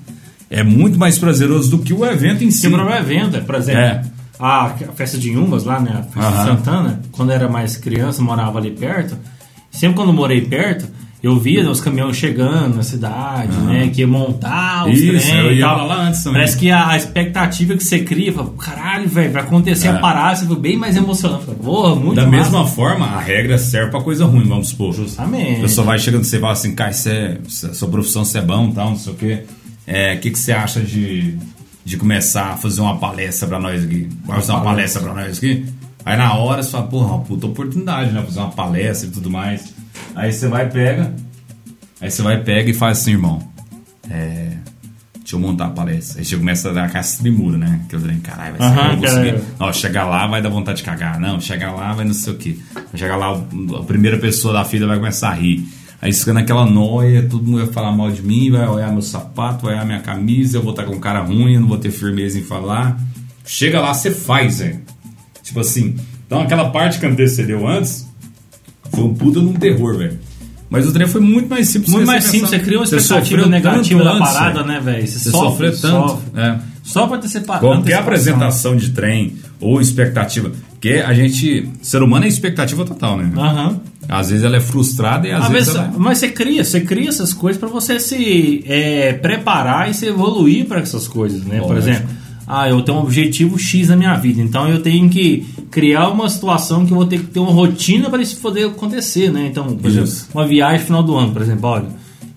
é 0.51 0.63
muito 0.63 0.99
mais 0.99 1.19
prazeroso 1.19 1.71
do 1.71 1.79
que 1.79 1.95
o 1.95 2.05
evento 2.05 2.45
em 2.45 2.51
si. 2.51 2.61
Sim. 2.61 2.69
O 2.69 2.71
próprio 2.73 2.99
evento, 2.99 3.37
é, 3.37 3.57
exemplo, 3.57 3.81
É. 3.81 4.03
a, 4.39 4.69
festa 4.95 5.17
de 5.17 5.31
Inhumas 5.31 5.65
lá, 5.65 5.81
né? 5.81 5.93
A 5.93 6.03
festa 6.03 6.21
de 6.21 6.27
Aham. 6.27 6.45
Santana, 6.57 7.03
quando 7.11 7.31
eu 7.31 7.37
era 7.37 7.49
mais 7.49 7.77
criança, 7.77 8.21
morava 8.21 8.59
ali 8.59 8.71
perto. 8.71 9.17
Sempre 9.71 9.97
quando 9.97 10.13
morei 10.13 10.43
perto, 10.43 10.87
eu 11.23 11.39
via 11.39 11.69
os 11.71 11.81
caminhões 11.81 12.17
chegando 12.17 12.77
na 12.77 12.83
cidade, 12.83 13.55
né? 13.59 13.89
Que 13.93 14.01
ia 14.01 14.07
montar 14.07 14.89
os 14.89 14.99
Isso, 14.99 15.27
trem 15.29 15.39
eu 15.41 15.53
e 15.53 15.59
ia 15.59 15.67
tal. 15.67 15.87
lá 15.87 16.03
antes 16.09 16.23
também. 16.23 16.39
Parece 16.41 16.57
que 16.57 16.71
a, 16.71 16.97
expectativa 16.97 17.77
que 17.77 17.85
você 17.85 18.01
cria, 18.01 18.33
fala, 18.33 18.51
caralho, 18.59 19.09
velho, 19.09 19.31
vai 19.33 19.43
acontecer 19.43 19.89
É. 19.89 19.91
a 19.91 19.99
parada, 19.99 20.37
você 20.37 20.55
bem 20.55 20.77
mais 20.77 20.97
emocionante. 20.97 21.45
Fala, 21.45 21.59
Porra, 21.59 21.95
muito 21.97 22.17
Da 22.17 22.27
massa. 22.27 22.37
mesma 22.45 22.67
forma, 22.67 23.07
a 23.07 23.21
regra 23.21 23.59
serve 23.59 23.91
pra 23.91 24.01
coisa 24.01 24.25
ruim, 24.25 24.45
vamos 24.49 24.69
supor. 24.69 24.95
Justamente. 24.95 25.59
A 25.59 25.63
pessoa 25.63 25.87
vai 25.87 25.99
chegando 25.99 26.25
você 26.25 26.39
fala 26.39 26.53
assim, 26.55 26.75
cara, 26.75 26.91
é, 26.91 27.39
sua 27.47 27.89
profissão 27.89 28.25
você 28.25 28.39
é 28.39 28.43
bom 28.43 28.71
tal, 28.71 28.91
não 28.91 28.97
sei 28.97 29.13
o 29.13 29.17
quê. 29.17 29.43
É, 29.87 30.15
O 30.15 30.21
que, 30.21 30.31
que 30.31 30.39
você 30.39 30.53
acha 30.53 30.81
de, 30.81 31.37
de 31.85 31.97
começar 31.97 32.53
a 32.53 32.57
fazer 32.57 32.81
uma 32.81 32.97
palestra 32.97 33.47
pra 33.47 33.59
nós 33.61 33.85
aqui? 33.85 34.09
Vai 34.25 34.37
fazer 34.41 34.53
uma 34.53 34.63
palestra 34.63 35.03
pra 35.03 35.13
nós 35.15 35.37
aqui? 35.39 35.67
Aí 36.05 36.17
na 36.17 36.33
hora 36.35 36.63
você 36.63 36.71
fala, 36.71 36.87
porra, 36.87 37.07
uma 37.15 37.19
puta 37.21 37.47
oportunidade, 37.47 38.11
né? 38.11 38.23
Fazer 38.23 38.39
uma 38.41 38.51
palestra 38.51 39.07
e 39.09 39.11
tudo 39.11 39.29
mais. 39.31 39.75
Aí 40.15 40.33
você 40.33 40.49
vai 40.49 40.67
e 40.67 40.71
pega. 40.71 41.15
Aí 42.01 42.11
você 42.11 42.23
vai 42.23 42.43
pega 42.43 42.71
e 42.71 42.75
faz 42.75 42.99
assim, 42.99 43.13
irmão. 43.13 43.43
É. 44.11 44.51
Deixa 45.31 45.37
eu 45.37 45.41
montar 45.41 45.67
a 45.67 45.71
palestra. 45.71 46.21
Aí 46.21 46.25
você 46.25 46.37
começa 46.37 46.71
a 46.71 46.73
dar 46.73 46.87
aquela 46.87 47.05
trimura, 47.05 47.57
né? 47.57 47.83
Que 47.89 47.95
eu 47.95 48.01
falei, 48.01 48.17
caralho, 48.17 48.57
vai 48.57 48.69
ser 48.69 48.81
Aham, 48.81 48.93
eu 48.93 48.99
conseguir. 48.99 49.43
Ó, 49.61 49.73
chegar 49.73 50.05
lá 50.05 50.27
vai 50.27 50.43
dar 50.43 50.49
vontade 50.49 50.79
de 50.79 50.85
cagar. 50.85 51.21
Não, 51.21 51.41
chegar 51.41 51.73
lá 51.73 51.93
vai 51.93 52.05
não 52.05 52.13
sei 52.13 52.33
o 52.33 52.37
quê. 52.37 52.59
Chegar 52.97 53.17
lá, 53.17 53.41
a 53.79 53.83
primeira 53.85 54.19
pessoa 54.19 54.53
da 54.53 54.65
fila 54.65 54.89
vai 54.89 54.97
começar 54.97 55.31
a 55.31 55.35
rir. 55.35 55.69
Aí 56.03 56.13
você 56.13 56.21
fica 56.21 56.33
naquela 56.33 56.67
noia, 56.67 57.29
todo 57.29 57.45
mundo 57.45 57.65
vai 57.65 57.73
falar 57.73 57.93
mal 57.93 58.11
de 58.11 58.23
mim, 58.23 58.51
vai 58.51 58.67
olhar 58.67 58.91
meu 58.91 59.03
sapato, 59.03 59.67
vai 59.67 59.75
olhar 59.75 59.85
minha 59.85 60.01
camisa, 60.01 60.57
eu 60.57 60.63
vou 60.63 60.71
estar 60.73 60.85
com 60.85 60.99
cara 60.99 61.21
ruim, 61.21 61.55
eu 61.55 61.61
não 61.61 61.69
vou 61.69 61.79
ter 61.79 61.93
firmeza 61.93 62.39
em 62.39 62.43
falar. 62.43 62.99
Chega 63.45 63.81
lá, 63.81 63.95
você 63.95 64.11
faz, 64.11 64.59
velho. 64.59 64.81
Tipo 65.45 65.61
assim, 65.61 65.97
então 66.27 66.41
aquela 66.41 66.71
parte 66.71 66.99
que 66.99 67.07
antecedeu 67.07 67.69
antes 67.69 68.10
foi 68.93 69.05
um 69.05 69.15
puta 69.15 69.41
num 69.41 69.53
terror, 69.55 69.97
velho. 69.99 70.19
Mas 70.69 70.87
o 70.87 70.93
trem 70.93 71.07
foi 71.09 71.21
muito 71.21 71.49
mais 71.49 71.69
simples. 71.69 71.91
Muito 71.93 72.07
mais 72.07 72.25
simples, 72.25 72.51
você 72.51 72.59
cria 72.61 72.79
uma 72.79 72.85
expectativa 72.85 73.47
negativa 73.47 74.05
da 74.05 74.19
parada, 74.19 74.63
né, 74.63 74.81
velho? 74.81 75.07
Você, 75.07 75.19
Você 75.19 75.31
sofre, 75.31 75.73
sofreu 75.73 75.91
tanto. 75.93 76.09
sofre. 76.11 76.41
É. 76.41 76.59
Só 76.85 77.07
pra 77.07 77.17
antecipar. 77.17 77.61
Qualquer 77.61 77.95
apresentação 77.95 78.77
de 78.77 78.91
trem 78.91 79.35
ou 79.61 79.81
expectativa. 79.81 80.53
Porque 80.71 81.03
a 81.05 81.13
gente. 81.13 81.69
Ser 81.83 82.03
humano 82.03 82.25
é 82.25 82.29
expectativa 82.29 82.85
total, 82.85 83.17
né? 83.17 83.31
Aham. 83.37 83.81
Às 84.09 84.31
vezes 84.31 84.45
ela 84.45 84.57
é 84.57 84.61
frustrada 84.61 85.29
e 85.29 85.31
às, 85.31 85.45
Às 85.45 85.51
vezes, 85.51 85.69
vezes, 85.75 85.89
ela 85.89 85.95
mas 85.99 86.19
você 86.19 86.29
cria, 86.29 86.65
você 86.65 86.81
cria 86.81 87.09
essas 87.09 87.33
coisas 87.33 87.61
pra 87.61 87.69
você 87.69 88.01
se 88.01 88.65
é, 88.67 89.13
preparar 89.13 89.89
e 89.91 89.95
se 89.95 90.07
evoluir 90.07 90.67
para 90.67 90.81
essas 90.81 91.07
coisas, 91.07 91.45
né? 91.45 91.61
Por 91.61 91.75
Lógico. 91.75 91.79
exemplo, 91.91 92.09
ah, 92.53 92.69
eu 92.69 92.83
tenho 92.83 92.99
um 92.99 93.03
objetivo 93.03 93.59
X 93.59 93.89
na 93.89 93.97
minha 93.97 94.15
vida, 94.17 94.41
então 94.43 94.69
eu 94.69 94.81
tenho 94.83 95.09
que 95.09 95.47
criar 95.71 96.09
uma 96.09 96.29
situação 96.29 96.85
que 96.85 96.93
eu 96.93 96.97
vou 96.97 97.07
ter 97.07 97.19
que 97.21 97.27
ter 97.27 97.39
uma 97.41 97.53
rotina 97.53 98.11
para 98.11 98.21
isso 98.21 98.37
poder 98.41 98.67
acontecer, 98.67 99.31
né? 99.31 99.47
Então, 99.51 99.77
por 99.77 99.89
exemplo, 99.89 100.11
uma 100.35 100.47
viagem 100.47 100.85
final 100.85 101.03
do 101.03 101.17
ano, 101.17 101.33
por 101.33 101.43
exemplo, 101.43 101.69
olha, 101.69 101.87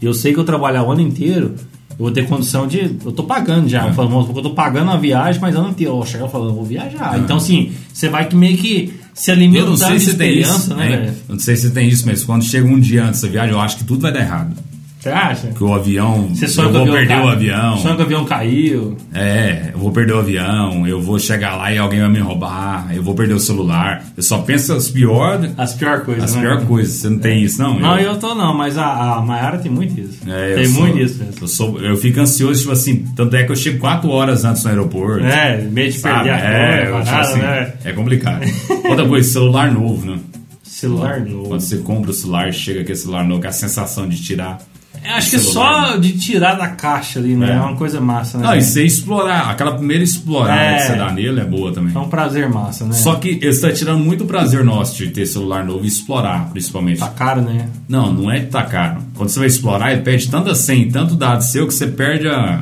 eu 0.01 0.13
sei 0.13 0.31
que 0.33 0.39
eu 0.39 0.43
trabalhar 0.43 0.83
o 0.83 0.91
ano 0.91 1.01
inteiro, 1.01 1.55
eu 1.91 1.97
vou 1.97 2.11
ter 2.11 2.27
condição 2.27 2.67
de. 2.67 2.95
Eu 3.05 3.11
tô 3.11 3.23
pagando 3.23 3.69
já, 3.69 3.85
É. 3.85 3.89
eu, 3.89 3.93
falo, 3.93 4.31
eu 4.35 4.41
tô 4.41 4.49
pagando 4.51 4.89
a 4.91 4.97
viagem, 4.97 5.39
mas 5.41 5.55
ano 5.55 5.69
inteiro. 5.69 5.97
Eu 5.99 6.05
chegar 6.05 6.27
falando, 6.27 6.49
eu 6.49 6.55
vou 6.55 6.65
viajar. 6.65 7.15
É. 7.15 7.19
Então, 7.19 7.37
assim, 7.37 7.71
você 7.93 8.09
vai 8.09 8.27
que 8.27 8.35
meio 8.35 8.57
que 8.57 8.93
se 9.13 9.29
Eu 9.29 9.35
alimentando 9.35 9.69
não 9.69 9.77
sei 9.77 9.99
se 9.99 10.15
tem 10.15 10.39
isso. 10.39 10.73
né? 10.73 11.13
Eu 11.29 11.33
não 11.35 11.39
sei 11.39 11.55
se 11.55 11.69
tem 11.71 11.87
isso, 11.87 12.03
mas 12.05 12.23
quando 12.23 12.43
chega 12.43 12.67
um 12.67 12.79
dia 12.79 13.05
antes 13.05 13.21
da 13.21 13.27
viagem, 13.29 13.51
eu 13.53 13.59
acho 13.61 13.77
que 13.77 13.83
tudo 13.83 14.01
vai 14.01 14.11
dar 14.11 14.21
errado. 14.21 14.55
Você 15.03 15.09
acha? 15.09 15.47
Que 15.47 15.61
o 15.61 15.73
avião. 15.73 16.29
Você 16.29 16.47
sonha 16.47 16.67
eu 16.67 16.71
que 16.71 16.77
o 16.77 16.79
vou 16.79 16.81
avião 16.83 16.95
perder 16.95 17.13
cai- 17.13 17.25
o 17.25 17.27
avião. 17.27 17.77
Sonha 17.77 17.95
que 17.95 18.01
o 18.01 18.05
avião 18.05 18.23
caiu. 18.25 18.97
É, 19.13 19.71
eu 19.73 19.77
vou 19.79 19.91
perder 19.91 20.13
o 20.13 20.19
avião, 20.19 20.87
eu 20.87 21.01
vou 21.01 21.19
chegar 21.19 21.57
lá 21.57 21.73
e 21.73 21.77
alguém 21.77 21.99
vai 21.99 22.07
me 22.09 22.19
roubar, 22.19 22.87
eu 22.95 23.03
vou 23.03 23.13
perder 23.13 23.33
o 23.33 23.39
celular. 23.39 24.01
Eu 24.15 24.23
só 24.23 24.37
penso 24.37 24.71
as 24.71 24.87
piores 24.87 25.51
As 25.57 25.73
piores 25.73 26.03
coisas, 26.05 26.23
as 26.23 26.35
né? 26.35 26.41
piores 26.41 26.63
coisas. 26.63 26.93
Você 26.93 27.09
não 27.09 27.19
tem 27.19 27.43
isso, 27.43 27.61
não? 27.61 27.77
Não, 27.77 27.99
eu 27.99 28.17
tô 28.17 28.33
não, 28.33 28.53
mas 28.57 28.77
a, 28.77 29.15
a 29.17 29.21
Mayara 29.21 29.57
tem 29.57 29.69
muito 29.69 29.99
isso. 29.99 30.19
É, 30.25 30.53
eu 30.53 30.55
tem 30.55 30.65
sou- 30.67 30.81
muito 30.83 30.97
isso 30.99 31.19
mesmo. 31.19 31.33
Eu, 31.41 31.47
sou, 31.49 31.79
eu 31.81 31.97
fico 31.97 32.21
ansioso, 32.21 32.61
tipo 32.61 32.71
assim, 32.71 33.05
tanto 33.13 33.35
é 33.35 33.43
que 33.43 33.51
eu 33.51 33.55
chego 33.57 33.79
quatro 33.79 34.09
horas 34.09 34.45
antes 34.45 34.63
no 34.63 34.69
aeroporto. 34.69 35.25
É, 35.25 35.57
meio 35.69 35.91
de 35.91 35.99
sabe? 35.99 36.15
perder 36.29 36.31
a 36.31 36.37
é, 36.49 36.87
eu, 36.87 36.91
parada, 36.93 37.19
assim, 37.19 37.39
né? 37.39 37.73
é 37.83 37.91
complicado. 37.91 38.45
Outra 38.87 39.05
coisa, 39.05 39.29
celular 39.29 39.69
novo, 39.69 40.09
né? 40.09 40.17
Celular 40.63 41.19
novo. 41.19 41.49
Quando 41.49 41.59
você 41.59 41.77
compra 41.79 42.09
o 42.11 42.13
celular, 42.13 42.53
chega 42.53 42.81
aquele 42.81 42.97
celular 42.97 43.25
novo, 43.25 43.41
com 43.41 43.47
a 43.47 43.51
sensação 43.51 44.07
de 44.07 44.21
tirar. 44.21 44.59
Acho 45.05 45.29
que 45.31 45.39
celular, 45.39 45.91
só 45.91 45.97
de 45.97 46.17
tirar 46.17 46.53
da 46.55 46.67
caixa 46.69 47.19
ali, 47.19 47.35
né? 47.35 47.51
É. 47.51 47.53
É, 47.55 47.59
uma 47.59 47.75
coisa 47.75 47.99
massa, 47.99 48.37
né? 48.37 48.45
Não, 48.47 48.55
e 48.55 48.61
você 48.61 48.83
explorar, 48.85 49.49
aquela 49.49 49.75
primeira 49.75 50.03
explorada 50.03 50.59
É. 50.61 50.75
que 50.77 50.83
você 50.83 50.95
dá 50.95 51.11
nele 51.11 51.39
é 51.39 51.45
boa 51.45 51.71
também. 51.73 51.93
É 51.95 51.99
um 51.99 52.07
prazer 52.09 52.49
massa, 52.49 52.85
né? 52.85 52.93
Só 52.93 53.15
que 53.15 53.29
está 53.41 53.71
tirando 53.71 54.03
muito 54.03 54.25
prazer 54.25 54.63
nosso 54.63 54.95
de 54.97 55.07
ter 55.09 55.25
celular 55.25 55.65
novo 55.65 55.83
e 55.83 55.87
explorar, 55.87 56.49
principalmente. 56.51 56.99
Tá 56.99 57.09
caro, 57.09 57.41
né? 57.41 57.67
Não, 57.87 58.13
não 58.13 58.31
é 58.31 58.39
que 58.41 58.47
tá 58.47 58.63
caro. 58.63 59.01
Quando 59.15 59.29
você 59.29 59.39
vai 59.39 59.47
explorar, 59.47 59.91
ele 59.91 60.01
perde 60.01 60.29
tanta 60.29 60.53
senha 60.55 60.89
tanto 60.91 61.15
dado 61.15 61.41
seu 61.43 61.67
que 61.67 61.73
você 61.73 61.87
perde 61.87 62.27
a, 62.27 62.61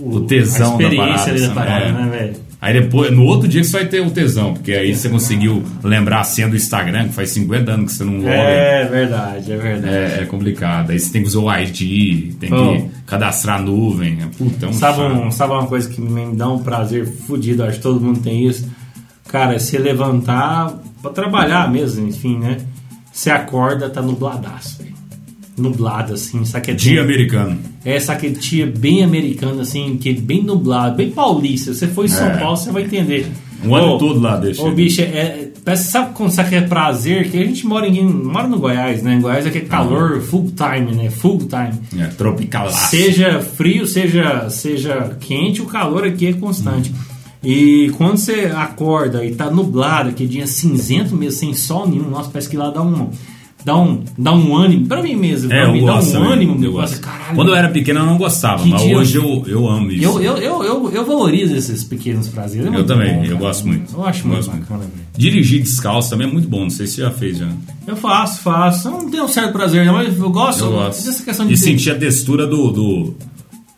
o 0.00 0.20
tesão 0.20 0.78
a 0.78 0.82
experiência 0.82 0.98
da 0.98 1.04
parada. 1.06 1.30
ali 1.30 1.40
da 1.40 1.54
parada, 1.54 1.84
É. 1.86 1.92
né, 1.92 2.08
velho? 2.10 2.51
Aí 2.62 2.74
depois, 2.80 3.10
no 3.10 3.24
outro 3.24 3.48
dia 3.48 3.60
que 3.60 3.66
você 3.66 3.78
vai 3.78 3.86
ter 3.86 4.00
o 4.00 4.08
tesão, 4.08 4.54
porque 4.54 4.70
aí 4.70 4.94
você 4.94 5.08
conseguiu 5.08 5.64
lembrar 5.82 6.20
a 6.20 6.24
senha 6.24 6.48
do 6.48 6.54
Instagram, 6.54 7.08
que 7.08 7.14
faz 7.14 7.30
50 7.30 7.72
anos 7.72 7.90
que 7.90 7.98
você 7.98 8.04
não 8.04 8.18
loga. 8.18 8.30
É 8.30 8.84
verdade, 8.84 9.52
é 9.52 9.56
verdade. 9.56 9.92
É, 9.92 10.18
é 10.22 10.26
complicado. 10.26 10.90
Aí 10.90 11.00
você 11.00 11.12
tem 11.12 11.22
que 11.22 11.26
usar 11.26 11.40
o 11.40 11.52
ID, 11.52 12.36
tem 12.38 12.50
Bom. 12.50 12.82
que 12.82 12.88
cadastrar 13.04 13.58
a 13.58 13.62
nuvem. 13.62 14.18
É, 14.22 14.26
Puta, 14.38 14.66
é 14.66 14.68
um 14.68 14.72
Sabe, 14.72 15.00
um, 15.00 15.28
sabe 15.32 15.54
uma 15.54 15.66
coisa 15.66 15.90
que 15.90 16.00
me 16.00 16.36
dá 16.36 16.48
um 16.48 16.62
prazer 16.62 17.04
fudido, 17.04 17.64
acho 17.64 17.78
que 17.78 17.82
todo 17.82 18.00
mundo 18.00 18.20
tem 18.20 18.46
isso? 18.46 18.70
Cara, 19.26 19.56
é 19.56 19.58
se 19.58 19.76
levantar 19.76 20.72
pra 21.02 21.10
trabalhar 21.10 21.68
mesmo, 21.68 22.06
enfim, 22.06 22.38
né? 22.38 22.58
Você 23.12 23.28
acorda, 23.28 23.90
tá 23.90 24.00
nubladaço, 24.00 24.78
velho. 24.78 24.94
Nublado, 25.58 26.14
assim, 26.14 26.44
sabe 26.44 26.66
que 26.66 26.74
Dia 26.74 27.02
americano. 27.02 27.71
É 27.84 27.96
essa 27.96 28.14
dia 28.14 28.66
bem 28.66 29.02
americano, 29.02 29.60
assim, 29.60 29.96
que 29.96 30.10
é 30.10 30.12
bem 30.12 30.42
nublado, 30.42 30.96
bem 30.96 31.10
paulista. 31.10 31.72
Se 31.72 31.80
você 31.80 31.88
for 31.88 32.04
em 32.04 32.08
São 32.08 32.26
É. 32.26 32.38
Paulo, 32.38 32.56
você 32.56 32.70
vai 32.70 32.84
entender. 32.84 33.26
O 33.64 33.74
ano 33.74 33.98
todo 33.98 34.20
lá 34.20 34.36
deixa. 34.36 34.62
Ô, 34.62 34.70
bicho, 34.72 35.00
é, 35.00 35.04
é, 35.04 35.52
parece, 35.64 35.90
sabe 35.90 36.14
quando 36.14 36.30
sabe 36.30 36.48
que 36.50 36.56
é 36.56 36.60
prazer? 36.62 37.30
Que 37.30 37.38
a 37.38 37.44
gente 37.44 37.66
mora 37.66 37.86
em 37.86 38.04
mora 38.04 38.48
no 38.48 38.58
Goiás, 38.58 39.02
né? 39.02 39.14
Em 39.14 39.20
Goiás 39.20 39.46
é 39.46 39.50
que 39.50 39.58
é 39.58 39.62
calor 39.62 40.20
full 40.20 40.52
time, 40.56 40.94
né? 40.94 41.10
Full 41.10 41.38
time. 41.48 42.02
É, 42.02 42.06
tropicalaço. 42.08 42.90
Seja 42.90 43.40
frio, 43.40 43.86
seja, 43.86 44.48
seja 44.50 45.16
quente, 45.20 45.62
o 45.62 45.66
calor 45.66 46.04
aqui 46.04 46.26
é 46.26 46.32
constante. 46.32 46.92
E 47.42 47.90
quando 47.96 48.18
você 48.18 48.52
acorda 48.54 49.24
e 49.24 49.34
tá 49.34 49.50
nublado, 49.50 50.10
aquele 50.10 50.28
dia 50.28 50.46
cinzento 50.46 51.14
mesmo, 51.16 51.38
sem 51.38 51.54
sol 51.54 51.88
nenhum, 51.88 52.08
nossa, 52.08 52.30
parece 52.30 52.48
que 52.48 52.56
lá 52.56 52.70
dá 52.70 52.82
um, 52.82 53.10
dá 53.64 53.76
um, 53.76 54.02
dá 54.18 54.32
um 54.32 54.56
ânimo, 54.56 54.86
pra 54.86 55.02
mim 55.02 55.14
mesmo, 55.16 55.52
É, 55.52 55.62
pra 55.62 55.72
mim 55.72 55.84
dá 55.84 55.96
um 55.96 56.00
também, 56.12 56.32
ânimo, 56.32 56.54
eu 56.54 56.58
meu, 56.58 56.72
gosto. 56.72 56.96
nossa, 56.96 57.02
caralho. 57.02 57.34
Quando 57.36 57.48
eu 57.48 57.54
era 57.54 57.68
pequeno 57.68 58.00
eu 58.00 58.06
não 58.06 58.18
gostava, 58.18 58.64
mas 58.66 58.82
dia- 58.82 58.96
hoje 58.96 59.16
eu, 59.16 59.44
eu 59.46 59.68
amo 59.68 59.90
isso. 59.90 60.04
eu, 60.04 60.20
eu, 60.20 60.36
eu, 60.38 60.62
eu, 60.64 60.90
eu 60.92 61.06
valorizo 61.06 61.54
esses 61.54 61.84
pequenos 61.84 62.28
prazeres. 62.28 62.66
é 62.66 62.68
Eu 62.68 62.72
muito 62.72 62.86
também, 62.86 63.14
bom, 63.14 63.24
eu 63.24 63.38
gosto 63.38 63.66
muito. 63.66 63.94
Eu 63.94 64.04
acho 64.04 64.26
Eu 64.26 64.32
muito 64.32 64.50
muito. 64.50 64.60
bacana, 64.60 64.80
velho. 64.80 64.92
Dirigir 65.16 65.62
descalço 65.62 66.10
também 66.10 66.26
é 66.28 66.30
muito 66.32 66.48
bom, 66.48 66.62
não 66.62 66.70
sei 66.70 66.86
se 66.86 66.94
você 66.94 67.02
já 67.02 67.10
fez 67.10 67.38
já. 67.38 67.48
Eu 67.86 67.96
faço, 67.96 68.40
faço. 68.42 68.88
Eu 68.88 68.92
não 68.92 69.10
tenho 69.10 69.24
um 69.24 69.28
certo 69.28 69.52
prazer, 69.52 69.84
não, 69.84 69.94
mas 69.94 70.16
eu 70.18 70.30
gosto. 70.30 70.64
Eu 70.64 70.70
gosto. 70.72 71.04
Dessa 71.04 71.22
questão 71.24 71.46
de 71.46 71.52
e 71.52 71.56
ter- 71.56 71.62
sentir 71.62 71.90
a 71.90 71.94
textura 71.96 72.46
do, 72.46 72.70
do, 72.70 73.14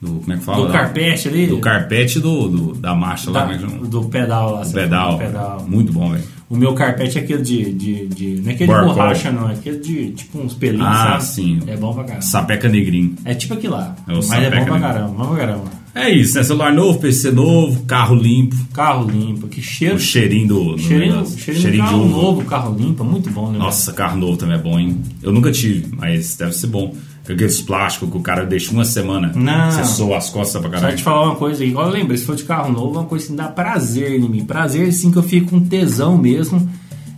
do- 0.01 0.21
Como 0.21 0.33
é 0.33 0.37
que 0.37 0.45
fala? 0.45 0.67
do 0.67 0.73
carpete 0.73 1.29
ali. 1.29 1.47
Do 1.47 1.59
carpete 1.59 2.21
do, 2.21 2.49
do- 2.49 2.75
da 2.75 2.95
marcha 2.95 3.31
lá, 3.31 3.45
da- 3.47 3.53
é 3.55 3.59
que 3.59 3.65
chama? 3.69 3.87
do 3.87 4.03
pedal 4.05 4.53
lá. 4.55 4.63
Do 4.63 4.73
pedal. 4.73 5.19
pedal. 5.19 5.67
Muito 5.69 5.93
bom, 5.93 6.11
velho. 6.13 6.25
O 6.49 6.57
meu 6.57 6.75
carpete 6.75 7.19
é 7.19 7.23
aquele 7.23 7.43
de. 7.43 7.73
de, 7.73 8.07
de 8.07 8.27
não 8.43 8.51
é 8.51 8.55
aquele 8.55 8.73
de 8.73 8.79
borracha, 8.85 9.33
não. 9.33 9.49
É 9.49 9.55
aquele 9.55 9.79
de 9.79 10.11
tipo 10.13 10.39
uns 10.39 10.55
pelinhos, 10.55 10.87
Ah, 10.87 11.13
sabe? 11.19 11.25
sim. 11.25 11.59
É 11.67 11.77
bom 11.77 11.93
pra 11.95 12.05
caramba. 12.05 12.23
Sapeca 12.23 12.69
negrinho. 12.69 13.15
É 13.25 13.35
tipo 13.35 13.55
aquilo 13.55 13.75
lá. 13.75 13.97
É 14.07 14.13
o 14.13 14.17
mas 14.17 14.33
é 14.33 14.51
bom 14.51 14.65
pra 14.67 14.81
caramba, 14.81 15.09
bom 15.09 15.27
pra 15.29 15.37
caramba. 15.39 15.85
É 15.95 16.11
isso, 16.11 16.35
né? 16.37 16.43
Celular 16.43 16.73
novo, 16.73 16.99
PC 16.99 17.31
novo, 17.31 17.85
carro 17.85 18.17
limpo, 18.17 18.57
Carro 18.73 19.09
limpo, 19.09 19.47
que 19.47 19.63
cheiro. 19.63 19.95
o 19.95 19.99
cheirinho 19.99 20.49
do. 20.49 20.73
do 20.75 20.79
Cheirinho, 20.79 21.25
cheirinho, 21.27 21.71
de 21.73 21.79
carro 21.79 22.09
novo, 22.09 22.45
carro 22.45 22.77
limpo, 22.77 23.05
muito 23.05 23.31
bom, 23.31 23.51
né? 23.53 23.59
Nossa, 23.59 23.93
carro 23.93 24.17
novo 24.19 24.37
também 24.37 24.57
é 24.57 24.61
bom, 24.61 24.79
hein? 24.79 24.97
Eu 25.23 25.33
nunca 25.33 25.51
tive, 25.53 25.87
mas 25.97 26.37
deve 26.37 26.53
ser 26.53 26.67
bom. 26.67 26.95
Aqueles 27.29 27.61
plásticos 27.63 28.11
que 28.11 28.17
o 28.19 28.21
cara 28.21 28.45
deixa 28.45 28.71
uma 28.71 28.85
semana, 28.85 29.33
Não. 29.35 29.71
você 29.71 29.85
soa 29.85 30.19
as 30.19 30.29
costas 30.29 30.61
pra 30.61 30.71
Só 30.71 30.77
caralho. 30.77 30.97
te 30.97 31.03
falar 31.03 31.23
uma 31.27 31.37
coisa 31.37 31.65
aí, 31.65 31.75
olha, 31.75 31.91
lembra, 31.91 32.17
se 32.17 32.25
for 32.27 32.37
de 32.37 32.45
carro 32.45 32.71
novo, 32.71 32.97
é 32.97 32.99
uma 33.01 33.07
coisa 33.07 33.27
que 33.27 33.33
dá 33.33 33.49
prazer 33.49 34.13
em 34.21 34.29
mim. 34.29 34.45
Prazer, 34.45 34.93
sim, 34.93 35.11
que 35.11 35.17
eu 35.17 35.23
fico 35.23 35.51
com 35.51 35.61
tesão 35.61 36.19
mesmo. 36.19 36.69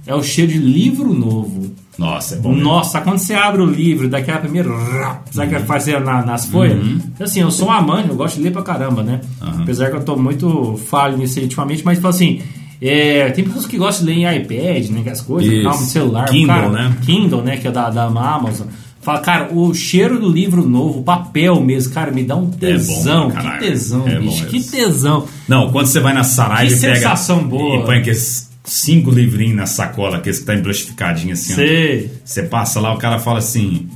É 0.06 0.14
o 0.14 0.22
cheiro 0.22 0.52
de 0.52 0.58
livro 0.58 1.12
novo. 1.12 1.74
Nossa, 1.98 2.36
é 2.36 2.38
bom. 2.38 2.50
mesmo. 2.50 2.62
Nossa, 2.62 3.00
quando 3.00 3.18
você 3.18 3.34
abre 3.34 3.60
o 3.60 3.66
livro, 3.66 4.08
daquela 4.08 4.38
primeira. 4.38 4.70
Sabe 5.32 5.56
que 5.56 5.60
faz 5.64 5.86
na, 5.88 6.24
nas 6.24 6.46
folhas? 6.46 6.78
Assim, 7.18 7.40
eu 7.40 7.50
sou 7.50 7.66
um 7.68 7.72
amante, 7.72 8.08
eu 8.10 8.14
gosto 8.14 8.36
de 8.36 8.42
ler 8.42 8.52
pra 8.52 8.62
caramba, 8.62 9.02
né? 9.02 9.20
Uhum. 9.42 9.62
Apesar 9.62 9.90
que 9.90 9.96
eu 9.96 10.04
tô 10.04 10.14
muito 10.14 10.76
falho 10.86 11.16
nisso 11.16 11.38
aí 11.40 11.44
ultimamente, 11.46 11.84
mas 11.84 11.96
tipo 11.98 12.06
assim. 12.06 12.40
é, 12.80 13.30
tem 13.30 13.42
pessoas 13.44 13.66
que 13.66 13.76
gostam 13.76 14.06
de 14.06 14.12
ler 14.12 14.18
em 14.18 14.36
iPad, 14.36 14.90
né? 14.90 15.02
Que 15.02 15.10
as 15.10 15.20
coisas, 15.20 15.62
calma, 15.64 15.78
celular. 15.78 16.28
Kindle, 16.28 16.46
cara, 16.54 16.68
né? 16.68 16.96
Kindle, 17.04 17.42
né? 17.42 17.56
Que 17.56 17.66
é 17.66 17.72
da, 17.72 17.90
da 17.90 18.04
Amazon. 18.04 18.68
Fala, 19.06 19.20
cara, 19.20 19.48
o 19.54 19.72
cheiro 19.72 20.18
do 20.18 20.28
livro 20.28 20.68
novo, 20.68 20.98
o 20.98 21.02
papel 21.04 21.60
mesmo, 21.60 21.94
cara, 21.94 22.10
me 22.10 22.24
dá 22.24 22.34
um 22.34 22.50
tesão. 22.50 23.30
pra 23.30 23.40
que 23.40 23.46
caralho. 23.46 23.62
tesão, 23.68 24.08
É 24.08 24.14
bom 24.16 24.20
bicho. 24.22 24.46
Que 24.46 24.60
tesão. 24.60 25.28
Não, 25.46 25.70
quando 25.70 25.86
você 25.86 26.00
vai 26.00 26.12
na 26.12 26.24
Saraiva 26.24 26.72
Que 26.72 26.76
e 26.76 26.80
pega. 26.80 26.94
sensação 26.96 27.44
boa. 27.46 27.76
E 27.76 27.84
põe 27.84 27.98
aqueles 27.98 28.50
cinco 28.64 29.12
livrinhos 29.12 29.54
na 29.56 29.64
sacola, 29.66 30.16
aqueles 30.16 30.40
que 30.40 30.44
tá 30.44 30.56
emplastificadinho 30.56 31.34
assim. 31.34 31.52
ó. 31.52 31.54
Sei. 31.54 32.10
Você 32.24 32.42
passa 32.42 32.80
lá, 32.80 32.92
o 32.92 32.98
cara 32.98 33.20
fala 33.20 33.38
assim. 33.38 33.86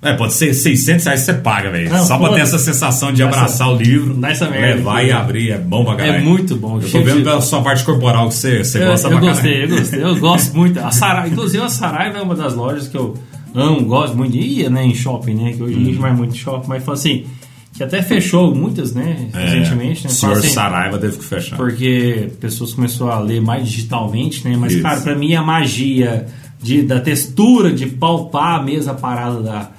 É, 0.00 0.14
pode 0.14 0.32
ser 0.32 0.54
600 0.54 1.04
reais 1.04 1.20
você 1.20 1.34
paga, 1.34 1.70
velho. 1.70 1.90
Só 2.06 2.16
pra 2.16 2.30
ter 2.32 2.40
essa 2.40 2.58
sensação 2.58 3.12
de 3.12 3.22
Essa- 3.22 3.36
abraçar 3.36 3.68
o 3.70 3.76
livro, 3.76 4.14
dá 4.14 4.30
essa 4.30 4.48
merda 4.48 4.76
levar 4.76 5.02
e 5.04 5.12
abrir, 5.12 5.50
é 5.50 5.58
bom 5.58 5.84
pra 5.84 5.96
caralho. 5.96 6.16
É 6.16 6.20
muito 6.22 6.56
bom. 6.56 6.80
Eu 6.80 6.88
tô 6.90 7.02
vendo 7.02 7.18
de- 7.18 7.24
pela 7.24 7.42
sua 7.42 7.60
parte 7.60 7.84
corporal 7.84 8.28
que 8.28 8.34
você, 8.36 8.64
você 8.64 8.82
Eu, 8.82 8.86
gosta 8.88 9.08
eu 9.08 9.10
pra 9.18 9.20
gostei, 9.20 9.52
caralho. 9.52 9.72
eu 9.74 9.78
gostei. 9.78 10.02
Eu 10.02 10.16
gosto 10.16 10.54
muito. 10.56 10.78
A 10.80 10.90
Saraiva, 10.90 11.28
inclusive 11.28 11.62
a 11.62 11.68
Saraiva 11.68 12.18
é 12.18 12.22
uma 12.22 12.34
das 12.34 12.54
lojas 12.54 12.88
que 12.88 12.96
eu 12.96 13.14
amo, 13.56 13.84
gosto 13.86 14.16
muito 14.16 14.32
de 14.32 14.38
ir, 14.38 14.70
né, 14.70 14.84
em 14.86 14.94
shopping, 14.94 15.34
né? 15.34 15.52
Que 15.52 15.62
hoje 15.62 15.74
a 15.74 15.78
Uhum. 15.78 15.84
gente 15.86 15.98
vai 15.98 16.12
muito 16.14 16.34
em 16.34 16.38
shopping, 16.38 16.68
mas 16.68 16.84
fala 16.84 16.96
assim, 16.96 17.24
que 17.72 17.82
até 17.82 18.02
fechou 18.02 18.54
muitas, 18.54 18.94
né, 18.94 19.28
É, 19.34 19.44
recentemente, 19.44 20.04
né? 20.04 20.10
O 20.10 20.12
senhor 20.14 20.32
assim, 20.36 20.48
Saraiva 20.48 20.98
teve 20.98 21.16
que 21.18 21.24
fechar. 21.24 21.56
porque 21.56 22.30
pessoas 22.40 22.72
começaram 22.72 23.10
a 23.12 23.18
ler 23.18 23.40
mais 23.40 23.68
digitalmente, 23.68 24.46
né? 24.48 24.56
Mas, 24.58 24.72
Isso. 24.72 24.82
cara, 24.82 25.00
pra 25.00 25.14
mim 25.14 25.34
a 25.34 25.42
magia 25.42 26.26
de, 26.62 26.82
da 26.82 27.00
textura, 27.00 27.72
de 27.72 27.86
palpar 27.86 28.64
mesmo 28.64 28.90
a 28.92 28.94
parada 28.94 29.42
da, 29.42 29.70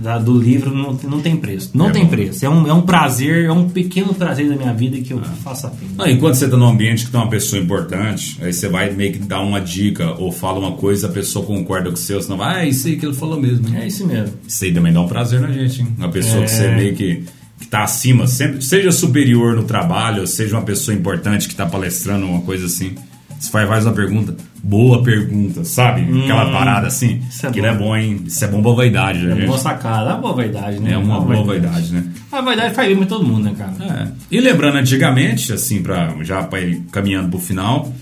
da- 0.00 0.18
do 0.18 0.36
livro 0.38 0.74
não, 0.74 0.96
tem- 0.96 1.08
não 1.08 1.20
tem 1.20 1.36
preço. 1.36 1.70
Não 1.74 1.88
É 1.88 1.92
tem 1.92 2.02
bom. 2.04 2.10
preço. 2.10 2.44
É 2.44 2.48
um, 2.50 2.66
é 2.66 2.72
um 2.72 2.82
prazer, 2.82 3.44
é 3.44 3.52
um 3.52 3.68
pequeno 3.68 4.12
prazer 4.12 4.48
da 4.48 4.56
minha 4.56 4.72
vida 4.74 4.98
que 5.00 5.12
eu 5.12 5.20
faço 5.42 5.66
a 5.66 5.70
pena. 5.70 5.92
Não, 5.96 6.06
enquanto 6.08 6.34
você 6.34 6.48
tá 6.48 6.56
num 6.56 6.66
ambiente 6.68 7.04
que 7.06 7.10
tem 7.12 7.20
uma 7.20 7.30
pessoa 7.30 7.62
importante, 7.62 8.36
aí 8.42 8.52
você 8.52 8.68
vai 8.68 8.90
meio 8.92 9.12
que 9.12 9.18
dar 9.20 9.40
uma 9.40 9.60
dica 9.60 10.12
ou 10.18 10.30
fala 10.32 10.58
uma 10.58 10.72
coisa, 10.72 11.06
a 11.06 11.10
pessoa 11.10 11.44
concorda 11.46 11.88
com 11.88 11.94
o 11.94 11.98
seu, 11.98 12.20
senão 12.20 12.36
vai, 12.36 12.62
ah, 12.62 12.66
isso 12.68 12.86
aí 12.88 12.96
que 12.96 13.06
ele 13.06 13.14
falou 13.14 13.40
mesmo. 13.40 13.68
hein?" 13.68 13.76
É 13.82 13.86
isso 13.86 14.06
mesmo. 14.06 14.34
Isso 14.46 14.64
aí 14.64 14.72
também 14.74 14.92
dá 14.92 15.00
um 15.00 15.08
prazer 15.08 15.40
na 15.40 15.50
gente, 15.50 15.80
hein? 15.82 15.88
Uma 15.96 16.08
pessoa 16.10 16.42
É. 16.42 16.44
que 16.44 16.50
você 16.50 16.68
meio 16.74 16.94
que, 16.96 17.22
que 17.60 17.66
tá 17.68 17.84
acima, 17.84 18.26
sempre, 18.26 18.60
seja 18.62 18.90
superior 18.92 19.54
no 19.56 19.62
trabalho, 19.64 20.26
seja 20.26 20.56
uma 20.56 20.62
pessoa 20.64 20.94
importante 20.96 21.48
que 21.48 21.54
tá 21.54 21.64
palestrando, 21.64 22.26
uma 22.26 22.40
coisa 22.42 22.66
assim. 22.66 22.94
Você 23.38 23.50
faz 23.50 23.68
faz 23.68 23.84
uma 23.86 23.92
pergunta, 23.92 24.34
boa 24.62 25.02
pergunta, 25.02 25.64
sabe? 25.64 26.02
Aquela 26.22 26.50
parada 26.50 26.86
assim. 26.86 27.20
isso 27.28 27.44
é 27.44 27.48
Aquilo 27.50 27.66
bom. 27.66 27.72
é 27.72 27.76
bom, 27.76 27.96
hein? 27.96 28.20
Isso 28.26 28.44
é 28.44 28.48
bom 28.48 28.62
pra 28.62 28.72
vaidade, 28.72 29.18
né, 29.20 29.32
É 29.32 29.36
gente? 29.36 29.46
boa 29.46 29.58
sacada, 29.58 30.10
é 30.10 30.12
uma 30.14 30.20
boa 30.22 30.34
vaidade, 30.34 30.80
né? 30.80 30.92
É 30.92 30.98
uma 30.98 31.20
boa 31.20 31.44
vaidade, 31.44 31.92
né? 31.92 32.04
A 32.32 32.40
vaidade 32.40 32.74
faz 32.74 32.88
bem 32.88 32.96
pra 32.96 33.06
todo 33.06 33.26
mundo, 33.26 33.44
né, 33.44 33.54
cara? 33.56 33.72
É. 33.80 34.08
E 34.30 34.40
lembrando, 34.40 34.76
antigamente, 34.78 35.52
assim, 35.52 35.82
pra, 35.82 36.14
já 36.22 36.42
pra 36.42 36.60
ir 36.60 36.82
caminhando 36.90 37.28
pro 37.28 37.38
final, 37.38 37.92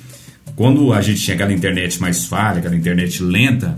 quando 0.54 0.92
a 0.92 1.00
gente 1.00 1.20
tinha 1.20 1.34
aquela 1.34 1.52
internet 1.52 2.00
mais 2.00 2.24
falha, 2.26 2.58
aquela 2.58 2.76
internet 2.76 3.22
lenta, 3.22 3.74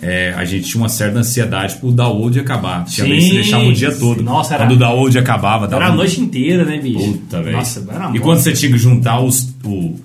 é, 0.00 0.34
a 0.36 0.44
gente 0.44 0.68
tinha 0.68 0.80
uma 0.82 0.90
certa 0.90 1.18
ansiedade 1.20 1.76
pro 1.76 1.90
download 1.90 2.38
acabar. 2.38 2.84
Tinha 2.84 3.06
Sim, 3.06 3.12
vez 3.12 3.24
que 3.24 3.32
deixava 3.32 3.64
o 3.64 3.72
dia 3.72 3.90
todo. 3.96 4.22
Nossa, 4.22 4.54
era- 4.54 4.64
quando 4.64 4.72
o 4.72 4.76
download 4.78 5.18
acabava, 5.18 5.66
dava 5.66 5.84
Era 5.84 5.92
a 5.92 5.96
noite 5.96 6.20
inteira, 6.20 6.64
né, 6.66 6.78
bicho? 6.78 6.98
Puta, 7.12 7.42
velho. 7.42 7.56
Nossa, 7.56 7.82
era 7.90 8.14
E 8.14 8.20
quando 8.20 8.38
você 8.40 8.52
tinha 8.52 8.70
que 8.70 8.76
juntar 8.78 9.20
os, 9.20 9.54
o- 9.64 9.96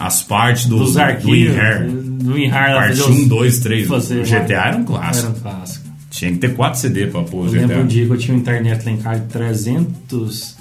as 0.00 0.22
partes 0.22 0.66
do, 0.66 0.78
dos 0.78 0.94
do 0.94 1.00
arquivos. 1.00 1.30
WinRAR, 1.54 1.86
Do 1.86 2.32
WinRAR. 2.34 2.74
parte 2.74 2.88
fazer 2.98 3.02
os- 3.02 3.18
1, 3.18 3.28
2, 3.28 3.58
3, 3.60 3.90
o 3.90 3.98
GTA 4.24 4.54
era 4.68 4.76
um 4.78 4.84
clássico. 4.84 5.26
Era 5.28 5.36
um 5.36 5.40
clássico. 5.40 5.84
Tinha 6.10 6.32
que 6.32 6.38
ter 6.38 6.54
4 6.56 6.80
CD 6.80 7.06
pra 7.06 7.22
pôr 7.22 7.42
o 7.42 7.46
Eu 7.46 7.50
GTA. 7.52 7.60
lembro 7.66 7.82
um 7.82 7.86
dia 7.86 8.04
que 8.06 8.10
eu 8.12 8.18
tinha 8.18 8.34
uma 8.34 8.40
internet 8.40 8.84
lá 8.84 8.90
em 8.90 8.96
casa 8.96 9.20
de 9.20 9.26
300 9.26 10.56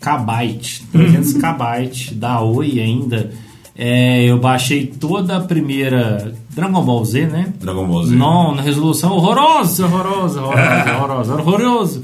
kbytes. 0.00 0.82
300 0.92 1.32
kbytes 1.34 2.12
da 2.16 2.40
Oi 2.42 2.80
ainda. 2.80 3.30
É, 3.76 4.24
eu 4.24 4.38
baixei 4.38 4.86
toda 4.86 5.36
a 5.36 5.40
primeira 5.40 6.34
Dragon 6.54 6.82
Ball 6.82 7.04
Z, 7.04 7.26
né? 7.26 7.52
Dragon 7.60 7.86
Ball 7.86 8.04
Z. 8.04 8.14
Não, 8.16 8.54
na 8.54 8.60
resolução 8.62 9.12
horrorosa, 9.12 9.86
horrorosa, 9.86 10.42
horrorosa, 10.42 10.92
horrorosa. 10.96 11.34
Horroroso. 11.36 12.02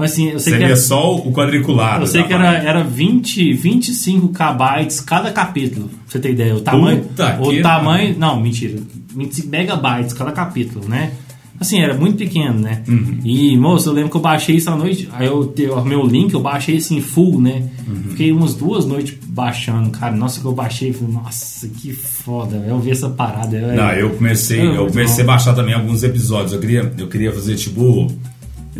Mas 0.00 0.12
assim, 0.12 0.30
eu 0.30 0.38
sei 0.38 0.54
Você 0.54 0.58
que 0.58 0.64
era, 0.64 0.76
só 0.76 1.14
o 1.14 1.30
quadriculado. 1.30 2.04
eu 2.04 2.06
sei 2.06 2.22
que 2.22 2.32
era, 2.32 2.54
era 2.54 2.82
20, 2.82 3.52
25 3.52 4.28
kbytes 4.28 4.98
cada 4.98 5.30
capítulo. 5.30 5.88
Pra 5.88 5.98
você 6.06 6.18
ter 6.18 6.30
ideia. 6.32 6.56
O 6.56 6.62
tamanho. 6.62 7.02
Puta 7.02 7.38
o 7.38 7.60
tamanho. 7.60 8.18
Não, 8.18 8.40
mentira. 8.40 8.80
25 9.14 9.48
megabytes 9.48 10.14
cada 10.14 10.32
capítulo, 10.32 10.88
né? 10.88 11.12
Assim, 11.60 11.82
era 11.82 11.92
muito 11.92 12.16
pequeno, 12.16 12.58
né? 12.58 12.82
Uhum. 12.88 13.18
E, 13.22 13.54
moço, 13.58 13.90
eu 13.90 13.92
lembro 13.92 14.10
que 14.10 14.16
eu 14.16 14.22
baixei 14.22 14.56
isso 14.56 14.70
à 14.70 14.74
noite. 14.74 15.06
Aí 15.12 15.26
eu, 15.26 15.52
eu 15.58 15.76
arrumei 15.76 15.98
o 15.98 16.06
link, 16.06 16.32
eu 16.32 16.40
baixei 16.40 16.78
assim, 16.78 17.02
full, 17.02 17.38
né? 17.38 17.68
Uhum. 17.86 18.04
Fiquei 18.08 18.32
umas 18.32 18.54
duas 18.54 18.86
noites 18.86 19.18
baixando, 19.26 19.90
cara. 19.90 20.16
Nossa, 20.16 20.40
que 20.40 20.46
eu 20.46 20.52
baixei. 20.52 20.94
Falei, 20.94 21.12
nossa, 21.12 21.68
que 21.68 21.92
foda. 21.92 22.56
Eu 22.66 22.80
vi 22.80 22.92
essa 22.92 23.10
parada. 23.10 23.54
Eu, 23.54 23.76
Não, 23.76 23.92
eu 23.92 24.10
comecei, 24.10 24.66
eu 24.66 24.86
comecei 24.86 25.22
a 25.22 25.26
baixar 25.26 25.52
também 25.52 25.74
alguns 25.74 26.02
episódios. 26.02 26.54
Eu 26.54 26.60
queria, 26.60 26.90
eu 26.96 27.08
queria 27.08 27.30
fazer 27.30 27.54
tipo. 27.56 28.10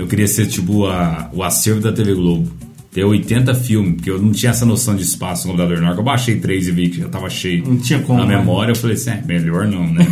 Eu 0.00 0.06
queria 0.06 0.26
ser 0.26 0.46
tipo 0.46 0.86
a, 0.86 1.28
o 1.30 1.42
acervo 1.42 1.80
da 1.80 1.92
TV 1.92 2.14
Globo. 2.14 2.50
Ter 2.90 3.04
80 3.04 3.54
filmes, 3.54 3.94
porque 3.96 4.10
eu 4.10 4.20
não 4.20 4.32
tinha 4.32 4.50
essa 4.50 4.64
noção 4.64 4.96
de 4.96 5.02
espaço 5.02 5.46
no 5.46 5.52
computador. 5.52 5.78
Na 5.80 5.88
hora 5.88 5.94
que 5.94 6.00
eu 6.00 6.04
baixei 6.04 6.40
três 6.40 6.66
e 6.66 6.72
vi 6.72 6.88
que 6.88 6.98
já 6.98 7.08
tava 7.08 7.28
cheio 7.30 7.64
Não 7.64 7.76
tinha 7.76 8.00
como, 8.00 8.18
na 8.18 8.26
né? 8.26 8.36
memória, 8.38 8.72
eu 8.72 8.76
falei 8.76 8.96
assim, 8.96 9.10
é, 9.10 9.22
melhor 9.24 9.66
não, 9.68 9.86
né? 9.92 10.06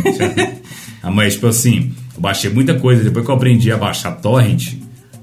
Mas, 1.11 1.33
tipo 1.33 1.47
assim, 1.47 1.91
eu 2.15 2.21
baixei 2.21 2.51
muita 2.51 2.75
coisa. 2.75 3.03
Depois 3.03 3.25
que 3.25 3.31
eu 3.31 3.35
aprendi 3.35 3.71
a 3.71 3.77
baixar 3.77 4.11
torrent, 4.11 4.75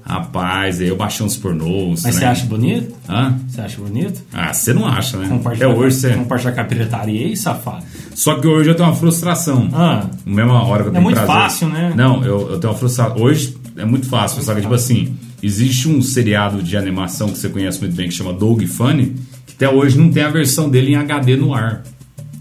rapaz, 0.07 0.79
eu 0.81 0.95
baixei 0.95 1.25
uns 1.25 1.35
pornôs. 1.35 2.03
Mas 2.03 2.15
né? 2.15 2.21
você 2.21 2.25
acha 2.25 2.45
bonito? 2.45 2.95
Hã? 3.09 3.37
Você 3.47 3.61
acha 3.61 3.77
bonito? 3.77 4.21
Ah, 4.33 4.53
você 4.53 4.73
não 4.73 4.85
acha, 4.85 5.17
né? 5.17 5.25
Até 5.25 5.35
Compartilhar, 5.35 5.69
hoje 5.69 5.95
você. 5.97 6.13
compartilhar 6.13 6.51
com 6.53 6.61
a 6.61 6.63
pirataria 6.63 7.27
aí, 7.27 7.35
safado. 7.37 7.83
Só 8.15 8.35
que 8.39 8.47
hoje 8.47 8.69
eu 8.69 8.75
tenho 8.75 8.87
uma 8.89 8.95
frustração. 8.95 9.69
Ah, 9.73 10.05
mesma 10.25 10.63
hora 10.63 10.83
que 10.83 10.87
eu 10.89 10.91
É 10.91 10.93
tenho 10.93 11.03
muito 11.03 11.15
prazer. 11.17 11.35
fácil, 11.35 11.67
né? 11.69 11.93
Não, 11.95 12.23
eu, 12.23 12.51
eu 12.51 12.59
tenho 12.59 12.71
uma 12.73 12.79
frustração. 12.79 13.17
Hoje 13.21 13.57
é 13.75 13.85
muito 13.85 14.07
fácil, 14.07 14.41
só 14.41 14.55
que, 14.55 14.61
tipo 14.61 14.73
assim, 14.73 15.15
existe 15.43 15.87
um 15.89 16.01
seriado 16.01 16.63
de 16.63 16.75
animação 16.77 17.29
que 17.29 17.37
você 17.37 17.49
conhece 17.49 17.79
muito 17.79 17.95
bem 17.95 18.07
que 18.07 18.13
chama 18.13 18.33
Dog 18.33 18.65
Funny, 18.65 19.15
que 19.45 19.53
até 19.55 19.69
hoje 19.69 19.97
não 19.97 20.09
tem 20.09 20.23
a 20.23 20.29
versão 20.29 20.69
dele 20.69 20.93
em 20.93 20.95
HD 20.95 21.35
no 21.35 21.53
ar. 21.53 21.83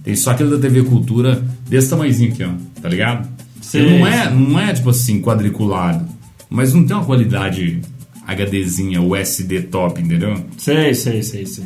Tem 0.05 0.15
só 0.15 0.31
aquele 0.31 0.51
da 0.51 0.59
TV 0.59 0.83
Cultura 0.85 1.43
desse 1.69 1.91
tamanhozinho 1.91 2.33
aqui, 2.33 2.45
ó, 2.45 2.51
tá 2.81 2.89
ligado? 2.89 3.29
Não 3.75 4.07
é, 4.07 4.31
não 4.31 4.61
é, 4.61 4.73
tipo 4.73 4.91
assim, 4.91 5.21
quadriculado, 5.21 6.07
mas 6.51 6.73
não 6.75 6.85
tem 6.85 6.97
uma 6.97 7.05
qualidade 7.05 7.81
HDzinha, 8.27 9.01
USD 9.01 9.63
top, 9.63 10.01
entendeu? 10.01 10.35
sei, 10.59 10.95
sei, 10.95 11.23
sei, 11.23 11.47
sei. 11.47 11.65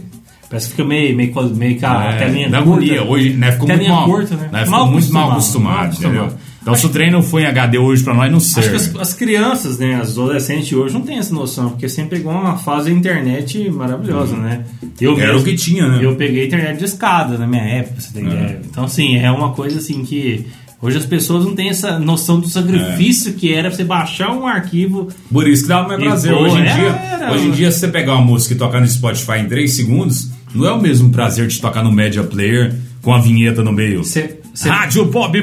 Parece 0.49 0.67
que 0.67 0.73
fica 0.73 0.85
meio, 0.85 1.17
meio, 1.17 1.33
meio 1.55 1.79
que 1.79 1.85
a 1.85 2.13
É, 2.13 2.19
telinha 2.19 2.51
da 2.51 2.59
agonia. 2.59 3.05
Hoje, 3.05 3.31
né, 3.35 3.53
ficou 3.53 3.69
muito 3.69 3.89
mal, 3.89 4.05
curta, 4.05 4.35
né? 4.37 4.49
né, 4.53 4.65
ficou 4.65 4.71
Mal 4.81 4.91
muito 4.91 5.13
mal 5.13 5.31
acostumado, 5.31 5.97
entendeu? 5.97 6.29
Então, 6.61 6.75
se 6.75 6.85
o 6.85 6.89
trem 6.91 7.11
não 7.11 7.23
foi 7.23 7.43
em 7.43 7.47
HD 7.47 7.79
hoje 7.79 8.03
pra 8.03 8.13
nós, 8.13 8.31
não 8.31 8.37
Acho 8.39 8.49
que 8.55 8.63
serve. 8.63 8.77
as, 8.77 8.97
as 8.97 9.15
crianças, 9.15 9.79
né, 9.79 9.95
as 9.95 10.11
adolescentes 10.11 10.71
hoje 10.73 10.93
não 10.93 11.01
têm 11.03 11.19
essa 11.19 11.33
noção, 11.33 11.71
porque 11.71 11.89
sempre 11.89 12.19
pegou 12.19 12.33
uma 12.33 12.59
fase 12.59 12.91
da 12.91 12.97
internet 12.99 13.71
maravilhosa, 13.71 14.37
né? 14.37 14.65
Eu 15.01 15.13
Era 15.19 15.29
mesmo- 15.29 15.41
o 15.41 15.45
que 15.45 15.55
tinha, 15.55 15.89
né? 15.89 16.01
Eu 16.05 16.17
peguei 16.17 16.47
internet 16.49 16.79
de 16.79 16.85
escada 16.85 17.39
na 17.39 17.47
minha 17.47 17.63
época, 17.63 18.01
você 18.01 18.13
ter 18.13 18.25
ideia. 18.27 18.61
Então, 18.69 18.85
assim, 18.85 19.17
é 19.17 19.31
uma 19.31 19.53
coisa 19.53 19.79
assim 19.79 20.03
que 20.05 20.45
hoje 20.83 20.97
as 20.99 21.07
pessoas 21.07 21.45
não 21.45 21.55
têm 21.55 21.69
essa 21.69 21.99
noção 21.99 22.41
do 22.41 22.49
sacrifício 22.49 23.35
que 23.35 23.53
era 23.53 23.71
você 23.71 23.85
baixar 23.85 24.33
um 24.33 24.47
arquivo. 24.47 25.09
Por 25.33 25.47
isso 25.49 25.63
que 25.63 25.69
dava 25.69 25.89
mais 25.89 26.01
prazer. 26.03 26.33
hoje, 26.35 26.59
em 26.59 26.63
dia, 26.63 26.73
era- 26.73 27.33
hoje 27.33 27.47
em 27.47 27.51
dia, 27.51 27.71
se 27.71 27.81
você 27.81 27.89
pegar 27.89 28.15
uma 28.15 28.25
música 28.25 28.55
e 28.55 28.57
tocar 28.57 28.81
no 28.81 28.87
Spotify 28.89 29.39
em 29.41 29.49
3 29.49 29.73
segundos, 29.73 30.31
não 30.55 30.67
é 30.67 30.73
o 30.73 30.81
mesmo 30.81 31.11
prazer 31.11 31.47
de 31.49 31.61
tocar 31.61 31.83
no 31.83 31.93
Media 31.93 32.23
Player 32.23 32.75
com 33.03 33.15
a 33.15 33.19
vinheta 33.21 33.63
no 33.63 33.73
meio. 33.73 34.05
Você, 34.05 34.41
você- 34.55 34.69
Rádio 34.69 35.07
Pop 35.09 35.37
é, 35.39 35.43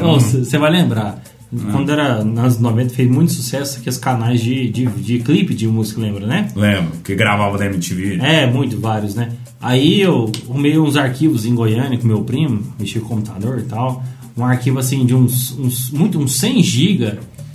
Pô, 0.00 0.14
Você 0.20 0.38
cê- 0.38 0.44
cê 0.44 0.58
vai 0.58 0.70
lembrar. 0.70 1.22
Quando 1.72 1.90
era 1.90 2.22
nos 2.22 2.38
anos 2.38 2.58
90, 2.58 2.92
fez 2.94 3.10
muito 3.10 3.32
sucesso 3.32 3.78
aqueles 3.80 3.96
canais 3.96 4.38
de, 4.38 4.68
de, 4.68 4.84
de 4.84 5.18
clipe 5.20 5.54
de 5.54 5.66
música, 5.66 5.98
lembra, 5.98 6.26
né? 6.26 6.48
Lembro, 6.54 6.92
que 7.02 7.14
gravava 7.14 7.56
da 7.56 7.64
MTV. 7.64 8.18
É, 8.20 8.46
muito, 8.46 8.78
vários, 8.78 9.14
né? 9.14 9.30
Aí 9.58 9.98
eu 10.02 10.30
arrumei 10.48 10.78
uns 10.78 10.94
arquivos 10.94 11.46
em 11.46 11.54
Goiânia 11.54 11.96
com 11.98 12.06
meu 12.06 12.20
primo, 12.20 12.62
mexi 12.78 13.00
com 13.00 13.06
o 13.06 13.08
computador 13.08 13.58
e 13.60 13.62
tal. 13.62 14.04
Um 14.38 14.44
arquivo 14.44 14.78
assim 14.78 15.04
de 15.04 15.14
uns, 15.14 15.52
uns, 15.58 15.90
muito, 15.90 16.18
uns 16.18 16.36
100 16.36 16.62
GB 16.62 17.12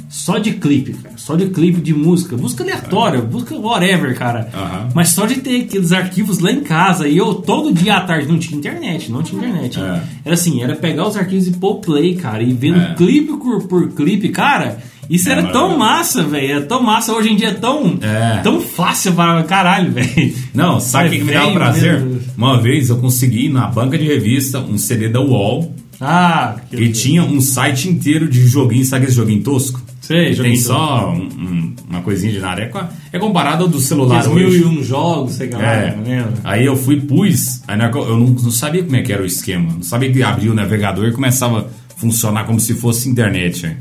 só 0.09 0.38
de 0.38 0.51
clipe, 0.51 0.93
cara. 0.93 1.15
Só 1.17 1.36
de 1.36 1.47
clipe 1.47 1.81
de 1.81 1.91
música. 1.93 2.38
Música 2.38 2.63
aleatória, 2.63 3.19
música 3.21 3.55
whatever, 3.57 4.13
cara. 4.15 4.47
Aham. 4.53 4.89
Mas 4.93 5.09
só 5.09 5.25
de 5.25 5.38
ter 5.38 5.61
aqueles 5.61 5.91
arquivos 5.91 6.38
lá 6.39 6.51
em 6.51 6.59
casa. 6.59 7.07
E 7.07 7.17
eu 7.17 7.34
todo 7.36 7.73
dia 7.73 7.95
à 7.95 8.01
tarde 8.01 8.27
não 8.27 8.38
tinha 8.38 8.59
internet, 8.59 9.11
não 9.11 9.23
tinha 9.23 9.41
internet. 9.43 9.79
É. 9.79 10.03
Era 10.25 10.34
assim, 10.36 10.61
era 10.61 10.75
pegar 10.75 11.07
os 11.07 11.17
arquivos 11.17 11.47
e 11.47 11.51
pôr 11.53 11.75
play, 11.79 12.13
cara. 12.15 12.43
E 12.43 12.53
vendo 12.53 12.79
É. 12.79 12.93
clipe 12.95 13.36
por, 13.38 13.63
por 13.67 13.89
clipe, 13.93 14.29
cara. 14.29 14.77
Isso 15.09 15.29
É 15.29 15.31
era 15.31 15.43
tão 15.51 15.77
massa, 15.77 16.21
velho. 16.23 16.57
É 16.57 16.61
tão 16.61 16.84
massa. 16.84 17.11
Hoje 17.11 17.29
em 17.31 17.36
dia 17.36 17.47
é 17.49 17.53
tão, 17.53 17.97
É. 18.01 18.39
tão 18.43 18.61
fácil 18.61 19.13
para 19.13 19.41
caralho, 19.43 19.91
velho. 19.91 20.34
Não, 20.53 20.79
sabe 20.79 21.07
o 21.07 21.11
que, 21.11 21.17
que 21.19 21.23
me 21.23 21.34
dava 21.34 21.45
velho 21.47 21.55
prazer? 21.57 21.99
mesmo. 22.01 22.21
Uma 22.38 22.61
vez 22.61 22.89
eu 22.89 22.97
consegui 22.97 23.49
na 23.49 23.65
banca 23.67 23.97
de 23.97 24.05
revista 24.05 24.59
um 24.59 24.77
CD 24.77 25.09
da 25.09 25.19
UOL 25.21 25.73
Ah, 26.04 26.56
que 26.70 26.89
tinha 26.89 27.24
um 27.24 27.39
site 27.41 27.88
inteiro 27.89 28.28
de 28.30 28.45
joguinho, 28.47 28.84
sabe 28.86 29.04
aquele 29.06 29.16
joguinho 29.16 29.43
tosco? 29.43 29.82
Sei, 30.01 30.28
Que 30.28 30.34
joguinho 30.34 30.56
tem 30.56 30.62
só 30.64 31.12
um- 31.14 31.22
um- 31.28 31.76
uma 31.89 32.01
coisinha 32.01 32.32
de 32.34 32.39
nada. 32.39 32.62
É, 32.62 32.72
é 33.14 33.20
comparado 33.20 33.64
ao 33.64 33.70
do 33.70 33.80
celular 33.80 34.28
hoje. 34.28 34.36
mil 34.36 34.54
e 34.54 34.66
um 34.80 34.84
jogos, 34.84 35.34
sei 35.34 35.49
lá, 35.49 35.64
É. 35.64 35.95
lembra? 35.95 36.34
Aí 36.43 36.66
eu 36.66 36.76
fui, 36.76 36.99
pus, 36.99 37.62
aí 37.68 37.78
que 37.89 37.97
eu 37.97 38.18
não, 38.18 38.28
não 38.28 38.51
sabia 38.51 38.84
como 38.84 38.95
é 38.97 39.01
que 39.01 39.14
era 39.14 39.24
o 39.24 39.26
esquema. 39.26 39.72
Não 39.74 39.84
sabia 39.84 40.12
que 40.12 40.22
abria 40.22 40.51
o 40.51 40.56
navegador 40.56 41.08
e 41.08 41.12
começava 41.14 41.60
a 41.62 41.99
funcionar 41.99 42.43
como 42.45 42.60
se 42.60 42.74
fosse 42.74 43.08
internet. 43.08 43.64
né? 43.64 43.78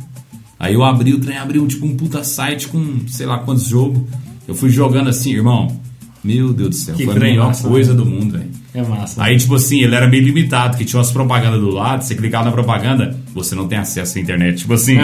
Aí 0.60 0.74
eu 0.74 0.84
abri 0.84 1.12
o 1.12 1.18
trem, 1.18 1.36
abri 1.38 1.58
um, 1.58 1.66
tipo 1.66 1.84
um 1.84 1.96
puta 1.96 2.22
site 2.22 2.68
com 2.68 3.00
sei 3.08 3.26
lá 3.26 3.38
quantos 3.38 3.66
jogos. 3.66 4.00
Eu 4.46 4.54
fui 4.54 4.70
jogando 4.70 5.08
assim, 5.10 5.32
irmão. 5.32 5.76
Meu 6.22 6.52
Deus 6.52 6.68
do 6.70 6.74
céu, 6.76 6.94
Que 6.94 7.04
foi 7.04 7.16
a 7.16 7.18
melhor 7.18 7.46
massa, 7.48 7.66
coisa 7.68 7.90
né? 7.92 7.96
do 7.96 8.06
mundo, 8.06 8.34
velho. 8.38 8.61
É 8.74 8.82
massa. 8.82 9.22
Aí, 9.22 9.36
tipo 9.36 9.54
assim, 9.54 9.80
ele 9.82 9.94
era 9.94 10.08
meio 10.08 10.24
limitado, 10.24 10.76
que 10.78 10.84
tinha 10.84 10.98
umas 10.98 11.10
propagandas 11.12 11.60
do 11.60 11.70
lado, 11.70 12.02
você 12.04 12.14
clicava 12.14 12.46
na 12.46 12.52
propaganda, 12.52 13.14
você 13.34 13.54
não 13.54 13.68
tem 13.68 13.76
acesso 13.78 14.16
à 14.16 14.20
internet. 14.20 14.58
Tipo 14.58 14.72
assim, 14.74 14.96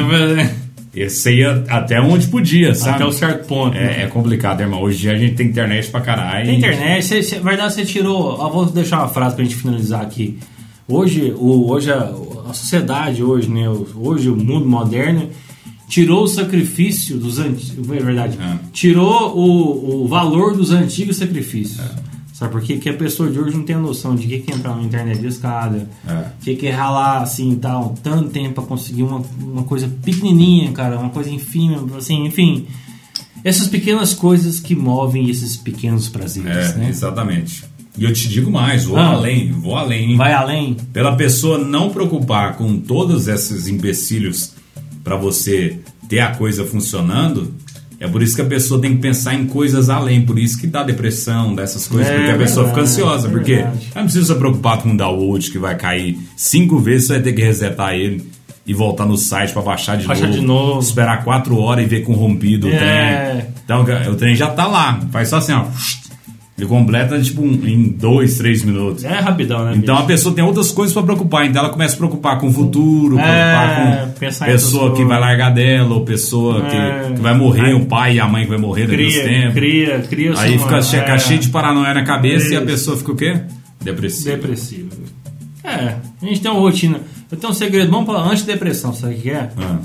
É, 0.97 1.09
você 1.09 1.37
ia 1.37 1.64
até 1.69 2.01
onde 2.01 2.27
podia, 2.29 2.75
sabe? 2.75 2.97
Até 2.97 3.07
um 3.07 3.12
certo 3.12 3.47
ponto. 3.47 3.75
né? 3.75 4.01
É, 4.01 4.03
é 4.05 4.07
complicado, 4.07 4.61
irmão. 4.62 4.83
Hoje 4.83 4.97
em 4.97 5.01
dia 5.03 5.12
a 5.12 5.19
gente 5.19 5.35
tem 5.35 5.47
internet 5.47 5.89
pra 5.91 6.01
caralho. 6.01 6.47
Tem 6.47 6.57
internet, 6.57 7.05
você, 7.05 7.23
você, 7.23 7.39
verdade, 7.41 7.75
você 7.75 7.85
tirou. 7.85 8.41
Eu 8.43 8.51
vou 8.51 8.66
deixar 8.66 9.01
uma 9.01 9.09
frase 9.09 9.35
pra 9.37 9.45
gente 9.45 9.55
finalizar 9.57 10.01
aqui. 10.01 10.39
Hoje, 10.89 11.33
o, 11.37 11.71
hoje 11.71 11.93
a, 11.93 12.11
a 12.49 12.55
sociedade, 12.55 13.23
hoje, 13.23 13.49
né? 13.51 13.69
o- 13.69 13.87
Hoje 13.97 14.31
o 14.31 14.35
mundo 14.37 14.66
moderno 14.66 15.29
tirou 15.89 16.25
o 16.25 16.27
sacrifício 16.27 17.19
dos 17.19 17.39
antigos. 17.39 17.91
É 17.93 18.03
verdade. 18.03 18.39
É. 18.41 18.57
Tirou 18.73 19.37
o, 19.37 20.05
o 20.05 20.09
valor 20.09 20.57
dos 20.57 20.73
antigos 20.73 21.16
sacrifícios. 21.19 21.81
Sabe 22.39 22.53
por 22.53 22.61
quê? 22.62 22.74
Porque 22.74 22.89
a 22.91 22.95
pessoa 22.95 23.28
de 23.28 23.36
hoje 23.39 23.57
não 23.57 23.64
tem 23.64 23.74
a 23.74 23.80
noção 23.80 24.14
de 24.14 24.26
que 24.28 24.39
que 24.39 24.53
é 24.53 24.55
entrar 24.55 24.76
na 24.76 24.82
internet 24.84 25.18
de 25.20 25.26
escada, 25.26 25.89
É. 26.07 26.24
que 26.41 26.55
que 26.55 26.66
é 26.68 26.70
ralar 26.70 27.20
assim 27.22 27.57
tal, 27.57 27.97
tanto 28.01 28.28
tempo 28.30 28.55
pra 28.55 28.64
conseguir 28.64 29.03
uma, 29.03 29.20
uma 29.41 29.64
coisa 29.64 29.89
pequenininha, 30.05 30.70
cara, 30.70 30.99
uma 31.01 31.11
coisa 31.11 31.28
ínfima, 31.30 31.84
assim, 31.97 32.24
enfim. 32.26 32.66
Essas 33.43 33.66
pequenas 33.66 34.14
coisas 34.14 34.61
que 34.61 34.74
movem 34.76 35.28
esses 35.28 35.57
pequenos 35.57 36.09
prazeres, 36.09 36.70
É, 36.70 36.74
né? 36.76 36.89
exatamente. 36.89 37.64
E 37.97 38.05
eu 38.05 38.12
te 38.12 38.28
digo 38.28 38.51
mais, 38.53 38.84
vou 38.84 38.97
Ah. 38.99 39.09
além, 39.14 39.51
vou 39.51 39.74
além. 39.76 40.16
Vai 40.16 40.32
além. 40.32 40.76
Pela 40.93 41.16
pessoa 41.16 41.59
não 41.59 41.91
preocupar 41.91 42.57
com 42.57 42.78
todos 42.78 43.26
esses 43.26 43.66
empecilhos 43.66 44.53
pra 45.03 45.16
você 45.16 45.80
ter 46.09 46.20
a 46.20 46.36
coisa 46.36 46.64
funcionando, 46.64 47.53
É 48.01 48.07
por 48.07 48.22
isso 48.22 48.36
que 48.36 48.42
a 48.42 48.44
pessoa 48.44 48.80
tem 48.80 48.94
que 48.94 49.03
pensar 49.03 49.34
em 49.34 49.44
coisas 49.46 49.90
além, 49.90 50.24
por 50.24 50.38
isso 50.38 50.59
que 50.61 50.66
dá 50.68 50.84
depressão, 50.84 51.55
dessas 51.55 51.88
coisas, 51.88 52.09
É, 52.12 52.16
porque 52.16 52.30
a 52.30 52.36
pessoa 52.38 52.68
fica 52.68 52.76
verdade, 52.82 53.01
ansiosa, 53.03 53.28
porque 53.28 53.55
verdade. 53.57 53.78
ela 53.86 53.94
não 53.96 54.03
precisa 54.05 54.32
se 54.34 54.38
preocupar 54.38 54.78
com 54.82 54.90
um 54.90 54.96
download 54.96 55.51
que 55.51 55.59
vai 55.59 55.76
cair 55.76 56.16
cinco 56.36 56.78
vezes, 56.78 57.09
você 57.09 57.14
vai 57.14 57.22
ter 57.22 57.32
que 57.32 57.42
resetar 57.42 57.94
ele 57.94 58.24
e 58.64 58.72
voltar 58.72 59.05
no 59.07 59.16
site 59.16 59.53
para 59.53 59.62
baixar 59.62 59.96
de 59.96 60.07
Baixar 60.07 60.26
novo. 60.28 60.38
de 60.40 60.46
novo. 60.46 60.80
Esperar 60.80 61.24
quatro 61.24 61.57
horas 61.59 61.84
e 61.84 61.88
ver 61.88 62.03
corrompido 62.03 62.68
o 62.68 62.70
É. 62.70 62.76
trem. 63.40 63.46
Então 63.64 64.12
o 64.12 64.14
trem 64.14 64.36
já 64.36 64.49
tá 64.49 64.66
lá, 64.66 65.01
faz 65.11 65.28
só 65.30 65.38
assim, 65.38 65.53
ó. 65.53 65.64
Ele 66.59 66.67
completa 66.67 67.21
tipo 67.23 67.41
um- 67.41 67.53
em 67.65 67.85
dois, 67.91 68.37
três 68.37 68.65
minutos. 68.65 69.05
É 69.05 69.21
rapidão, 69.21 69.65
né? 69.65 69.75
Então 69.77 69.95
a 69.95 69.99
bicho? 69.99 70.09
pessoa 70.09 70.35
tem 70.35 70.43
outras 70.43 70.73
coisas 70.73 70.93
para 70.93 71.05
preocupar, 71.05 71.47
então 71.47 71.63
ela 71.63 71.71
começa 71.73 71.95
a 71.95 71.99
preocupar 71.99 72.39
com 72.41 72.49
o 72.49 72.53
futuro, 72.53 73.17
É, 73.17 74.11
preocupar 74.19 74.39
com 74.39 74.45
pessoa 74.47 74.93
que 74.97 75.05
vai 75.05 75.21
largar 75.21 75.51
dela, 75.55 75.95
ou 75.95 76.05
pessoa 76.05 76.67
É. 76.67 77.05
que, 77.09 77.15
que 77.15 77.21
vai 77.21 77.33
morrer, 77.37 77.75
o 77.75 77.87
pai 77.87 78.17
e 78.17 78.21
a 78.21 78.27
mãe 78.27 78.43
que 78.43 78.51
vai 78.51 78.59
morrer 78.59 78.89
daqui 78.89 78.95
a 78.95 79.07
cria, 79.09 79.25
tempo. 79.25 79.55
cria, 79.55 80.01
cria 80.09 80.33
Aí 80.37 80.59
fica 80.59 80.83
cheia, 80.83 81.03
é, 81.03 81.19
cheio 81.19 81.39
de 81.39 81.49
paranoia 81.49 81.95
na 81.95 82.03
cabeça 82.03 82.53
e 82.53 82.57
a 82.57 82.63
pessoa 82.63 82.97
fica 82.97 83.13
o 83.13 83.17
quê? 83.17 83.41
Depressiva. 83.81 84.37
depressivo. 84.37 84.89
É, 85.63 85.95
a 86.23 86.27
gente 86.27 86.41
tem 86.41 86.51
uma 86.51 86.59
rotina. 86.61 87.01
Eu 87.31 87.39
tenho 87.39 87.53
um 87.53 87.55
segredo 87.55 87.91
bom 87.91 88.05
para 88.05 88.19
antidepressão, 88.19 88.93
sabe 88.93 89.15
o 89.15 89.19
que 89.19 89.31
é? 89.31 89.49
Ah. 89.57 89.77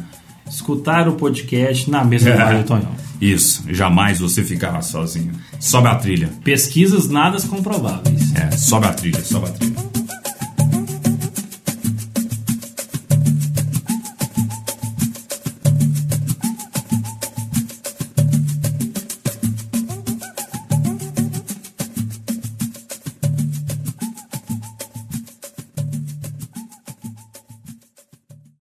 Escutar 0.53 1.09
o 1.09 1.13
podcast 1.13 1.89
na 1.89 2.03
mesa 2.03 2.31
do 2.31 2.37
Mário 2.37 2.63
Tonhão. 2.63 2.91
Isso, 3.19 3.63
jamais 3.69 4.19
você 4.19 4.43
ficará 4.43 4.83
sozinho. 4.83 5.31
Sobe 5.59 5.87
a 5.87 5.95
trilha. 5.95 6.29
Pesquisas 6.43 7.09
nada 7.09 7.41
comprováveis. 7.41 8.35
É, 8.35 8.51
sobe 8.51 8.85
a 8.85 8.93
trilha, 8.93 9.23
sobe 9.23 9.47
a 9.47 9.49
trilha. 9.49 9.82